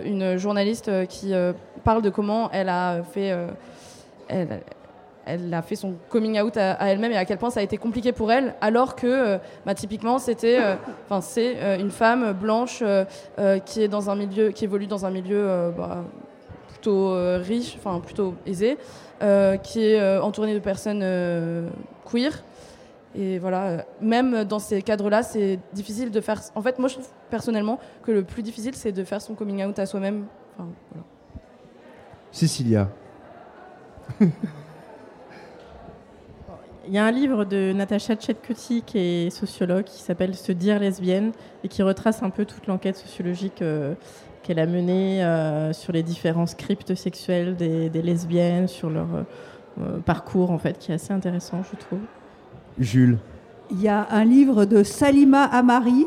[0.04, 1.32] une journaliste qui
[1.80, 3.34] parle de comment elle a fait,
[4.28, 4.60] elle,
[5.26, 7.76] elle, a fait son coming out à, elle-même et à quel point ça a été
[7.76, 10.58] compliqué pour elle, alors que bah, typiquement c'était,
[11.06, 12.82] enfin c'est une femme blanche
[13.66, 16.04] qui est dans un milieu, qui évolue dans un milieu bah,
[16.68, 18.78] plutôt riche, enfin plutôt aisé,
[19.62, 21.04] qui est entourée de personnes
[22.10, 22.42] queer
[23.14, 26.40] et voilà, euh, même dans ces cadres-là, c'est difficile de faire.
[26.54, 29.64] En fait, moi, je trouve personnellement que le plus difficile, c'est de faire son coming
[29.64, 30.26] out à soi-même.
[32.32, 32.88] Cécilia.
[36.86, 40.80] Il y a un livre de Natacha Tchetkuti, qui est sociologue, qui s'appelle Se dire
[40.80, 41.32] lesbienne,
[41.62, 43.94] et qui retrace un peu toute l'enquête sociologique euh,
[44.42, 49.06] qu'elle a menée euh, sur les différents scripts sexuels des, des lesbiennes, sur leur
[50.04, 52.00] parcours, en fait, qui est assez intéressant, je trouve.
[52.78, 53.18] Jules
[53.70, 56.06] Il y a un livre de Salima Amari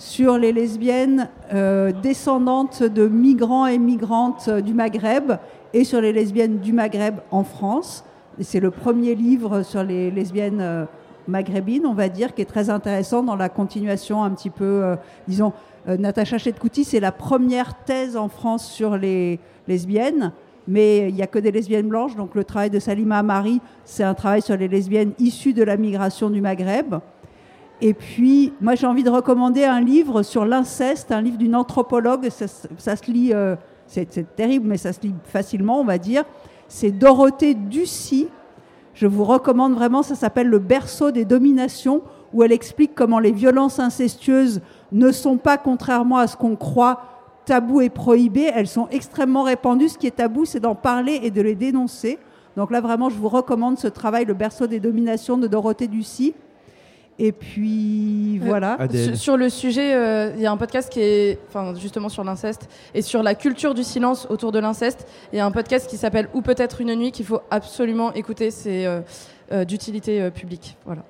[0.00, 5.32] sur les lesbiennes euh, descendantes de migrants et migrantes du Maghreb
[5.72, 8.04] et sur les lesbiennes du Maghreb en France.
[8.40, 10.84] C'est le premier livre sur les lesbiennes euh,
[11.28, 14.96] maghrébines, on va dire, qui est très intéressant dans la continuation un petit peu, euh,
[15.28, 15.52] disons,
[15.86, 20.32] Natacha Chetkouti, c'est la première thèse en France sur les lesbiennes
[20.68, 22.16] mais il n'y a que des lesbiennes blanches.
[22.16, 25.76] Donc le travail de Salima Amari, c'est un travail sur les lesbiennes issues de la
[25.76, 26.96] migration du Maghreb.
[27.82, 32.28] Et puis, moi, j'ai envie de recommander un livre sur l'inceste, un livre d'une anthropologue.
[32.28, 33.56] Ça, se lit, euh,
[33.90, 36.24] c'est terrible, mais ça se lit facilement, on va dire.
[36.68, 38.28] C'est Dorothée Ducy.
[38.94, 42.02] Je vous recommande vraiment, ça s'appelle Le berceau des dominations,
[42.32, 44.60] où elle explique comment les violences incestueuses
[44.92, 47.00] ne sont pas, contrairement à ce qu'on croit,
[47.46, 49.88] tabou et prohibé, elles sont extrêmement répandues.
[49.88, 52.18] Ce qui est tabou, c'est d'en parler et de les dénoncer.
[52.56, 56.34] Donc là, vraiment, je vous recommande ce travail, Le berceau des dominations de Dorothée Ducy.
[57.22, 58.78] Et puis euh, voilà.
[59.14, 62.66] sur, le sujet, euh, il y a un podcast qui est, enfin, justement sur l'inceste
[62.94, 65.06] et sur la culture du silence autour de l'inceste.
[65.30, 68.50] Il y a un podcast qui s'appelle Ou peut-être une nuit qu'il faut absolument écouter.
[68.50, 70.78] C'est euh, d'utilité publique.
[70.86, 71.02] Voilà.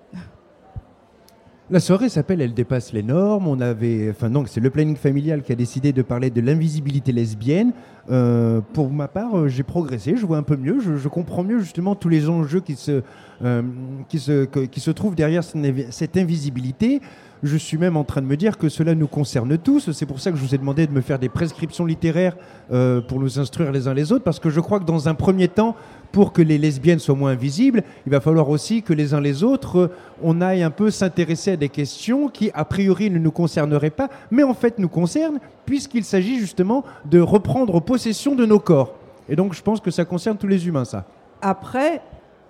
[1.73, 3.47] La soirée s'appelle Elle dépasse les normes.
[3.47, 7.73] On avait, enfin c'est le planning familial qui a décidé de parler de l'invisibilité lesbienne.
[8.11, 11.61] Euh, pour ma part, euh, j'ai progressé, je vois un peu mieux, je, comprends mieux
[11.61, 13.03] justement tous les enjeux qui se,
[13.45, 13.63] euh,
[14.09, 17.01] qui se, qui se trouvent derrière cette invisibilité.
[17.45, 19.93] Je suis même en train de me dire que cela nous concerne tous.
[19.93, 22.37] C'est pour ça que je vous ai demandé de me faire des prescriptions littéraires
[22.69, 25.49] pour nous instruire les uns les autres, parce que je crois que dans un premier
[25.49, 25.75] temps,
[26.13, 29.43] pour que les lesbiennes soient moins visibles, il va falloir aussi que les uns les
[29.43, 29.89] autres, euh,
[30.23, 34.09] on aille un peu s'intéresser à des questions qui, a priori, ne nous concerneraient pas,
[34.31, 38.95] mais en fait nous concernent, puisqu'il s'agit justement de reprendre possession de nos corps.
[39.29, 41.05] Et donc je pense que ça concerne tous les humains, ça.
[41.41, 42.03] Après,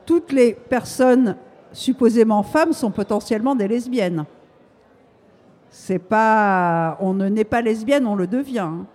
[0.06, 1.36] toutes les personnes
[1.72, 4.24] supposément femmes sont potentiellement des lesbiennes.
[5.68, 8.58] C'est pas, on ne naît pas lesbienne, on le devient.
[8.60, 8.86] Hein.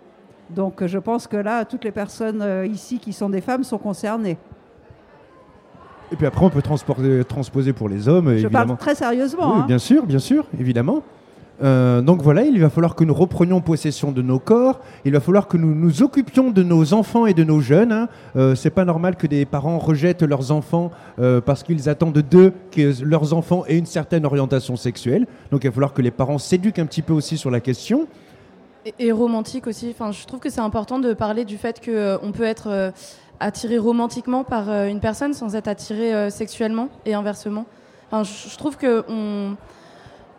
[0.50, 3.78] Donc je pense que là, toutes les personnes euh, ici qui sont des femmes sont
[3.78, 4.38] concernées.
[6.12, 8.38] Et puis après, on peut transposer pour les hommes.
[8.38, 9.54] Je parle très sérieusement.
[9.54, 9.66] Oui, hein.
[9.68, 11.04] bien sûr, bien sûr, évidemment.
[11.64, 14.80] Euh, donc voilà, il va falloir que nous reprenions possession de nos corps.
[15.06, 17.92] Il va falloir que nous nous occupions de nos enfants et de nos jeunes.
[17.92, 18.10] Hein.
[18.36, 22.54] Euh, c'est pas normal que des parents rejettent leurs enfants euh, parce qu'ils attendent d'eux
[22.72, 25.28] que leurs enfants aient une certaine orientation sexuelle.
[25.52, 28.08] Donc il va falloir que les parents s'éduquent un petit peu aussi sur la question.
[29.00, 29.90] Et, romantique aussi.
[29.90, 32.94] Enfin, je trouve que c'est important de parler du fait qu'on peut être
[33.40, 37.66] attiré romantiquement par une personne sans être attiré sexuellement et inversement.
[38.12, 39.56] je, trouve que on,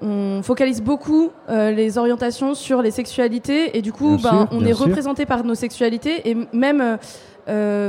[0.02, 5.27] on focalise beaucoup les orientations sur les sexualités et du coup, ben, on est représenté
[5.27, 6.98] par nos sexualités et même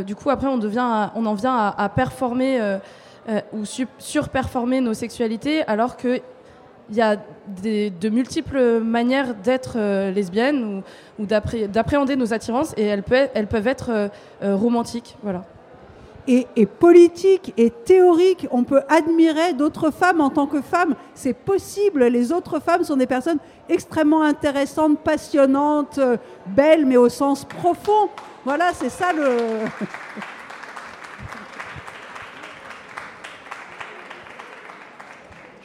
[0.05, 2.59] du coup après on devient, on en vient à, performer
[3.53, 3.63] ou
[3.99, 6.21] surperformer nos sexualités alors que
[6.89, 7.17] il y a
[7.63, 10.83] de multiples manières d'être euh, lesbienne
[11.19, 14.07] ou, d'appréhender nos attirances et elles, peuvent être euh,
[14.43, 15.15] euh, romantiques.
[15.23, 15.43] Voilà.
[16.27, 18.47] Et, et, politique et théorique.
[18.51, 20.95] On peut admirer d'autres femmes en tant que femmes.
[21.13, 22.05] C'est possible.
[22.05, 23.39] Les autres femmes sont des personnes
[23.69, 25.99] extrêmement intéressantes, passionnantes,
[26.47, 28.09] belles, mais au sens profond.
[28.43, 29.25] Voilà, c'est ça le.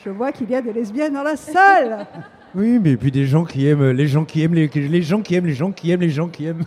[0.05, 2.07] Je vois qu'il y a des lesbiennes dans la salle.
[2.55, 4.67] Oui, mais puis des gens qui aiment les gens qui aiment les,
[5.01, 6.65] gens qui aiment les gens qui aiment les gens qui aiment.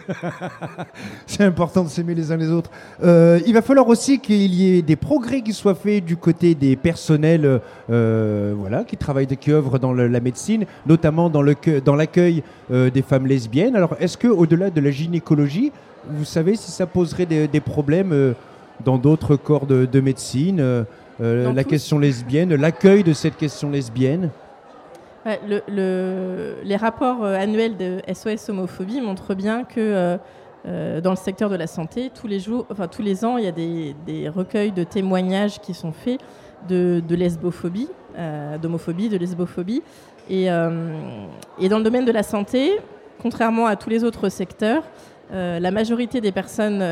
[1.28, 2.72] C'est important de s'aimer les uns les autres.
[3.04, 6.56] Euh, il va falloir aussi qu'il y ait des progrès qui soient faits du côté
[6.56, 12.42] des personnels, euh, voilà, qui travaillent, qui œuvrent dans la médecine, notamment dans l'accueil
[12.72, 13.76] euh, des femmes lesbiennes.
[13.76, 15.72] Alors, est-ce que au-delà de la gynécologie,
[16.10, 18.34] vous savez si ça poserait des, problèmes
[18.84, 20.86] dans d'autres corps de médecine?
[21.22, 24.32] Euh, la question lesbienne, l'accueil de cette question lesbienne
[25.48, 30.18] Les rapports euh, annuels de SOS homophobie montrent bien que
[30.68, 33.46] euh, dans le secteur de la santé, tous les jours, enfin tous les ans, il
[33.46, 36.20] y a des, recueils de témoignages qui sont faits
[36.68, 37.88] de, lesbophobie,
[38.62, 39.84] d'homophobie, de lesbophobie.
[40.30, 42.80] Et, dans le domaine de la santé,
[43.22, 44.82] contrairement à tous les autres secteurs,
[45.32, 46.84] la majorité des personnes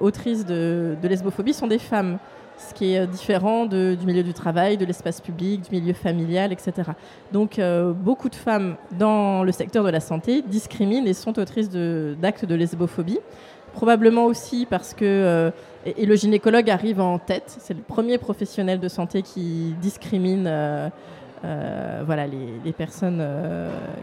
[0.00, 2.18] autrices de, lesbophobie sont des femmes
[2.68, 6.52] ce qui est euh, différent du milieu du travail, de l'espace public, du milieu familial,
[6.52, 6.90] etc.
[7.32, 11.70] Donc euh, beaucoup de femmes dans le secteur de la santé discriminent et sont autrices
[11.70, 13.18] d'actes de, lesbophobie.
[13.72, 15.50] Probablement aussi parce que, euh,
[15.86, 20.42] et, le gynécologue arrive en tête, c'est le premier professionnel de santé qui discrimine
[22.04, 23.24] voilà, les, personnes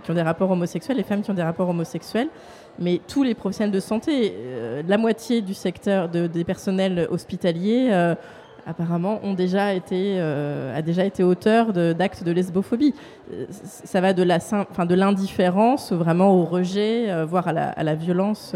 [0.04, 2.30] qui ont des rapports homosexuels, les femmes qui ont des rapports homosexuels
[2.82, 4.34] mais tous les professionnels de santé,
[4.88, 8.16] la moitié du secteur des personnels hospitaliers
[8.66, 12.94] apparemment, ont déjà été, euh, a déjà été auteur d'actes de, lesbophobie.
[13.32, 14.24] Euh, ça va de
[14.94, 18.56] l'indifférence vraiment au rejet, euh, voire à la, à la violence.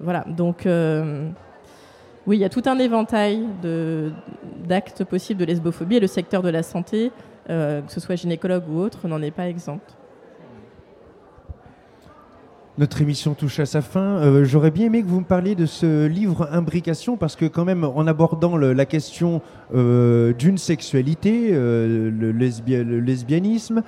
[0.00, 0.24] voilà.
[0.28, 0.68] Donc,
[2.26, 3.46] oui, il y a tout un éventail
[4.64, 7.12] d'actes possibles de lesbophobie et le secteur de la santé,
[7.48, 9.96] que ce soit gynécologue ou autre, n'en est pas exempt.
[12.78, 14.18] Notre émission touche à sa fin.
[14.18, 17.64] Euh, j'aurais bien aimé que vous me parliez de ce livre Imbrication parce que quand
[17.64, 19.40] même, en abordant la question
[19.74, 23.82] euh, d'une sexualité, euh, le, lesbianisme,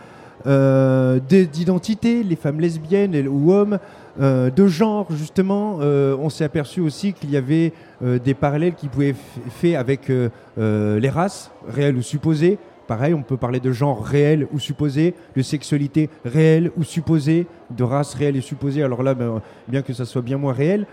[1.28, 3.78] d'identité, les femmes lesbiennes ou hommes,
[4.18, 9.18] de genre justement, on s'est aperçu aussi qu'il y avait des parallèles qui pouvaient être
[9.50, 10.10] faits avec
[10.56, 12.58] les races, réelles ou supposées,
[12.88, 17.84] Pareil, on peut parler de genre réel ou supposé, de sexualité réelle ou supposée, de
[17.84, 18.82] race réelle et supposée.
[18.82, 20.86] Alors là, ben, bien que ça soit bien moins réel,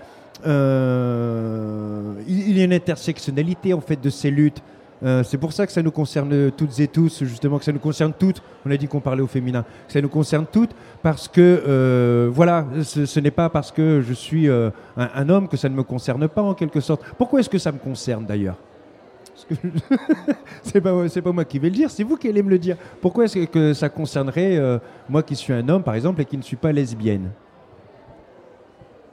[0.45, 4.61] euh, il y a une intersectionnalité en fait de ces luttes.
[5.03, 7.79] Euh, c'est pour ça que ça nous concerne toutes et tous, justement, que ça nous
[7.79, 8.41] concerne toutes.
[8.65, 9.63] On a dit qu'on parlait au féminin.
[9.87, 14.49] Ça nous concerne toutes parce que, euh, voilà, ce, n'est pas parce que je suis
[14.49, 17.03] un, homme que ça ne me concerne pas en quelque sorte.
[17.17, 18.57] Pourquoi est-ce que ça me concerne d'ailleurs?
[20.63, 22.59] c'est pas, c'est pas moi qui vais le dire, c'est vous qui allez me le
[22.59, 22.77] dire.
[23.01, 26.37] Pourquoi est-ce que ça concernerait euh, moi qui suis un homme, par exemple, et qui
[26.37, 27.31] ne suis pas lesbienne?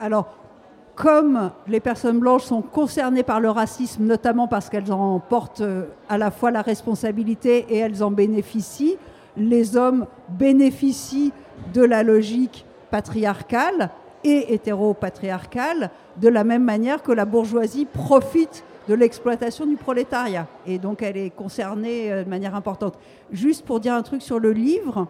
[0.01, 0.35] Alors,
[0.95, 5.85] comme les personnes blanches sont concernées par le racisme, notamment parce qu'elles en portent euh,
[6.09, 8.97] à la fois la responsabilité et elles en bénéficient,
[9.37, 11.33] les hommes bénéficient
[11.73, 13.91] de la logique patriarcale
[14.25, 15.91] et hétéro-patriarcale
[16.21, 20.47] de la même manière que la bourgeoisie profite de l'exploitation du prolétariat.
[20.67, 22.99] Et donc elle est concernée euh, de manière importante.
[23.33, 25.07] Juste pour dire un truc sur le livre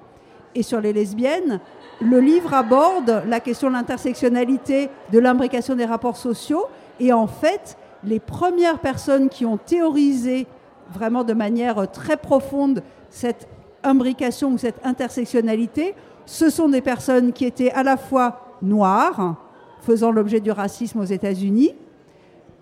[0.54, 1.60] et sur les lesbiennes,
[2.00, 6.66] le livre aborde la question de l'intersectionnalité, de l'imbrication des rapports sociaux.
[7.00, 10.46] Et en fait, les premières personnes qui ont théorisé
[10.92, 13.48] vraiment de manière très profonde cette
[13.82, 15.94] imbrication ou cette intersectionnalité,
[16.26, 19.36] ce sont des personnes qui étaient à la fois noires,
[19.80, 21.74] faisant l'objet du racisme aux États-Unis,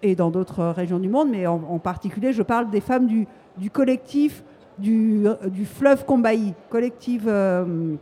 [0.02, 3.26] et dans d'autres régions du monde, mais en, particulier, je parle des femmes du,
[3.70, 4.44] collectif
[4.78, 7.96] du, du, fleuve Combailly, collectif euh,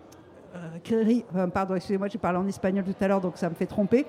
[0.93, 4.07] euh, pardon, excusez-moi, j'ai parlé en espagnol tout à l'heure, donc ça me fait tromper.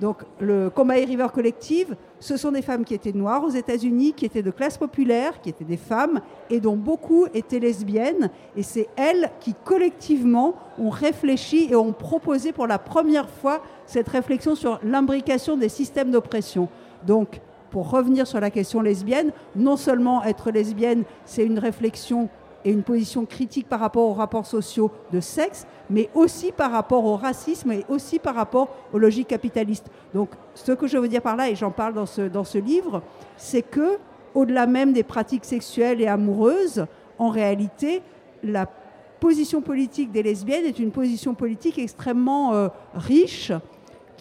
[0.00, 4.24] Donc, le Combahee River Collective, ce sont des femmes qui étaient noires aux États-Unis, qui
[4.24, 6.20] étaient de classe populaire, qui étaient des femmes,
[6.50, 8.30] et dont beaucoup étaient lesbiennes.
[8.56, 14.08] Et c'est elles qui, collectivement, ont réfléchi et ont proposé pour la première fois cette
[14.08, 16.68] réflexion sur l'imbrication des systèmes d'oppression.
[17.06, 22.28] Donc, pour revenir sur la question lesbienne, non seulement être lesbienne, c'est une réflexion
[22.64, 27.04] et une position critique par rapport aux rapports sociaux de sexe, mais aussi par rapport
[27.04, 29.90] au racisme et aussi par rapport aux logiques capitalistes.
[30.14, 32.58] Donc, ce que je veux dire par là, et j'en parle dans ce, dans ce
[32.58, 33.02] livre,
[33.36, 33.98] c'est que,
[34.34, 36.86] au-delà même des pratiques sexuelles et amoureuses,
[37.18, 38.02] en réalité,
[38.42, 38.66] la
[39.20, 43.52] position politique des lesbiennes est une position politique extrêmement euh, riche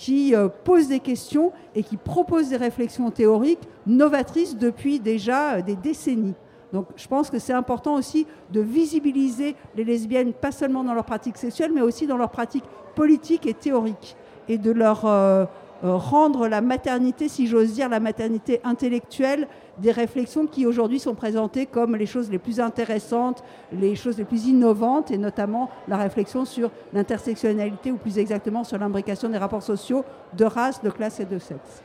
[0.02, 5.62] qui euh, pose des questions et qui propose des réflexions théoriques novatrices depuis déjà euh,
[5.62, 6.34] des décennies.
[6.74, 11.06] Donc je pense que c'est important aussi de visibiliser les lesbiennes, pas seulement dans leur
[11.06, 12.64] pratique sexuelle, mais aussi dans leur pratique
[12.96, 14.16] politique et théorique,
[14.50, 15.46] et de leur euh,
[15.84, 19.48] rendre la maternité, si j'ose dire, la maternité intellectuelle,
[19.78, 24.26] des réflexions qui aujourd'hui sont présentées comme les choses les plus intéressantes, les choses les
[24.26, 29.64] plus innovantes, et notamment la réflexion sur l'intersectionnalité, ou plus exactement sur l'imbrication des rapports
[29.64, 30.04] sociaux
[30.38, 31.84] de race, de classe et de sexe.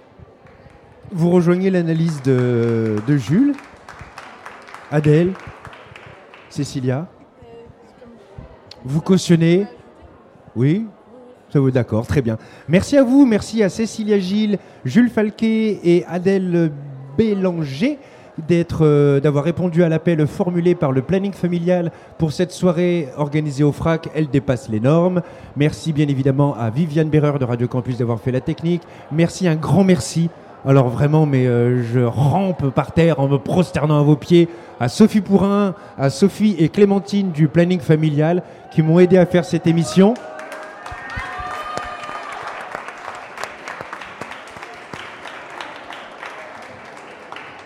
[1.13, 3.55] Vous rejoignez l'analyse de, Jules
[4.91, 5.33] Adèle
[6.49, 7.07] Cécilia
[8.85, 9.67] Vous cautionnez
[10.55, 10.87] Oui
[11.49, 12.39] ça vous d'accord, très bien.
[12.69, 16.73] Merci à vous, merci à Cécilia Gilles, Jules Falquet et Adèle
[17.17, 17.99] Bélanger
[18.81, 23.73] euh, d'avoir répondu à l'appel formulé par le planning familial pour cette soirée organisée au
[23.73, 24.11] FRAC.
[24.15, 25.23] Elle dépasse les normes.
[25.57, 28.83] Merci bien évidemment à Viviane Berreur de Radio Campus d'avoir fait la technique.
[29.11, 30.29] Merci, un grand merci
[30.67, 34.49] alors vraiment, mais euh, je rampe par terre en me prosternant à vos pieds
[34.81, 39.45] à Sophie Pourrin, à Sophie et Clémentine du Planning Familial qui m'ont aidé à faire
[39.45, 40.15] cette émission.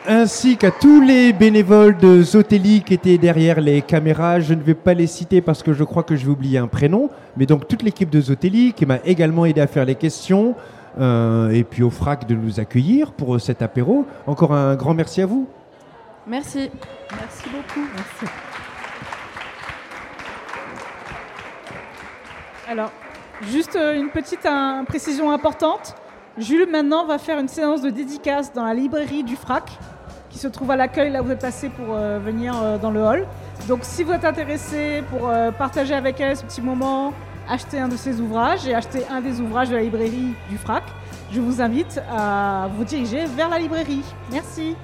[0.06, 4.40] Ainsi qu'à tous les bénévoles de Zotélie qui étaient derrière les caméras.
[4.40, 6.66] Je ne vais pas les citer parce que je crois que je vais oublier un
[6.66, 10.54] prénom, mais donc toute l'équipe de Zotélie qui m'a également aidé à faire les questions.
[10.98, 14.06] Euh, et puis au FRAC de nous accueillir pour cet apéro.
[14.26, 15.48] Encore un grand merci à vous.
[16.26, 16.68] Merci.
[17.12, 17.86] Merci beaucoup.
[17.94, 18.32] Merci.
[22.68, 22.90] Alors,
[23.42, 24.46] juste euh, une petite
[24.88, 25.94] précision importante.
[26.38, 29.70] Jules, maintenant, va faire une séance de dédicace dans la librairie du FRAC,
[30.40, 33.26] se trouve à l'accueil, là où vous êtes passé pour euh, venir dans le hall.
[33.68, 37.12] Donc, si vous êtes intéressé pour partager avec elle ce petit moment,
[37.48, 40.84] acheter un de ses ouvrages et acheter un des ouvrages de la librairie du FRAC,
[41.30, 44.02] je vous invite à vous diriger vers la librairie.
[44.32, 44.76] Merci.